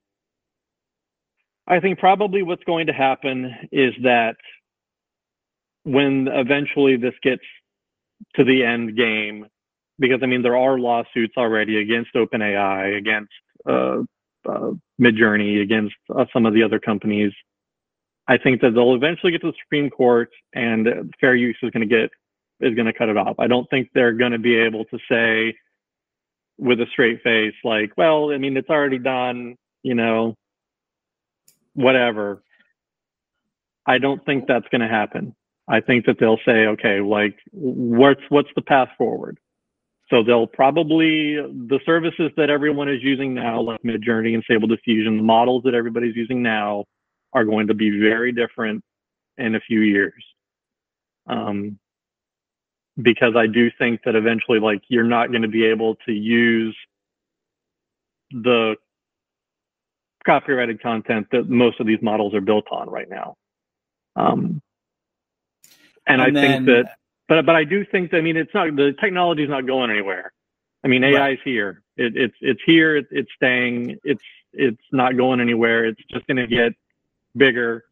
I 1.68 1.80
think 1.80 1.98
probably 1.98 2.42
what's 2.42 2.64
going 2.64 2.86
to 2.88 2.92
happen 2.92 3.54
is 3.70 3.94
that 4.02 4.36
when 5.84 6.28
eventually 6.28 6.96
this 6.96 7.14
gets 7.22 7.42
to 8.34 8.44
the 8.44 8.64
end 8.64 8.96
game, 8.96 9.46
because 9.98 10.20
I 10.22 10.26
mean, 10.26 10.42
there 10.42 10.56
are 10.56 10.78
lawsuits 10.78 11.34
already 11.36 11.78
against 11.78 12.14
OpenAI, 12.14 12.96
against 12.96 13.32
uh, 13.68 13.98
uh, 14.48 14.70
Midjourney, 15.00 15.62
against 15.62 15.94
uh, 16.14 16.26
some 16.32 16.46
of 16.46 16.54
the 16.54 16.62
other 16.62 16.78
companies. 16.78 17.32
I 18.28 18.38
think 18.38 18.60
that 18.60 18.74
they'll 18.74 18.94
eventually 18.94 19.32
get 19.32 19.40
to 19.42 19.48
the 19.52 19.56
Supreme 19.62 19.90
Court, 19.90 20.30
and 20.54 21.14
fair 21.20 21.34
use 21.34 21.56
is 21.62 21.70
going 21.70 21.88
to 21.88 21.94
get 21.94 22.10
is 22.60 22.74
going 22.74 22.86
to 22.86 22.92
cut 22.92 23.08
it 23.08 23.16
off. 23.16 23.36
I 23.38 23.46
don't 23.46 23.68
think 23.68 23.90
they're 23.94 24.12
going 24.12 24.32
to 24.32 24.38
be 24.38 24.56
able 24.56 24.84
to 24.86 24.98
say 25.10 25.54
with 26.58 26.80
a 26.80 26.86
straight 26.90 27.22
face, 27.22 27.54
like, 27.64 27.92
well, 27.98 28.30
I 28.32 28.38
mean, 28.38 28.56
it's 28.56 28.70
already 28.70 28.98
done, 28.98 29.56
you 29.82 29.94
know, 29.94 30.34
whatever. 31.74 32.42
I 33.86 33.98
don't 33.98 34.24
think 34.24 34.46
that's 34.48 34.66
going 34.70 34.80
to 34.80 34.88
happen. 34.88 35.34
I 35.68 35.80
think 35.80 36.06
that 36.06 36.18
they'll 36.18 36.40
say, 36.46 36.66
okay, 36.66 37.00
like, 37.00 37.36
what's 37.52 38.20
what's 38.28 38.48
the 38.54 38.62
path 38.62 38.88
forward? 38.96 39.38
So 40.08 40.22
they'll 40.22 40.46
probably 40.46 41.34
the 41.34 41.80
services 41.84 42.30
that 42.36 42.48
everyone 42.48 42.88
is 42.88 43.02
using 43.02 43.34
now, 43.34 43.60
like 43.60 43.82
Midjourney 43.82 44.34
and 44.34 44.44
Stable 44.44 44.68
Diffusion, 44.68 45.16
the 45.16 45.22
models 45.22 45.64
that 45.64 45.74
everybody's 45.74 46.14
using 46.14 46.42
now, 46.42 46.84
are 47.32 47.44
going 47.44 47.66
to 47.66 47.74
be 47.74 47.90
very 47.98 48.30
different 48.32 48.84
in 49.36 49.56
a 49.56 49.60
few 49.60 49.80
years. 49.80 50.24
Um, 51.26 51.78
because 53.02 53.34
I 53.36 53.46
do 53.46 53.70
think 53.78 54.00
that 54.04 54.14
eventually, 54.14 54.60
like, 54.60 54.82
you're 54.88 55.04
not 55.04 55.30
going 55.30 55.42
to 55.42 55.48
be 55.48 55.66
able 55.66 55.96
to 56.06 56.12
use 56.12 56.76
the 58.30 58.76
copyrighted 60.24 60.80
content 60.80 61.26
that 61.32 61.48
most 61.48 61.80
of 61.80 61.86
these 61.86 62.00
models 62.00 62.32
are 62.32 62.40
built 62.40 62.66
on 62.70 62.88
right 62.88 63.08
now. 63.08 63.36
Um, 64.14 64.62
and, 66.06 66.20
and 66.20 66.22
I 66.22 66.30
then, 66.30 66.34
think 66.34 66.66
that, 66.66 66.96
but 67.28 67.44
but 67.46 67.54
I 67.54 67.64
do 67.64 67.84
think 67.84 68.10
that 68.10 68.18
I 68.18 68.20
mean 68.20 68.36
it's 68.36 68.54
not 68.54 68.74
the 68.76 68.94
technology 69.00 69.44
is 69.44 69.50
not 69.50 69.66
going 69.66 69.90
anywhere. 69.90 70.32
I 70.84 70.88
mean 70.88 71.04
AI 71.04 71.18
right. 71.18 71.32
is 71.34 71.40
here. 71.44 71.82
It, 71.96 72.16
it's 72.16 72.36
it's 72.40 72.60
here. 72.66 72.96
It, 72.96 73.06
it's 73.10 73.30
staying. 73.36 73.98
It's 74.04 74.22
it's 74.52 74.82
not 74.92 75.16
going 75.16 75.40
anywhere. 75.40 75.84
It's 75.84 76.00
just 76.10 76.26
going 76.26 76.38
to 76.38 76.46
get 76.46 76.72
bigger 77.36 77.84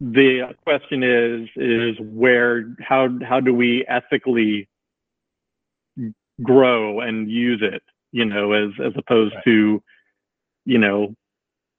the 0.00 0.54
question 0.62 1.02
is 1.02 1.48
is 1.56 1.96
where 2.00 2.74
how 2.80 3.08
how 3.26 3.40
do 3.40 3.54
we 3.54 3.84
ethically 3.88 4.68
grow 6.42 7.00
and 7.00 7.30
use 7.30 7.62
it 7.62 7.82
you 8.12 8.24
know 8.24 8.52
as 8.52 8.70
as 8.84 8.92
opposed 8.96 9.34
right. 9.34 9.44
to 9.44 9.82
you 10.66 10.78
know 10.78 11.14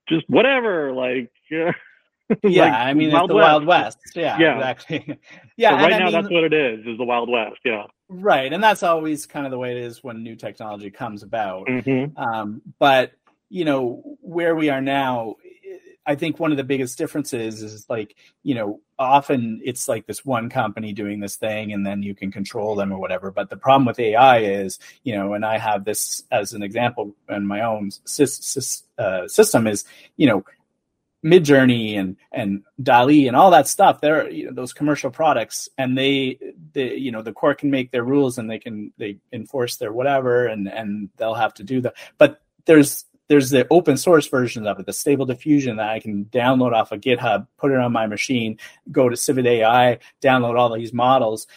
just 0.09 0.27
whatever 0.29 0.91
like 0.93 1.31
yeah 2.43 2.63
like 2.63 2.73
i 2.73 2.93
mean 2.93 3.11
wild 3.11 3.23
it's 3.23 3.29
the 3.29 3.35
west. 3.35 3.47
wild 3.47 3.65
west 3.65 3.97
yeah, 4.15 4.37
yeah. 4.39 4.55
exactly 4.57 5.19
yeah 5.57 5.71
right 5.75 5.89
now 5.91 5.97
I 5.97 6.03
mean, 6.03 6.11
that's 6.13 6.29
what 6.29 6.43
it 6.43 6.53
is 6.53 6.85
is 6.85 6.97
the 6.97 7.03
wild 7.03 7.29
west 7.29 7.59
yeah 7.63 7.85
right 8.09 8.51
and 8.51 8.63
that's 8.63 8.83
always 8.83 9.25
kind 9.25 9.45
of 9.45 9.51
the 9.51 9.57
way 9.57 9.71
it 9.71 9.77
is 9.77 10.03
when 10.03 10.23
new 10.23 10.35
technology 10.35 10.91
comes 10.91 11.23
about 11.23 11.67
mm-hmm. 11.67 12.17
um, 12.17 12.61
but 12.79 13.13
you 13.49 13.65
know 13.65 14.17
where 14.21 14.55
we 14.55 14.69
are 14.69 14.81
now 14.81 15.35
I 16.07 16.15
think 16.15 16.39
one 16.39 16.51
of 16.51 16.57
the 16.57 16.63
biggest 16.63 16.97
differences 16.97 17.61
is 17.61 17.85
like, 17.89 18.15
you 18.41 18.55
know, 18.55 18.79
often 18.97 19.59
it's 19.63 19.89
like 19.89 20.07
this 20.07 20.25
one 20.25 20.49
company 20.49 20.93
doing 20.93 21.19
this 21.19 21.35
thing 21.35 21.73
and 21.73 21.85
then 21.85 22.01
you 22.01 22.15
can 22.15 22.31
control 22.31 22.75
them 22.75 22.93
or 22.93 22.97
whatever. 22.97 23.29
But 23.29 23.49
the 23.49 23.57
problem 23.57 23.85
with 23.85 23.99
AI 23.99 24.39
is, 24.39 24.79
you 25.03 25.13
know, 25.13 25.33
and 25.33 25.45
I 25.45 25.57
have 25.57 25.83
this 25.83 26.23
as 26.31 26.53
an 26.53 26.63
example 26.63 27.13
in 27.27 27.45
my 27.45 27.59
own 27.59 27.89
uh, 27.89 29.27
system 29.27 29.67
is, 29.67 29.83
you 30.15 30.27
know, 30.27 30.45
Midjourney 31.25 31.97
and 31.97 32.15
and 32.31 32.63
DALL-E 32.81 33.27
and 33.27 33.35
all 33.35 33.51
that 33.51 33.67
stuff. 33.67 34.01
They're 34.01 34.29
you 34.29 34.45
know, 34.45 34.53
those 34.53 34.73
commercial 34.73 35.09
products, 35.09 35.67
and 35.77 35.97
they, 35.97 36.37
they, 36.73 36.95
you 36.95 37.11
know, 37.11 37.21
the 37.21 37.33
court 37.33 37.57
can 37.57 37.71
make 37.71 37.91
their 37.91 38.03
rules 38.03 38.37
and 38.37 38.49
they 38.49 38.59
can 38.59 38.93
they 38.97 39.17
enforce 39.33 39.77
their 39.77 39.91
whatever, 39.91 40.45
and 40.45 40.67
and 40.67 41.09
they'll 41.17 41.33
have 41.33 41.55
to 41.55 41.63
do 41.63 41.81
that. 41.81 41.95
But 42.17 42.41
there's 42.65 43.05
there's 43.27 43.49
the 43.49 43.67
open 43.69 43.97
source 43.97 44.27
version 44.27 44.67
of 44.67 44.79
it, 44.79 44.85
the 44.85 44.93
stable 44.93 45.25
diffusion 45.25 45.77
that 45.77 45.89
I 45.89 45.99
can 45.99 46.25
download 46.25 46.73
off 46.73 46.91
of 46.91 47.01
GitHub, 47.01 47.47
put 47.57 47.71
it 47.71 47.77
on 47.77 47.91
my 47.91 48.07
machine, 48.07 48.57
go 48.91 49.09
to 49.09 49.15
Civitai, 49.15 49.99
download 50.21 50.57
all 50.57 50.73
these 50.73 50.93
models. 50.93 51.47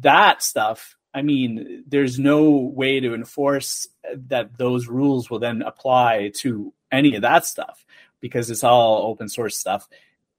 That 0.00 0.42
stuff, 0.42 0.96
I 1.14 1.22
mean, 1.22 1.84
there's 1.86 2.18
no 2.18 2.50
way 2.50 3.00
to 3.00 3.14
enforce 3.14 3.88
that 4.28 4.58
those 4.58 4.88
rules 4.88 5.30
will 5.30 5.38
then 5.38 5.62
apply 5.62 6.32
to 6.36 6.72
any 6.92 7.16
of 7.16 7.22
that 7.22 7.46
stuff 7.46 7.84
because 8.26 8.50
it's 8.50 8.64
all 8.64 9.06
open 9.06 9.28
source 9.28 9.56
stuff 9.56 9.88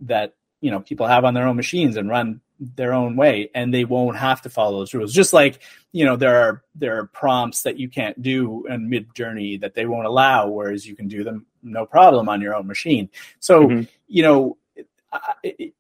that 0.01 0.35
you 0.61 0.71
know 0.71 0.79
people 0.79 1.07
have 1.07 1.25
on 1.25 1.33
their 1.33 1.47
own 1.47 1.55
machines 1.55 1.97
and 1.97 2.09
run 2.09 2.41
their 2.59 2.93
own 2.93 3.15
way 3.15 3.49
and 3.53 3.73
they 3.73 3.85
won't 3.85 4.17
have 4.17 4.41
to 4.41 4.49
follow 4.49 4.79
those 4.79 4.93
rules 4.93 5.13
just 5.13 5.31
like 5.31 5.59
you 5.91 6.03
know 6.03 6.15
there 6.15 6.38
are 6.38 6.63
there 6.73 6.97
are 6.97 7.05
prompts 7.07 7.61
that 7.63 7.77
you 7.77 7.88
can't 7.88 8.19
do 8.21 8.65
in 8.67 8.89
Midjourney 8.89 9.59
that 9.61 9.75
they 9.75 9.85
won't 9.85 10.07
allow 10.07 10.47
whereas 10.47 10.85
you 10.85 10.95
can 10.95 11.07
do 11.07 11.23
them 11.23 11.45
no 11.61 11.85
problem 11.85 12.27
on 12.29 12.41
your 12.41 12.55
own 12.55 12.65
machine 12.65 13.09
so 13.39 13.67
mm-hmm. 13.67 13.81
you 14.07 14.23
know 14.23 14.57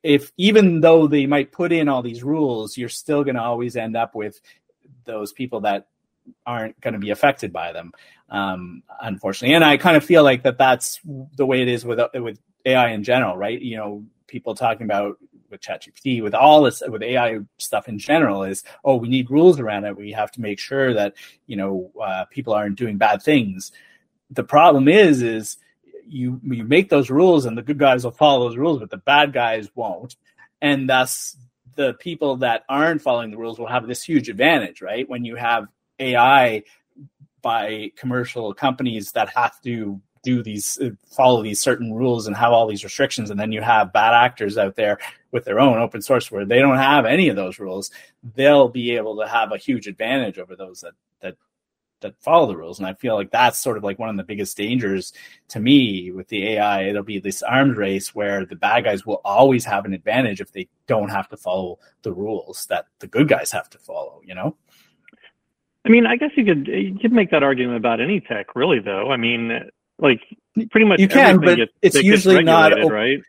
if 0.03 0.31
even 0.37 0.81
though 0.81 1.07
they 1.07 1.25
might 1.25 1.51
put 1.51 1.71
in 1.71 1.89
all 1.89 2.03
these 2.03 2.23
rules 2.23 2.77
you're 2.77 2.89
still 2.89 3.23
going 3.23 3.35
to 3.35 3.41
always 3.41 3.75
end 3.75 3.97
up 3.97 4.13
with 4.13 4.39
those 5.05 5.33
people 5.33 5.61
that 5.61 5.87
aren't 6.45 6.79
going 6.81 6.93
to 6.93 6.99
be 6.99 7.09
affected 7.09 7.51
by 7.51 7.71
them 7.71 7.91
um, 8.29 8.83
unfortunately 9.01 9.55
and 9.55 9.63
i 9.63 9.77
kind 9.77 9.97
of 9.97 10.03
feel 10.03 10.23
like 10.23 10.43
that 10.43 10.57
that's 10.57 10.99
the 11.35 11.45
way 11.45 11.61
it 11.61 11.67
is 11.67 11.85
with 11.85 11.99
with 12.15 12.39
ai 12.65 12.89
in 12.89 13.03
general 13.03 13.37
right 13.37 13.61
you 13.61 13.77
know 13.77 14.03
people 14.27 14.53
talking 14.53 14.85
about 14.85 15.17
with 15.49 15.61
ChatGPT, 15.61 16.21
with 16.21 16.33
all 16.33 16.63
this, 16.63 16.83
with 16.87 17.01
AI 17.01 17.39
stuff 17.57 17.87
in 17.87 17.97
general, 17.99 18.43
is 18.43 18.63
oh, 18.83 18.95
we 18.95 19.07
need 19.07 19.31
rules 19.31 19.59
around 19.59 19.85
it. 19.85 19.95
We 19.95 20.11
have 20.11 20.31
to 20.31 20.41
make 20.41 20.59
sure 20.59 20.93
that 20.93 21.15
you 21.45 21.55
know 21.55 21.91
uh, 22.01 22.25
people 22.25 22.53
aren't 22.53 22.77
doing 22.77 22.97
bad 22.97 23.21
things. 23.21 23.71
The 24.31 24.43
problem 24.43 24.87
is, 24.87 25.21
is 25.21 25.57
you 26.05 26.39
you 26.43 26.63
make 26.63 26.89
those 26.89 27.09
rules, 27.09 27.45
and 27.45 27.57
the 27.57 27.61
good 27.61 27.79
guys 27.79 28.03
will 28.03 28.11
follow 28.11 28.47
those 28.47 28.57
rules, 28.57 28.79
but 28.79 28.89
the 28.89 28.97
bad 28.97 29.33
guys 29.33 29.69
won't, 29.75 30.15
and 30.61 30.89
thus 30.89 31.37
the 31.75 31.93
people 31.95 32.37
that 32.37 32.63
aren't 32.67 33.01
following 33.01 33.29
the 33.29 33.37
rules 33.37 33.59
will 33.59 33.67
have 33.67 33.87
this 33.87 34.01
huge 34.01 34.29
advantage, 34.29 34.81
right? 34.81 35.07
When 35.07 35.23
you 35.23 35.35
have 35.35 35.67
AI 35.99 36.63
by 37.41 37.91
commercial 37.95 38.53
companies 38.53 39.11
that 39.13 39.29
have 39.29 39.61
to 39.61 40.01
do 40.23 40.43
these 40.43 40.77
uh, 40.81 40.89
follow 41.15 41.41
these 41.41 41.59
certain 41.59 41.93
rules 41.93 42.27
and 42.27 42.35
have 42.35 42.51
all 42.51 42.67
these 42.67 42.83
restrictions 42.83 43.29
and 43.29 43.39
then 43.39 43.51
you 43.53 43.61
have 43.61 43.93
bad 43.93 44.13
actors 44.13 44.57
out 44.57 44.75
there 44.75 44.97
with 45.31 45.45
their 45.45 45.59
own 45.59 45.77
open 45.77 46.01
source 46.01 46.29
where 46.29 46.45
they 46.45 46.59
don't 46.59 46.77
have 46.77 47.05
any 47.05 47.29
of 47.29 47.35
those 47.35 47.59
rules. 47.59 47.91
They'll 48.35 48.67
be 48.67 48.95
able 48.95 49.17
to 49.21 49.27
have 49.27 49.51
a 49.51 49.57
huge 49.57 49.87
advantage 49.87 50.37
over 50.37 50.55
those 50.55 50.81
that 50.81 50.93
that 51.21 51.37
that 52.01 52.21
follow 52.21 52.45
the 52.45 52.57
rules. 52.57 52.79
And 52.79 52.87
i 52.87 52.93
feel 52.93 53.15
like 53.15 53.31
that's 53.31 53.59
sort 53.59 53.77
of 53.77 53.83
like 53.83 53.99
one 53.99 54.09
of 54.09 54.17
the 54.17 54.23
biggest 54.23 54.57
dangers 54.57 55.13
to 55.49 55.59
me 55.59 56.11
with 56.11 56.27
the 56.27 56.45
ai 56.49 56.83
it'll 56.83 57.03
be 57.03 57.19
this 57.19 57.41
arms 57.41 57.77
race 57.77 58.13
where 58.13 58.45
the 58.45 58.55
bad 58.55 58.83
guys 58.83 59.05
will 59.05 59.21
always 59.23 59.63
have 59.65 59.85
an 59.85 59.93
advantage 59.93 60.41
if 60.41 60.51
they 60.51 60.67
don't 60.87 61.09
have 61.09 61.29
to 61.29 61.37
follow 61.37 61.79
the 62.01 62.11
rules 62.11 62.65
that 62.67 62.87
the 62.99 63.07
good 63.07 63.27
guys 63.27 63.51
have 63.51 63.69
to 63.69 63.77
follow 63.77 64.21
you 64.25 64.35
know 64.35 64.55
I 65.87 65.89
mean, 65.89 66.05
I 66.05 66.17
guess 66.17 66.31
you 66.35 66.43
could 66.43 66.67
you 66.67 66.97
could 66.99 67.13
make 67.13 67.31
that 67.31 67.43
argument 67.43 67.77
about 67.77 68.01
any 68.01 68.19
tech, 68.19 68.55
really. 68.55 68.79
Though, 68.79 69.09
I 69.09 69.17
mean, 69.17 69.69
like 69.99 70.21
pretty 70.69 70.85
much 70.85 70.99
you 70.99 71.07
can, 71.07 71.39
but 71.39 71.55
gets, 71.55 71.71
it's 71.81 71.95
usually 72.03 72.43
not 72.43 72.73
right. 72.89 73.19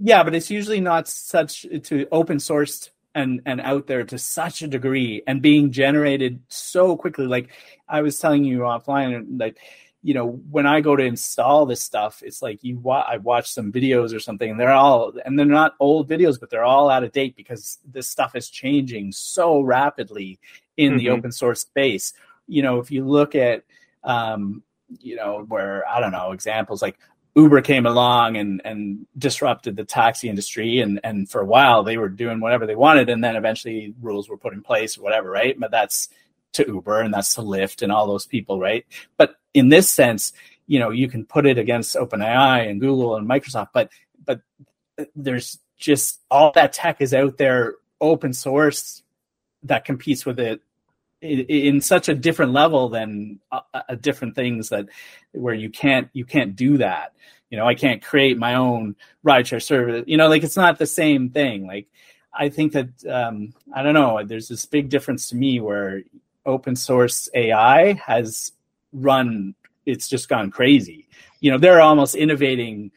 Yeah, 0.00 0.22
but 0.22 0.34
it's 0.34 0.50
usually 0.50 0.80
not 0.80 1.08
such 1.08 1.66
to 1.84 2.06
open 2.10 2.38
sourced 2.38 2.90
and 3.14 3.40
and 3.46 3.60
out 3.60 3.86
there 3.86 4.04
to 4.04 4.18
such 4.18 4.62
a 4.62 4.68
degree 4.68 5.22
and 5.26 5.40
being 5.40 5.70
generated 5.70 6.40
so 6.48 6.96
quickly. 6.96 7.26
Like 7.26 7.50
I 7.88 8.02
was 8.02 8.18
telling 8.18 8.44
you 8.44 8.60
offline, 8.60 9.38
like 9.40 9.58
you 10.02 10.14
know 10.14 10.26
when 10.50 10.66
I 10.66 10.80
go 10.80 10.94
to 10.96 11.02
install 11.02 11.66
this 11.66 11.82
stuff, 11.82 12.22
it's 12.24 12.42
like 12.42 12.62
you 12.62 12.78
wa- 12.78 13.06
I 13.08 13.16
watch 13.18 13.50
some 13.50 13.72
videos 13.72 14.14
or 14.14 14.20
something, 14.20 14.50
and 14.50 14.60
they're 14.60 14.72
all 14.72 15.12
and 15.24 15.38
they're 15.38 15.46
not 15.46 15.74
old 15.80 16.08
videos, 16.08 16.38
but 16.38 16.50
they're 16.50 16.64
all 16.64 16.88
out 16.88 17.04
of 17.04 17.12
date 17.12 17.36
because 17.36 17.78
this 17.84 18.08
stuff 18.08 18.36
is 18.36 18.48
changing 18.48 19.12
so 19.12 19.60
rapidly 19.60 20.38
in 20.76 20.92
mm-hmm. 20.92 20.98
the 20.98 21.10
open 21.10 21.32
source 21.32 21.60
space. 21.60 22.12
You 22.46 22.62
know, 22.62 22.78
if 22.78 22.90
you 22.90 23.04
look 23.04 23.34
at 23.34 23.64
um, 24.04 24.62
you 25.00 25.16
know, 25.16 25.44
where 25.48 25.86
I 25.88 26.00
don't 26.00 26.12
know, 26.12 26.32
examples 26.32 26.80
like 26.80 26.98
Uber 27.36 27.60
came 27.62 27.86
along 27.86 28.36
and 28.36 28.62
and 28.64 29.06
disrupted 29.16 29.76
the 29.76 29.84
taxi 29.84 30.28
industry 30.28 30.80
and 30.80 31.00
and 31.04 31.30
for 31.30 31.40
a 31.40 31.46
while 31.46 31.82
they 31.82 31.96
were 31.96 32.08
doing 32.08 32.40
whatever 32.40 32.66
they 32.66 32.74
wanted 32.74 33.08
and 33.08 33.22
then 33.22 33.36
eventually 33.36 33.94
rules 34.00 34.28
were 34.28 34.36
put 34.36 34.54
in 34.54 34.62
place 34.62 34.98
or 34.98 35.02
whatever, 35.02 35.30
right? 35.30 35.58
But 35.58 35.70
that's 35.70 36.08
to 36.54 36.66
Uber 36.66 37.00
and 37.00 37.12
that's 37.12 37.34
to 37.34 37.42
Lyft 37.42 37.82
and 37.82 37.92
all 37.92 38.06
those 38.06 38.26
people, 38.26 38.58
right? 38.58 38.84
But 39.16 39.36
in 39.58 39.68
this 39.68 39.90
sense, 39.90 40.32
you 40.66 40.78
know 40.78 40.90
you 40.90 41.08
can 41.08 41.24
put 41.24 41.46
it 41.46 41.58
against 41.58 41.96
OpenAI 41.96 42.68
and 42.68 42.80
Google 42.80 43.16
and 43.16 43.28
Microsoft, 43.28 43.68
but 43.72 43.90
but 44.24 44.40
there's 45.16 45.58
just 45.76 46.20
all 46.30 46.52
that 46.52 46.72
tech 46.72 47.00
is 47.00 47.14
out 47.14 47.38
there 47.38 47.76
open 48.00 48.32
source 48.32 49.02
that 49.64 49.84
competes 49.84 50.24
with 50.24 50.38
it 50.38 50.60
in 51.20 51.80
such 51.80 52.08
a 52.08 52.14
different 52.14 52.52
level 52.52 52.88
than 52.88 53.40
different 54.00 54.36
things 54.36 54.68
that 54.68 54.86
where 55.32 55.54
you 55.54 55.68
can't 55.70 56.08
you 56.12 56.24
can't 56.24 56.54
do 56.54 56.78
that. 56.78 57.12
You 57.50 57.56
know 57.56 57.66
i 57.66 57.74
can't 57.74 58.04
create 58.04 58.36
my 58.36 58.54
own 58.56 58.94
rideshare 59.24 59.62
service 59.62 60.04
you 60.06 60.18
know 60.18 60.28
like 60.28 60.42
it's 60.42 60.56
not 60.56 60.78
the 60.78 60.86
same 60.86 61.30
thing. 61.30 61.66
Like 61.66 61.88
i 62.34 62.50
think 62.50 62.72
that 62.72 62.88
um, 63.08 63.54
i 63.74 63.82
don't 63.82 63.94
know 63.94 64.22
there's 64.22 64.48
this 64.48 64.66
big 64.66 64.90
difference 64.90 65.28
to 65.30 65.36
me 65.36 65.58
where 65.58 66.02
open 66.44 66.76
source 66.76 67.28
ai 67.34 67.94
has 67.94 68.52
run 68.92 69.54
it's 69.86 70.08
just 70.08 70.28
gone 70.28 70.50
crazy. 70.50 71.08
You 71.40 71.50
know 71.50 71.58
they're 71.58 71.80
almost 71.80 72.14
innovating 72.14 72.90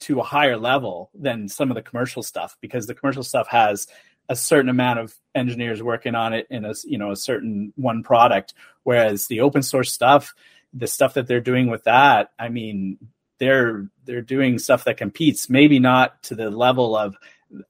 to 0.00 0.20
a 0.20 0.24
higher 0.24 0.56
level 0.56 1.10
than 1.14 1.48
some 1.48 1.70
of 1.70 1.74
the 1.74 1.82
commercial 1.82 2.22
stuff 2.22 2.56
because 2.60 2.86
the 2.86 2.94
commercial 2.94 3.22
stuff 3.22 3.48
has 3.48 3.86
a 4.28 4.36
certain 4.36 4.68
amount 4.68 4.98
of 4.98 5.14
engineers 5.34 5.82
working 5.82 6.14
on 6.14 6.32
it 6.32 6.46
in 6.50 6.64
a 6.64 6.74
you 6.84 6.98
know 6.98 7.10
a 7.10 7.16
certain 7.16 7.72
one 7.76 8.02
product 8.02 8.54
whereas 8.84 9.26
the 9.26 9.40
open 9.40 9.62
source 9.62 9.92
stuff 9.92 10.34
the 10.72 10.86
stuff 10.86 11.14
that 11.14 11.26
they're 11.26 11.40
doing 11.40 11.68
with 11.68 11.84
that 11.84 12.30
i 12.38 12.48
mean 12.48 12.98
they're 13.38 13.88
they're 14.04 14.22
doing 14.22 14.58
stuff 14.58 14.84
that 14.84 14.96
competes 14.96 15.48
maybe 15.48 15.78
not 15.78 16.22
to 16.22 16.34
the 16.34 16.50
level 16.50 16.96
of 16.96 17.16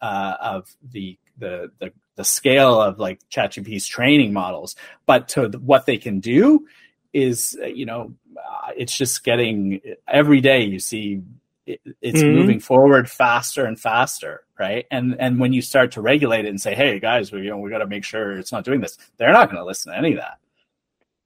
uh, 0.01 0.35
of 0.41 0.75
the, 0.91 1.19
the 1.39 1.71
the 1.79 1.93
the 2.17 2.25
scale 2.25 2.81
of 2.81 2.99
like 2.99 3.21
ChatGPT's 3.29 3.87
training 3.87 4.33
models, 4.33 4.75
but 5.07 5.29
to 5.31 5.49
what 5.51 5.87
they 5.87 5.99
can 5.99 6.19
do 6.19 6.67
is 7.13 7.59
you 7.75 7.87
know 7.87 8.13
uh, 8.37 8.71
it's 8.77 8.97
just 8.97 9.25
getting 9.25 9.81
every 10.07 10.41
day 10.41 10.63
you 10.63 10.79
see 10.79 11.23
it, 11.67 11.81
it's 12.01 12.21
mm-hmm. 12.21 12.37
moving 12.37 12.61
forward 12.61 13.11
faster 13.11 13.65
and 13.65 13.79
faster 13.81 14.45
right? 14.59 14.87
And 14.91 15.17
and 15.21 15.39
when 15.39 15.53
you 15.53 15.63
start 15.63 15.93
to 15.93 16.01
regulate 16.01 16.45
it 16.45 16.49
and 16.49 16.61
say 16.61 16.75
hey 16.75 16.99
guys 16.99 17.33
we 17.33 17.43
you 17.43 17.51
know 17.51 17.59
we 17.59 17.71
got 17.71 17.79
to 17.79 17.87
make 17.87 18.05
sure 18.05 18.39
it's 18.39 18.53
not 18.53 18.65
doing 18.65 18.81
this 18.81 18.99
they're 19.17 19.33
not 19.33 19.51
going 19.51 19.61
to 19.61 19.65
listen 19.65 19.93
to 19.93 19.99
any 19.99 20.13
of 20.13 20.19
that. 20.19 20.39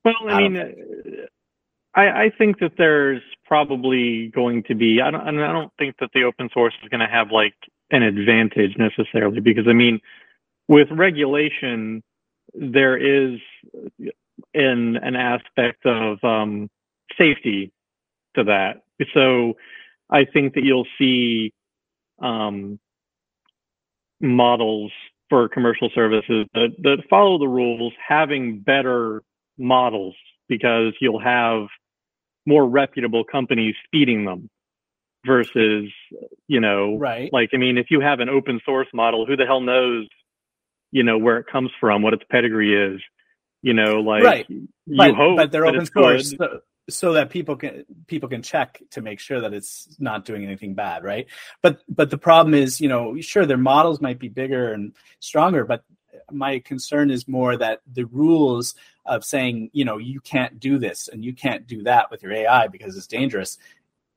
Well 0.05 0.14
i, 0.28 0.33
I 0.33 0.49
mean 0.49 0.57
uh, 0.57 1.26
I, 1.95 2.24
I 2.24 2.30
think 2.37 2.59
that 2.61 2.72
there's 2.78 3.22
probably 3.45 4.28
going 4.28 4.62
to 4.64 4.74
be 4.74 5.01
I 5.01 5.11
don't, 5.11 5.39
I 5.39 5.53
don't 5.53 5.72
think 5.78 5.97
that 6.01 6.11
the 6.14 6.24
open 6.24 6.49
source 6.53 6.74
is 6.83 6.89
going 6.89 7.01
to 7.01 7.07
have 7.07 7.30
like 7.30 7.55
an 7.91 8.03
advantage 8.03 8.76
necessarily 8.78 9.41
because 9.41 9.68
i 9.68 9.72
mean 9.72 10.01
with 10.68 10.89
regulation 10.91 12.03
there 12.55 12.97
is 12.97 13.39
an 14.55 14.97
an 14.97 15.16
aspect 15.16 15.85
of 15.87 16.22
um, 16.24 16.68
safety 17.18 17.72
to 18.37 18.45
that. 18.45 18.83
So 19.14 19.55
I 20.11 20.24
think 20.24 20.55
that 20.55 20.64
you'll 20.64 20.87
see 20.99 21.53
um, 22.20 22.78
models 24.20 24.93
for 25.28 25.49
commercial 25.49 25.91
services 25.95 26.47
that, 26.55 26.70
that 26.83 26.99
follow 27.09 27.39
the 27.39 27.49
rules 27.49 27.93
having 28.07 28.61
better 28.61 29.22
models 29.59 30.14
because 30.49 30.93
you'll 31.01 31.20
have 31.20 31.68
more 32.47 32.68
reputable 32.68 33.24
companies 33.24 33.74
feeding 33.91 34.24
them 34.24 34.49
versus 35.24 35.89
you 36.49 36.61
know 36.61 36.99
right. 36.99 37.33
like 37.33 37.51
i 37.55 37.57
mean 37.57 37.78
if 37.78 37.87
you 37.91 38.01
have 38.01 38.18
an 38.18 38.28
open 38.28 38.61
source 38.64 38.89
model 38.93 39.24
who 39.24 39.37
the 39.37 39.47
hell 39.47 39.61
knows 39.61 40.09
you 40.91 41.05
know 41.05 41.16
where 41.16 41.39
it 41.39 41.47
comes 41.47 41.70
from 41.80 42.03
what 42.03 42.12
its 42.12 42.24
pedigree 42.28 42.74
is 42.74 43.01
you 43.62 43.72
know 43.72 44.00
like 44.00 44.24
right. 44.24 44.46
you 44.48 44.68
but, 44.86 45.14
hope 45.14 45.36
but 45.36 45.52
they're 45.52 45.66
open 45.66 45.86
source 45.86 46.34
so, 46.36 46.60
so 46.90 47.12
that 47.12 47.30
people 47.30 47.56
can 47.56 47.84
people 48.06 48.28
can 48.28 48.42
check 48.42 48.82
to 48.90 49.00
make 49.00 49.20
sure 49.20 49.40
that 49.40 49.54
it's 49.54 49.96
not 49.98 50.24
doing 50.24 50.44
anything 50.44 50.74
bad 50.74 51.04
right 51.04 51.26
but 51.62 51.80
but 51.88 52.10
the 52.10 52.18
problem 52.18 52.54
is 52.54 52.80
you 52.80 52.88
know 52.88 53.18
sure 53.20 53.46
their 53.46 53.56
models 53.56 54.00
might 54.00 54.18
be 54.18 54.28
bigger 54.28 54.72
and 54.72 54.92
stronger 55.20 55.64
but 55.64 55.84
my 56.30 56.58
concern 56.60 57.10
is 57.10 57.28
more 57.28 57.56
that 57.56 57.80
the 57.92 58.04
rules 58.06 58.74
of 59.06 59.24
saying 59.24 59.70
you 59.72 59.84
know 59.84 59.98
you 59.98 60.20
can't 60.20 60.58
do 60.60 60.78
this 60.78 61.08
and 61.08 61.24
you 61.24 61.32
can't 61.32 61.66
do 61.66 61.82
that 61.82 62.10
with 62.10 62.22
your 62.22 62.32
ai 62.32 62.66
because 62.68 62.96
it's 62.96 63.06
dangerous 63.06 63.58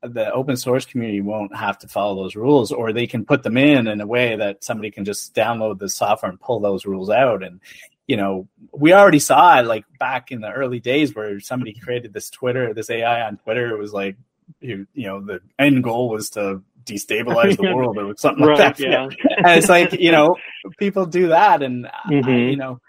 the 0.02 0.32
open 0.34 0.56
source 0.56 0.86
community 0.86 1.22
won't 1.22 1.56
have 1.56 1.78
to 1.80 1.88
follow 1.88 2.16
those 2.16 2.36
rules 2.36 2.72
or 2.72 2.94
they 2.94 3.08
can 3.08 3.26
put 3.26 3.44
them 3.44 3.58
in 3.58 3.88
in 3.88 4.02
a 4.02 4.08
way 4.08 4.36
that 4.36 4.64
somebody 4.64 4.92
can 4.92 5.04
just 5.06 5.34
download 5.34 5.80
the 5.80 5.90
software 5.90 6.30
and 6.30 6.40
pull 6.40 6.60
those 6.60 6.86
rules 6.86 7.10
out 7.10 7.44
and 7.44 7.60
you 8.08 8.18
know, 8.18 8.48
we 8.72 8.94
already 8.94 9.20
saw 9.20 9.60
it 9.60 9.64
like 9.64 9.86
back 10.00 10.32
in 10.32 10.42
the 10.42 10.52
early 10.52 10.80
days 10.80 11.16
where 11.16 11.40
somebody 11.40 11.74
created 11.84 12.14
this 12.14 12.30
Twitter, 12.30 12.74
this 12.74 12.90
AI 12.90 13.26
on 13.26 13.38
Twitter. 13.38 13.74
It 13.74 13.80
was 13.80 13.94
like, 13.94 14.18
you, 14.62 14.88
you 14.94 15.08
know, 15.08 15.22
the 15.22 15.42
end 15.58 15.84
goal 15.84 16.10
was 16.10 16.30
to 16.32 16.62
destabilize 16.86 17.58
the 17.58 17.64
world 17.76 17.98
or 17.98 18.16
something 18.18 18.46
right, 18.46 18.60
like 18.60 18.78
that. 18.78 18.84
Yeah. 18.84 19.04
and 19.38 19.58
it's 19.58 19.70
like, 19.70 19.94
you 19.94 20.12
know, 20.12 20.38
people 20.78 21.06
do 21.06 21.30
that. 21.30 21.64
And, 21.64 21.86
mm-hmm. 21.86 22.30
I, 22.30 22.38
you 22.38 22.58
know, 22.58 22.80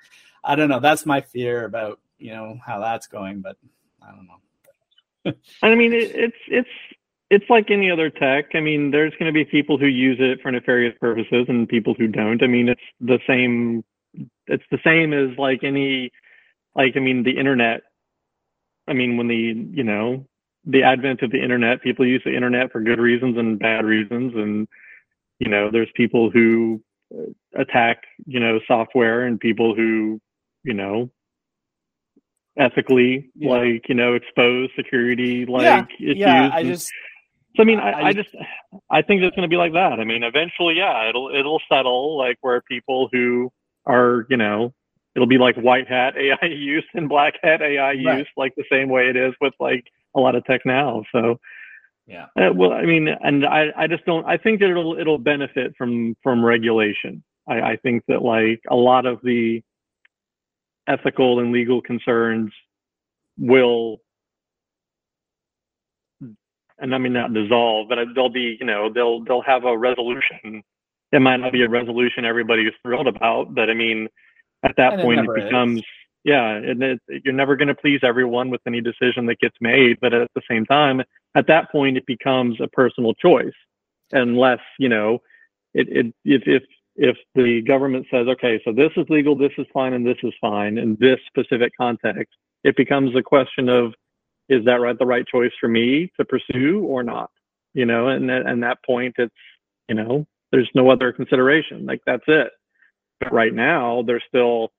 I 0.44 0.54
don't 0.54 0.68
know. 0.68 0.80
That's 0.80 1.06
my 1.06 1.22
fear 1.22 1.64
about, 1.64 1.98
you 2.18 2.32
know, 2.32 2.58
how 2.64 2.80
that's 2.80 3.06
going, 3.06 3.40
but 3.40 3.56
I 4.02 4.10
don't 4.10 4.26
know. 4.26 5.32
I 5.62 5.74
mean, 5.74 5.92
it, 5.92 6.14
it's, 6.14 6.36
it's, 6.48 6.68
it's 7.30 7.50
like 7.50 7.70
any 7.70 7.90
other 7.90 8.10
tech. 8.10 8.54
I 8.54 8.60
mean, 8.60 8.90
there's 8.90 9.12
going 9.18 9.26
to 9.26 9.32
be 9.32 9.44
people 9.44 9.78
who 9.78 9.86
use 9.86 10.18
it 10.20 10.40
for 10.40 10.52
nefarious 10.52 10.94
purposes 11.00 11.46
and 11.48 11.68
people 11.68 11.94
who 11.94 12.06
don't. 12.06 12.42
I 12.42 12.46
mean, 12.46 12.68
it's 12.68 12.80
the 13.00 13.18
same 13.26 13.82
it's 14.47 14.64
the 14.70 14.78
same 14.84 15.12
as 15.12 15.36
like 15.38 15.64
any 15.64 16.11
like 16.74 16.94
I 16.97 17.01
mean 17.01 17.22
the 17.22 17.38
internet. 17.38 17.82
I 18.88 18.92
mean 18.92 19.16
when 19.16 19.28
the 19.28 19.55
you 19.72 19.84
know 19.84 20.26
the 20.64 20.82
advent 20.82 21.22
of 21.22 21.30
the 21.30 21.42
internet, 21.42 21.82
people 21.82 22.07
use 22.07 22.22
the 22.24 22.34
internet 22.34 22.72
for 22.72 22.80
good 22.80 22.99
reasons 22.99 23.38
and 23.38 23.59
bad 23.59 23.84
reasons, 23.84 24.34
and 24.34 24.68
you 25.38 25.49
know 25.49 25.70
there's 25.70 25.90
people 25.94 26.30
who 26.30 26.82
uh, 27.14 27.61
attack 27.61 28.03
you 28.26 28.40
know 28.40 28.59
software 28.66 29.26
and 29.26 29.40
people 29.40 29.74
who 29.74 30.20
you 30.64 30.74
know 30.74 31.11
ethically 32.59 33.30
yeah. 33.34 33.51
like 33.51 33.88
you 33.88 33.94
know 33.94 34.14
expose 34.14 34.70
security 34.76 35.44
like 35.47 35.88
yeah, 35.99 36.14
yeah 36.16 36.51
I 36.53 36.62
just 36.62 36.90
so 37.55 37.62
I 37.62 37.64
mean 37.64 37.78
I, 37.78 37.90
I, 37.90 38.07
I 38.09 38.12
just 38.12 38.30
I 38.90 39.03
think 39.03 39.22
it's 39.22 39.36
going 39.36 39.49
to 39.49 39.53
be 39.53 39.57
like 39.57 39.72
that. 39.74 40.01
I 40.01 40.05
mean 40.05 40.22
eventually 40.22 40.74
yeah 40.76 41.09
it'll 41.09 41.30
it'll 41.34 41.61
settle 41.70 42.16
like 42.16 42.38
where 42.40 42.61
people 42.62 43.09
who 43.12 43.51
are, 43.87 44.26
you 44.28 44.37
know, 44.37 44.72
it'll 45.14 45.26
be 45.26 45.39
like 45.39 45.57
white 45.57 45.89
hat 45.89 46.14
AI 46.18 46.47
use 46.47 46.84
and 46.95 47.09
black 47.09 47.34
hat 47.43 47.62
AI 47.62 47.89
right. 47.89 48.18
use, 48.18 48.28
like 48.37 48.55
the 48.57 48.64
same 48.70 48.89
way 48.89 49.09
it 49.09 49.16
is 49.16 49.34
with 49.41 49.55
like 49.61 49.84
a 50.14 50.20
lot 50.20 50.34
of 50.34 50.45
tech 50.45 50.62
now. 50.64 51.05
So, 51.12 51.39
yeah. 52.07 52.26
Uh, 52.37 52.53
well, 52.55 52.72
I 52.72 52.84
mean, 52.84 53.09
and 53.09 53.45
I, 53.45 53.72
I 53.76 53.87
just 53.89 54.05
don't. 54.05 54.24
I 54.26 54.37
think 54.37 54.61
that 54.61 54.70
it'll 54.70 54.97
it'll 54.97 55.18
benefit 55.18 55.74
from 55.76 56.16
from 56.22 56.45
regulation. 56.45 57.24
I, 57.49 57.61
I 57.61 57.76
think 57.82 58.05
that 58.07 58.22
like 58.22 58.61
a 58.70 58.76
lot 58.76 59.07
of 59.07 59.18
the 59.24 59.62
ethical 60.87 61.41
and 61.41 61.51
legal 61.51 61.82
concerns 61.82 62.53
will 63.39 64.01
and 66.78 66.95
I 66.95 66.99
mean 66.99 67.12
not 67.12 67.32
dissolve, 67.32 67.89
but 67.89 67.99
they'll 68.14 68.28
be, 68.28 68.57
you 68.61 68.66
know, 68.66 68.93
they'll 68.93 69.24
they'll 69.24 69.43
have 69.43 69.64
a 69.64 69.76
resolution 69.76 70.62
it 71.16 71.20
might 71.20 71.38
not 71.38 71.50
be 71.50 71.62
a 71.62 71.68
resolution 71.68 72.26
everybody's 72.26 72.72
thrilled 72.82 73.06
about, 73.06 73.54
but 73.54 73.70
I 73.70 73.74
mean, 73.74 74.08
at 74.62 74.76
that 74.76 74.94
and 74.94 75.02
point, 75.02 75.20
it, 75.20 75.26
it 75.30 75.44
becomes, 75.44 75.78
is. 75.78 75.84
yeah, 76.24 76.50
and 76.50 76.82
it, 76.82 77.00
you're 77.24 77.32
never 77.32 77.56
going 77.56 77.68
to 77.68 77.74
please 77.74 78.00
everyone 78.02 78.50
with 78.50 78.60
any 78.66 78.82
decision 78.82 79.24
that 79.26 79.38
gets 79.40 79.56
made. 79.60 79.96
But 80.00 80.12
at 80.12 80.28
the 80.34 80.42
same 80.48 80.66
time, 80.66 81.02
at 81.34 81.46
that 81.46 81.72
point, 81.72 81.96
it 81.96 82.04
becomes 82.06 82.60
a 82.60 82.68
personal 82.68 83.14
choice, 83.14 83.54
unless 84.12 84.60
you 84.78 84.90
know, 84.90 85.20
it, 85.72 85.88
it 85.88 86.14
if 86.24 86.42
if 86.46 86.62
if 86.96 87.16
the 87.34 87.62
government 87.62 88.06
says, 88.10 88.26
okay, 88.28 88.60
so 88.64 88.72
this 88.72 88.90
is 88.96 89.06
legal, 89.08 89.36
this 89.36 89.52
is 89.56 89.66
fine, 89.72 89.94
and 89.94 90.06
this 90.06 90.18
is 90.22 90.32
fine 90.40 90.76
in 90.78 90.96
this 91.00 91.18
specific 91.26 91.72
context, 91.78 92.34
it 92.64 92.76
becomes 92.76 93.14
a 93.16 93.22
question 93.22 93.68
of, 93.68 93.94
is 94.48 94.64
that 94.64 94.80
right 94.80 94.98
the 94.98 95.06
right 95.06 95.26
choice 95.26 95.52
for 95.60 95.68
me 95.68 96.10
to 96.18 96.24
pursue 96.24 96.82
or 96.84 97.02
not? 97.02 97.30
You 97.72 97.86
know, 97.86 98.08
and 98.08 98.30
and 98.30 98.62
that 98.62 98.78
point, 98.84 99.14
it's 99.16 99.34
you 99.88 99.94
know, 99.94 100.26
there's 100.57 100.70
no 100.74 100.90
other 100.90 101.12
consideration. 101.12 101.84
Like 101.84 102.00
that's 102.07 102.24
it. 102.26 102.48
But 103.20 103.32
right 103.32 103.52
now, 103.52 104.02
there's 104.07 104.22
still, 104.26 104.72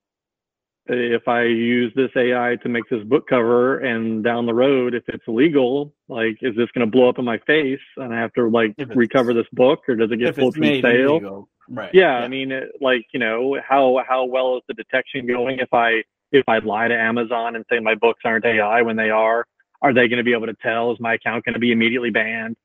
if 0.88 1.28
I 1.28 1.44
use 1.44 1.92
this 1.96 2.10
AI 2.16 2.56
to 2.64 2.70
make 2.70 2.90
this 2.90 3.04
book 3.04 3.28
cover 3.28 3.80
and 3.80 4.24
down 4.24 4.48
the 4.48 4.54
road, 4.54 4.96
if 4.96 5.04
it's 5.08 5.24
illegal, 5.28 5.94
like, 6.08 6.38
is 6.42 6.56
this 6.56 6.68
going 6.74 6.86
to 6.86 6.92
blow 6.92 7.10
up 7.10 7.20
in 7.20 7.26
my 7.26 7.38
face 7.46 7.80
and 7.98 8.14
I 8.14 8.20
have 8.20 8.34
to 8.34 8.48
like 8.50 8.74
recover 8.96 9.34
this 9.34 9.46
book 9.54 9.82
or 9.88 9.96
does 9.96 10.12
it 10.12 10.18
get 10.18 10.36
pulled 10.36 10.56
from 10.56 10.64
sale? 10.64 11.18
Illegal. 11.18 11.50
Right. 11.70 11.94
Yeah, 11.94 12.20
yeah. 12.20 12.26
I 12.26 12.28
mean, 12.28 12.52
it, 12.52 12.70
like, 12.82 13.06
you 13.14 13.20
know, 13.20 13.60
how, 13.68 14.04
how 14.08 14.26
well 14.26 14.58
is 14.58 14.64
the 14.68 14.74
detection 14.74 15.28
going? 15.28 15.60
If 15.60 15.74
I, 15.74 16.04
if 16.32 16.44
I 16.48 16.58
lie 16.60 16.88
to 16.88 16.96
Amazon 16.96 17.56
and 17.56 17.66
say 17.70 17.80
my 17.80 17.96
books 17.96 18.22
aren't 18.26 18.46
AI 18.46 18.82
when 18.82 18.96
they 18.96 19.10
are, 19.10 19.46
are 19.82 19.94
they 19.94 20.08
going 20.08 20.18
to 20.18 20.24
be 20.24 20.34
able 20.34 20.48
to 20.48 20.56
tell? 20.56 20.92
Is 20.92 21.00
my 21.00 21.14
account 21.14 21.46
going 21.46 21.54
to 21.54 21.60
be 21.60 21.72
immediately 21.72 22.10
banned? 22.10 22.56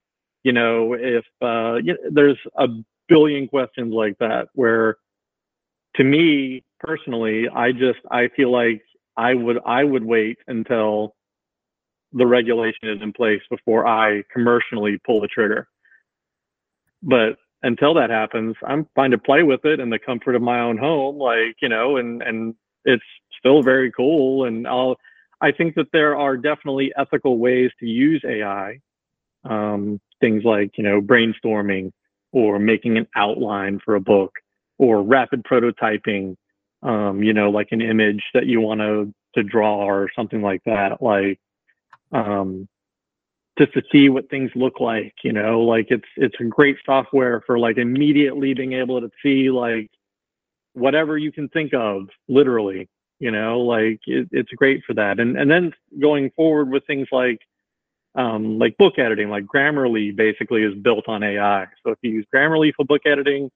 You 0.44 0.52
know, 0.52 0.94
if 0.94 1.24
uh, 1.40 1.76
you 1.76 1.92
know, 1.92 2.10
there's 2.10 2.38
a 2.56 2.66
billion 3.08 3.48
questions 3.48 3.92
like 3.92 4.16
that 4.18 4.48
where 4.54 4.96
to 5.96 6.04
me 6.04 6.64
personally, 6.80 7.48
I 7.48 7.72
just 7.72 8.00
I 8.10 8.28
feel 8.36 8.50
like 8.50 8.82
I 9.16 9.34
would 9.34 9.58
I 9.66 9.84
would 9.84 10.04
wait 10.04 10.38
until 10.46 11.14
the 12.12 12.26
regulation 12.26 12.88
is 12.88 13.00
in 13.02 13.12
place 13.12 13.40
before 13.50 13.86
I 13.86 14.22
commercially 14.32 14.98
pull 15.06 15.20
the 15.20 15.28
trigger. 15.28 15.68
But 17.02 17.36
until 17.62 17.94
that 17.94 18.10
happens, 18.10 18.54
I'm 18.66 18.86
fine 18.94 19.10
to 19.12 19.18
play 19.18 19.42
with 19.42 19.64
it 19.64 19.80
in 19.80 19.90
the 19.90 19.98
comfort 19.98 20.34
of 20.34 20.42
my 20.42 20.60
own 20.60 20.76
home, 20.76 21.16
like, 21.16 21.56
you 21.60 21.68
know, 21.68 21.96
and, 21.96 22.22
and 22.22 22.54
it's 22.84 23.04
still 23.38 23.62
very 23.62 23.90
cool. 23.92 24.44
And 24.44 24.66
I'll, 24.66 24.96
I 25.40 25.52
think 25.52 25.74
that 25.76 25.86
there 25.92 26.16
are 26.16 26.36
definitely 26.36 26.92
ethical 26.96 27.38
ways 27.38 27.70
to 27.80 27.86
use 27.86 28.22
AI. 28.26 28.78
Um, 29.44 30.00
things 30.20 30.44
like, 30.44 30.76
you 30.76 30.84
know, 30.84 31.00
brainstorming 31.00 31.92
or 32.32 32.58
making 32.58 32.96
an 32.98 33.06
outline 33.14 33.78
for 33.84 33.94
a 33.94 34.00
book 34.00 34.32
or 34.78 35.02
rapid 35.02 35.44
prototyping, 35.44 36.34
um, 36.82 37.22
you 37.22 37.32
know, 37.32 37.50
like 37.50 37.68
an 37.70 37.80
image 37.80 38.22
that 38.34 38.46
you 38.46 38.60
want 38.60 38.80
to, 38.80 39.12
to 39.34 39.42
draw 39.42 39.84
or 39.84 40.10
something 40.16 40.42
like 40.42 40.62
that. 40.64 41.00
Like, 41.00 41.38
um, 42.10 42.68
just 43.58 43.74
to 43.74 43.82
see 43.92 44.08
what 44.08 44.30
things 44.30 44.50
look 44.54 44.80
like, 44.80 45.14
you 45.22 45.32
know, 45.32 45.60
like 45.60 45.86
it's, 45.90 46.08
it's 46.16 46.34
a 46.40 46.44
great 46.44 46.76
software 46.84 47.42
for 47.46 47.58
like 47.58 47.76
immediately 47.76 48.54
being 48.54 48.72
able 48.72 49.00
to 49.00 49.10
see 49.22 49.50
like 49.50 49.90
whatever 50.72 51.18
you 51.18 51.30
can 51.30 51.48
think 51.50 51.74
of, 51.74 52.08
literally, 52.28 52.88
you 53.18 53.30
know, 53.30 53.60
like 53.60 54.00
it, 54.06 54.26
it's 54.32 54.50
great 54.52 54.82
for 54.86 54.94
that. 54.94 55.20
And, 55.20 55.36
and 55.36 55.50
then 55.50 55.72
going 56.00 56.30
forward 56.30 56.70
with 56.70 56.86
things 56.86 57.08
like, 57.12 57.40
um, 58.14 58.58
like 58.58 58.76
book 58.76 58.98
editing, 58.98 59.30
like 59.30 59.44
Grammarly 59.44 60.14
basically 60.14 60.62
is 60.62 60.74
built 60.74 61.08
on 61.08 61.22
AI. 61.22 61.66
So 61.84 61.92
if 61.92 61.98
you 62.02 62.10
use 62.10 62.26
Grammarly 62.34 62.72
for 62.76 62.84
book 62.84 63.02
editing, 63.06 63.50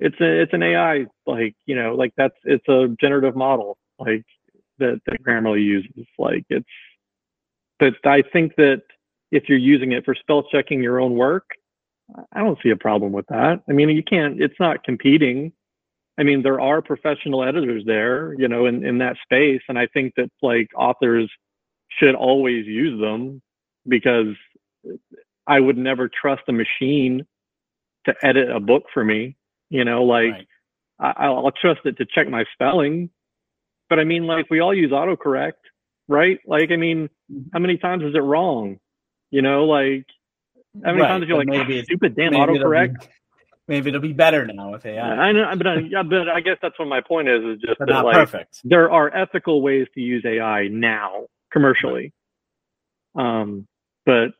it's 0.00 0.18
a, 0.20 0.42
it's 0.42 0.52
an 0.52 0.62
AI, 0.62 1.06
like, 1.26 1.54
you 1.66 1.74
know, 1.74 1.94
like 1.94 2.12
that's, 2.16 2.36
it's 2.44 2.66
a 2.68 2.94
generative 3.00 3.34
model, 3.34 3.76
like 3.98 4.24
that, 4.78 5.00
that 5.06 5.22
Grammarly 5.22 5.64
uses. 5.64 6.06
Like 6.18 6.44
it's, 6.48 6.66
but 7.80 7.94
I 8.04 8.22
think 8.32 8.54
that 8.56 8.82
if 9.30 9.48
you're 9.48 9.58
using 9.58 9.92
it 9.92 10.04
for 10.04 10.14
spell 10.14 10.44
checking 10.44 10.82
your 10.82 11.00
own 11.00 11.14
work, 11.14 11.44
I 12.32 12.40
don't 12.40 12.58
see 12.62 12.70
a 12.70 12.76
problem 12.76 13.12
with 13.12 13.26
that. 13.26 13.60
I 13.68 13.72
mean, 13.72 13.88
you 13.90 14.02
can't, 14.02 14.40
it's 14.40 14.58
not 14.58 14.82
competing. 14.84 15.52
I 16.18 16.22
mean, 16.22 16.42
there 16.42 16.60
are 16.60 16.80
professional 16.80 17.44
editors 17.44 17.84
there, 17.84 18.34
you 18.34 18.48
know, 18.48 18.66
in, 18.66 18.84
in 18.84 18.98
that 18.98 19.16
space. 19.22 19.60
And 19.68 19.78
I 19.78 19.86
think 19.88 20.14
that 20.16 20.30
like 20.40 20.68
authors 20.76 21.30
should 21.98 22.14
always 22.14 22.66
use 22.66 22.98
them 23.00 23.42
because 23.88 24.34
I 25.46 25.60
would 25.60 25.78
never 25.78 26.08
trust 26.08 26.42
a 26.48 26.52
machine 26.52 27.26
to 28.06 28.14
edit 28.22 28.50
a 28.50 28.60
book 28.60 28.84
for 28.92 29.04
me. 29.04 29.36
You 29.70 29.84
know, 29.84 30.04
like 30.04 30.32
right. 30.32 30.46
I, 30.98 31.28
will 31.28 31.52
trust 31.52 31.80
it 31.84 31.98
to 31.98 32.06
check 32.06 32.28
my 32.28 32.44
spelling. 32.52 33.10
But 33.88 33.98
I 33.98 34.04
mean, 34.04 34.26
like 34.26 34.46
we 34.50 34.60
all 34.60 34.74
use 34.74 34.90
autocorrect, 34.90 35.52
right? 36.08 36.38
Like, 36.46 36.70
I 36.70 36.76
mean, 36.76 37.08
mm-hmm. 37.30 37.48
how 37.52 37.58
many 37.58 37.78
times 37.78 38.04
is 38.04 38.14
it 38.14 38.18
wrong? 38.18 38.78
You 39.30 39.42
know, 39.42 39.64
like 39.64 40.06
how 40.84 40.92
many 40.92 41.02
right, 41.02 41.08
times 41.08 41.24
are 41.24 41.26
you 41.26 41.36
like 41.36 41.48
maybe 41.48 41.82
stupid 41.84 42.16
damn 42.16 42.32
maybe 42.32 42.58
autocorrect? 42.58 42.94
It'll 42.96 43.00
be, 43.00 43.08
maybe 43.68 43.88
it'll 43.88 44.00
be 44.00 44.12
better 44.12 44.46
now 44.46 44.72
with 44.72 44.86
AI. 44.86 45.00
I 45.00 45.32
know, 45.32 45.50
but 45.56 45.66
I, 45.66 45.74
yeah, 45.78 46.02
but 46.02 46.28
I 46.28 46.40
guess 46.40 46.56
that's 46.62 46.78
what 46.78 46.88
my 46.88 47.00
point 47.00 47.28
is. 47.28 47.42
Is 47.44 47.60
just 47.60 47.78
that 47.78 48.04
like 48.04 48.14
perfect. 48.14 48.60
there 48.64 48.90
are 48.90 49.14
ethical 49.14 49.62
ways 49.62 49.86
to 49.94 50.00
use 50.00 50.24
AI 50.26 50.68
now 50.68 51.26
commercially. 51.52 52.12
Um, 53.14 53.66
but 54.08 54.30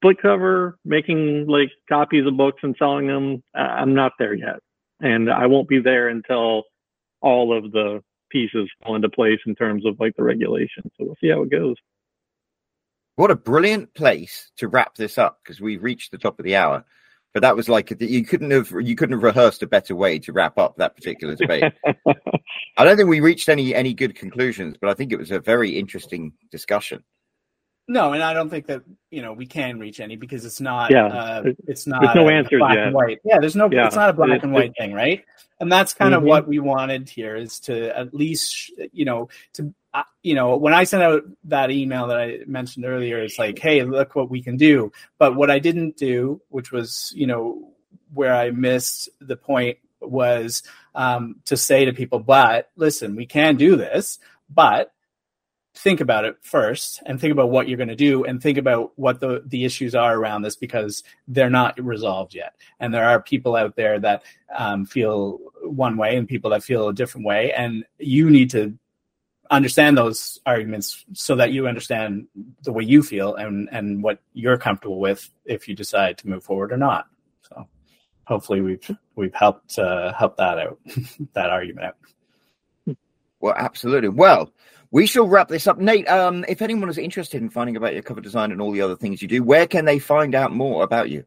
book 0.00 0.16
cover, 0.22 0.78
making 0.86 1.46
like 1.46 1.70
copies 1.90 2.26
of 2.26 2.38
books 2.38 2.60
and 2.62 2.74
selling 2.78 3.06
them, 3.06 3.42
I'm 3.54 3.94
not 3.94 4.12
there 4.18 4.32
yet, 4.32 4.60
and 5.00 5.30
I 5.30 5.46
won't 5.46 5.68
be 5.68 5.78
there 5.78 6.08
until 6.08 6.62
all 7.20 7.54
of 7.56 7.70
the 7.70 8.00
pieces 8.30 8.70
fall 8.82 8.96
into 8.96 9.10
place 9.10 9.40
in 9.46 9.54
terms 9.54 9.84
of 9.84 10.00
like 10.00 10.16
the 10.16 10.22
regulation. 10.22 10.84
So 10.96 11.04
we'll 11.04 11.16
see 11.20 11.28
how 11.28 11.42
it 11.42 11.50
goes. 11.50 11.76
What 13.16 13.30
a 13.30 13.36
brilliant 13.36 13.92
place 13.92 14.50
to 14.56 14.68
wrap 14.68 14.94
this 14.94 15.18
up 15.18 15.40
because 15.44 15.60
we've 15.60 15.82
reached 15.82 16.10
the 16.10 16.18
top 16.18 16.38
of 16.38 16.46
the 16.46 16.56
hour. 16.56 16.82
But 17.34 17.42
that 17.42 17.56
was 17.56 17.68
like 17.68 17.92
you 18.00 18.24
couldn't 18.24 18.52
have 18.52 18.72
you 18.80 18.96
couldn't 18.96 19.16
have 19.16 19.22
rehearsed 19.22 19.62
a 19.62 19.66
better 19.66 19.94
way 19.94 20.18
to 20.20 20.32
wrap 20.32 20.56
up 20.56 20.76
that 20.78 20.96
particular 20.96 21.34
debate. 21.34 21.64
I 22.78 22.84
don't 22.84 22.96
think 22.96 23.10
we 23.10 23.20
reached 23.20 23.50
any 23.50 23.74
any 23.74 23.92
good 23.92 24.14
conclusions, 24.14 24.76
but 24.80 24.88
I 24.88 24.94
think 24.94 25.12
it 25.12 25.18
was 25.18 25.30
a 25.30 25.40
very 25.40 25.78
interesting 25.78 26.32
discussion. 26.50 27.04
No, 27.86 28.14
and 28.14 28.22
I 28.22 28.32
don't 28.32 28.48
think 28.48 28.66
that 28.66 28.82
you 29.10 29.20
know 29.20 29.32
we 29.32 29.46
can 29.46 29.78
reach 29.78 30.00
any 30.00 30.16
because 30.16 30.44
it's 30.44 30.60
not. 30.60 30.90
Yeah, 30.90 31.06
uh, 31.06 31.42
it's 31.66 31.86
not. 31.86 32.02
There's 32.02 32.14
no 32.14 32.28
answers 32.28 32.58
black 32.58 32.76
yet. 32.76 32.86
and 32.86 32.94
white. 32.94 33.20
Yeah, 33.24 33.38
there's 33.40 33.56
no. 33.56 33.68
Yeah. 33.70 33.86
It's 33.86 33.96
not 33.96 34.10
a 34.10 34.12
black 34.12 34.42
and 34.42 34.52
white 34.52 34.72
thing, 34.78 34.92
right? 34.92 35.24
And 35.60 35.70
that's 35.70 35.92
kind 35.92 36.14
mm-hmm. 36.14 36.22
of 36.22 36.28
what 36.28 36.48
we 36.48 36.58
wanted 36.58 37.08
here 37.08 37.36
is 37.36 37.60
to 37.60 37.96
at 37.96 38.14
least 38.14 38.72
you 38.92 39.04
know 39.04 39.28
to 39.54 39.74
you 40.22 40.34
know, 40.34 40.56
when 40.56 40.74
I 40.74 40.84
sent 40.84 41.02
out 41.02 41.24
that 41.44 41.70
email 41.70 42.08
that 42.08 42.18
I 42.18 42.38
mentioned 42.46 42.84
earlier, 42.84 43.20
it's 43.20 43.38
like, 43.38 43.58
hey, 43.58 43.82
look 43.82 44.14
what 44.14 44.30
we 44.30 44.42
can 44.42 44.56
do. 44.56 44.92
But 45.18 45.36
what 45.36 45.50
I 45.50 45.58
didn't 45.58 45.96
do, 45.96 46.40
which 46.48 46.72
was, 46.72 47.12
you 47.14 47.26
know, 47.26 47.70
where 48.12 48.34
I 48.34 48.50
missed 48.50 49.08
the 49.20 49.36
point 49.36 49.78
was 50.00 50.62
um, 50.94 51.36
to 51.46 51.56
say 51.56 51.84
to 51.84 51.92
people, 51.92 52.18
but 52.18 52.70
listen, 52.76 53.16
we 53.16 53.26
can 53.26 53.56
do 53.56 53.76
this, 53.76 54.18
but 54.48 54.92
think 55.74 56.00
about 56.00 56.24
it 56.24 56.36
first 56.40 57.02
and 57.04 57.20
think 57.20 57.32
about 57.32 57.50
what 57.50 57.68
you're 57.68 57.76
going 57.76 57.88
to 57.88 57.96
do 57.96 58.24
and 58.24 58.40
think 58.40 58.58
about 58.58 58.92
what 58.96 59.20
the, 59.20 59.42
the 59.46 59.64
issues 59.64 59.94
are 59.94 60.16
around 60.16 60.42
this 60.42 60.56
because 60.56 61.02
they're 61.26 61.50
not 61.50 61.78
resolved 61.82 62.34
yet. 62.34 62.54
And 62.78 62.94
there 62.94 63.08
are 63.08 63.20
people 63.20 63.56
out 63.56 63.74
there 63.74 63.98
that 63.98 64.22
um, 64.56 64.86
feel 64.86 65.40
one 65.62 65.96
way 65.96 66.16
and 66.16 66.28
people 66.28 66.50
that 66.50 66.62
feel 66.62 66.88
a 66.88 66.94
different 66.94 67.26
way. 67.26 67.52
And 67.52 67.84
you 67.98 68.30
need 68.30 68.50
to 68.50 68.78
understand 69.50 69.98
those 69.98 70.38
arguments 70.46 71.04
so 71.12 71.36
that 71.36 71.52
you 71.52 71.66
understand 71.66 72.26
the 72.62 72.72
way 72.72 72.82
you 72.82 73.02
feel 73.02 73.34
and 73.34 73.68
and 73.72 74.02
what 74.02 74.18
you're 74.32 74.56
comfortable 74.56 75.00
with 75.00 75.30
if 75.44 75.68
you 75.68 75.74
decide 75.74 76.16
to 76.16 76.28
move 76.28 76.42
forward 76.42 76.72
or 76.72 76.76
not 76.78 77.06
so 77.42 77.66
hopefully 78.24 78.62
we've 78.62 78.90
we've 79.16 79.34
helped 79.34 79.78
uh, 79.78 80.12
help 80.14 80.36
that 80.38 80.58
out 80.58 80.78
that 81.34 81.50
argument 81.50 81.86
out 81.86 81.96
well 83.44 83.54
absolutely 83.56 84.08
well 84.08 84.50
we 84.90 85.06
shall 85.06 85.26
wrap 85.26 85.48
this 85.48 85.66
up 85.66 85.78
nate 85.78 86.08
um, 86.08 86.44
if 86.48 86.62
anyone 86.62 86.88
is 86.88 86.98
interested 86.98 87.42
in 87.42 87.50
finding 87.50 87.76
about 87.76 87.92
your 87.92 88.02
cover 88.02 88.20
design 88.20 88.50
and 88.50 88.60
all 88.60 88.72
the 88.72 88.80
other 88.80 88.96
things 88.96 89.20
you 89.20 89.28
do 89.28 89.42
where 89.42 89.66
can 89.66 89.84
they 89.84 89.98
find 89.98 90.34
out 90.34 90.52
more 90.52 90.82
about 90.82 91.10
you 91.10 91.22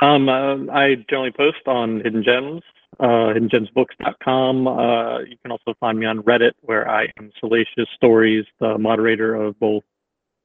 um, 0.00 0.28
uh, 0.28 0.56
i 0.72 0.96
generally 1.08 1.30
post 1.30 1.66
on 1.66 2.00
hidden 2.00 2.24
gems 2.24 2.62
uh, 2.98 3.32
hiddengemsbooks.com. 3.32 4.66
Uh, 4.66 5.20
you 5.20 5.36
can 5.42 5.50
also 5.50 5.74
find 5.80 5.98
me 5.98 6.04
on 6.04 6.18
Reddit, 6.22 6.52
where 6.60 6.86
I 6.88 7.06
am 7.18 7.30
Salacious 7.40 7.88
Stories, 7.96 8.44
the 8.58 8.76
moderator 8.76 9.34
of 9.34 9.58
both 9.58 9.84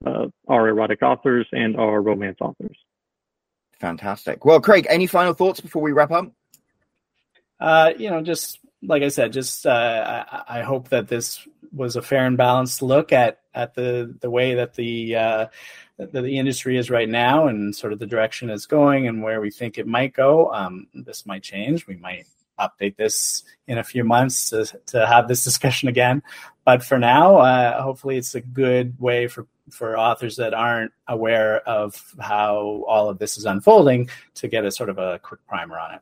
uh, 0.05 0.27
our 0.47 0.69
erotic 0.69 1.01
authors 1.01 1.47
and 1.51 1.75
our 1.75 2.01
romance 2.01 2.37
authors. 2.39 2.77
Fantastic. 3.79 4.45
Well, 4.45 4.61
Craig, 4.61 4.87
any 4.89 5.05
final 5.05 5.33
thoughts 5.33 5.59
before 5.59 5.81
we 5.81 5.91
wrap 5.91 6.11
up? 6.11 6.31
Uh, 7.59 7.91
you 7.97 8.09
know, 8.09 8.21
just 8.21 8.59
like 8.87 9.03
I 9.03 9.09
said, 9.09 9.33
just 9.33 9.65
uh, 9.65 10.25
I, 10.31 10.59
I, 10.59 10.61
hope 10.63 10.89
that 10.89 11.07
this 11.07 11.47
was 11.73 11.95
a 11.95 12.01
fair 12.01 12.25
and 12.25 12.37
balanced 12.37 12.81
look 12.81 13.11
at 13.11 13.39
at 13.53 13.75
the 13.75 14.15
the 14.19 14.29
way 14.29 14.55
that 14.55 14.75
the 14.75 15.15
uh, 15.15 15.45
the 15.97 16.37
industry 16.37 16.77
is 16.77 16.89
right 16.89 17.09
now 17.09 17.47
and 17.47 17.75
sort 17.75 17.93
of 17.93 17.99
the 17.99 18.07
direction 18.07 18.49
it's 18.49 18.65
going 18.65 19.07
and 19.07 19.23
where 19.23 19.41
we 19.41 19.51
think 19.51 19.77
it 19.77 19.87
might 19.87 20.13
go. 20.13 20.51
Um, 20.53 20.87
this 20.93 21.25
might 21.25 21.43
change. 21.43 21.87
We 21.87 21.95
might 21.95 22.25
update 22.59 22.95
this 22.95 23.43
in 23.67 23.77
a 23.77 23.83
few 23.83 24.03
months 24.03 24.49
to, 24.49 24.65
to 24.87 25.05
have 25.05 25.27
this 25.27 25.43
discussion 25.43 25.89
again. 25.89 26.23
But 26.63 26.83
for 26.83 26.97
now, 26.97 27.37
uh, 27.37 27.81
hopefully, 27.81 28.17
it's 28.17 28.35
a 28.35 28.41
good 28.41 28.99
way 28.99 29.27
for 29.27 29.47
for 29.71 29.97
authors 29.97 30.35
that 30.35 30.53
aren't 30.53 30.91
aware 31.07 31.59
of 31.67 32.13
how 32.19 32.83
all 32.87 33.09
of 33.09 33.17
this 33.17 33.37
is 33.37 33.45
unfolding 33.45 34.09
to 34.35 34.47
get 34.47 34.63
a 34.63 34.71
sort 34.71 34.89
of 34.89 34.97
a 34.99 35.19
quick 35.19 35.39
primer 35.47 35.77
on 35.77 35.95
it. 35.95 36.01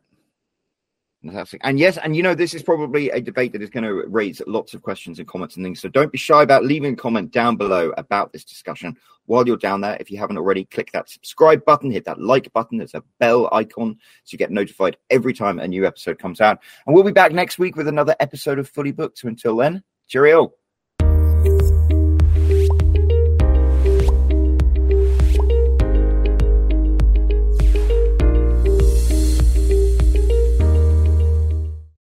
Fantastic. 1.23 1.61
And 1.63 1.79
yes, 1.79 1.97
and 1.97 2.17
you 2.17 2.23
know, 2.23 2.35
this 2.35 2.53
is 2.53 2.61
probably 2.61 3.09
a 3.09 3.21
debate 3.21 3.53
that 3.53 3.61
is 3.61 3.69
going 3.69 3.85
to 3.85 4.05
raise 4.07 4.41
lots 4.45 4.73
of 4.73 4.81
questions 4.81 5.19
and 5.19 5.27
comments 5.27 5.55
and 5.55 5.65
things. 5.65 5.79
So 5.79 5.87
don't 5.87 6.11
be 6.11 6.17
shy 6.17 6.43
about 6.43 6.65
leaving 6.65 6.93
a 6.93 6.97
comment 6.97 7.31
down 7.31 7.55
below 7.55 7.93
about 7.97 8.33
this 8.33 8.43
discussion. 8.43 8.97
While 9.25 9.47
you're 9.47 9.55
down 9.55 9.79
there, 9.79 9.95
if 10.01 10.11
you 10.11 10.17
haven't 10.17 10.37
already, 10.37 10.65
click 10.65 10.91
that 10.91 11.09
subscribe 11.09 11.63
button, 11.63 11.91
hit 11.91 12.03
that 12.05 12.19
like 12.19 12.51
button. 12.51 12.77
There's 12.77 12.93
a 12.93 13.03
bell 13.19 13.47
icon 13.53 13.97
so 14.25 14.33
you 14.33 14.37
get 14.37 14.51
notified 14.51 14.97
every 15.09 15.33
time 15.33 15.59
a 15.59 15.67
new 15.67 15.85
episode 15.85 16.19
comes 16.19 16.41
out. 16.41 16.59
And 16.85 16.93
we'll 16.93 17.05
be 17.05 17.13
back 17.13 17.31
next 17.31 17.57
week 17.57 17.77
with 17.77 17.87
another 17.87 18.17
episode 18.19 18.59
of 18.59 18.67
Fully 18.67 18.91
Booked. 18.91 19.19
So 19.19 19.29
until 19.29 19.55
then, 19.55 19.81
cheerio. 20.09 20.51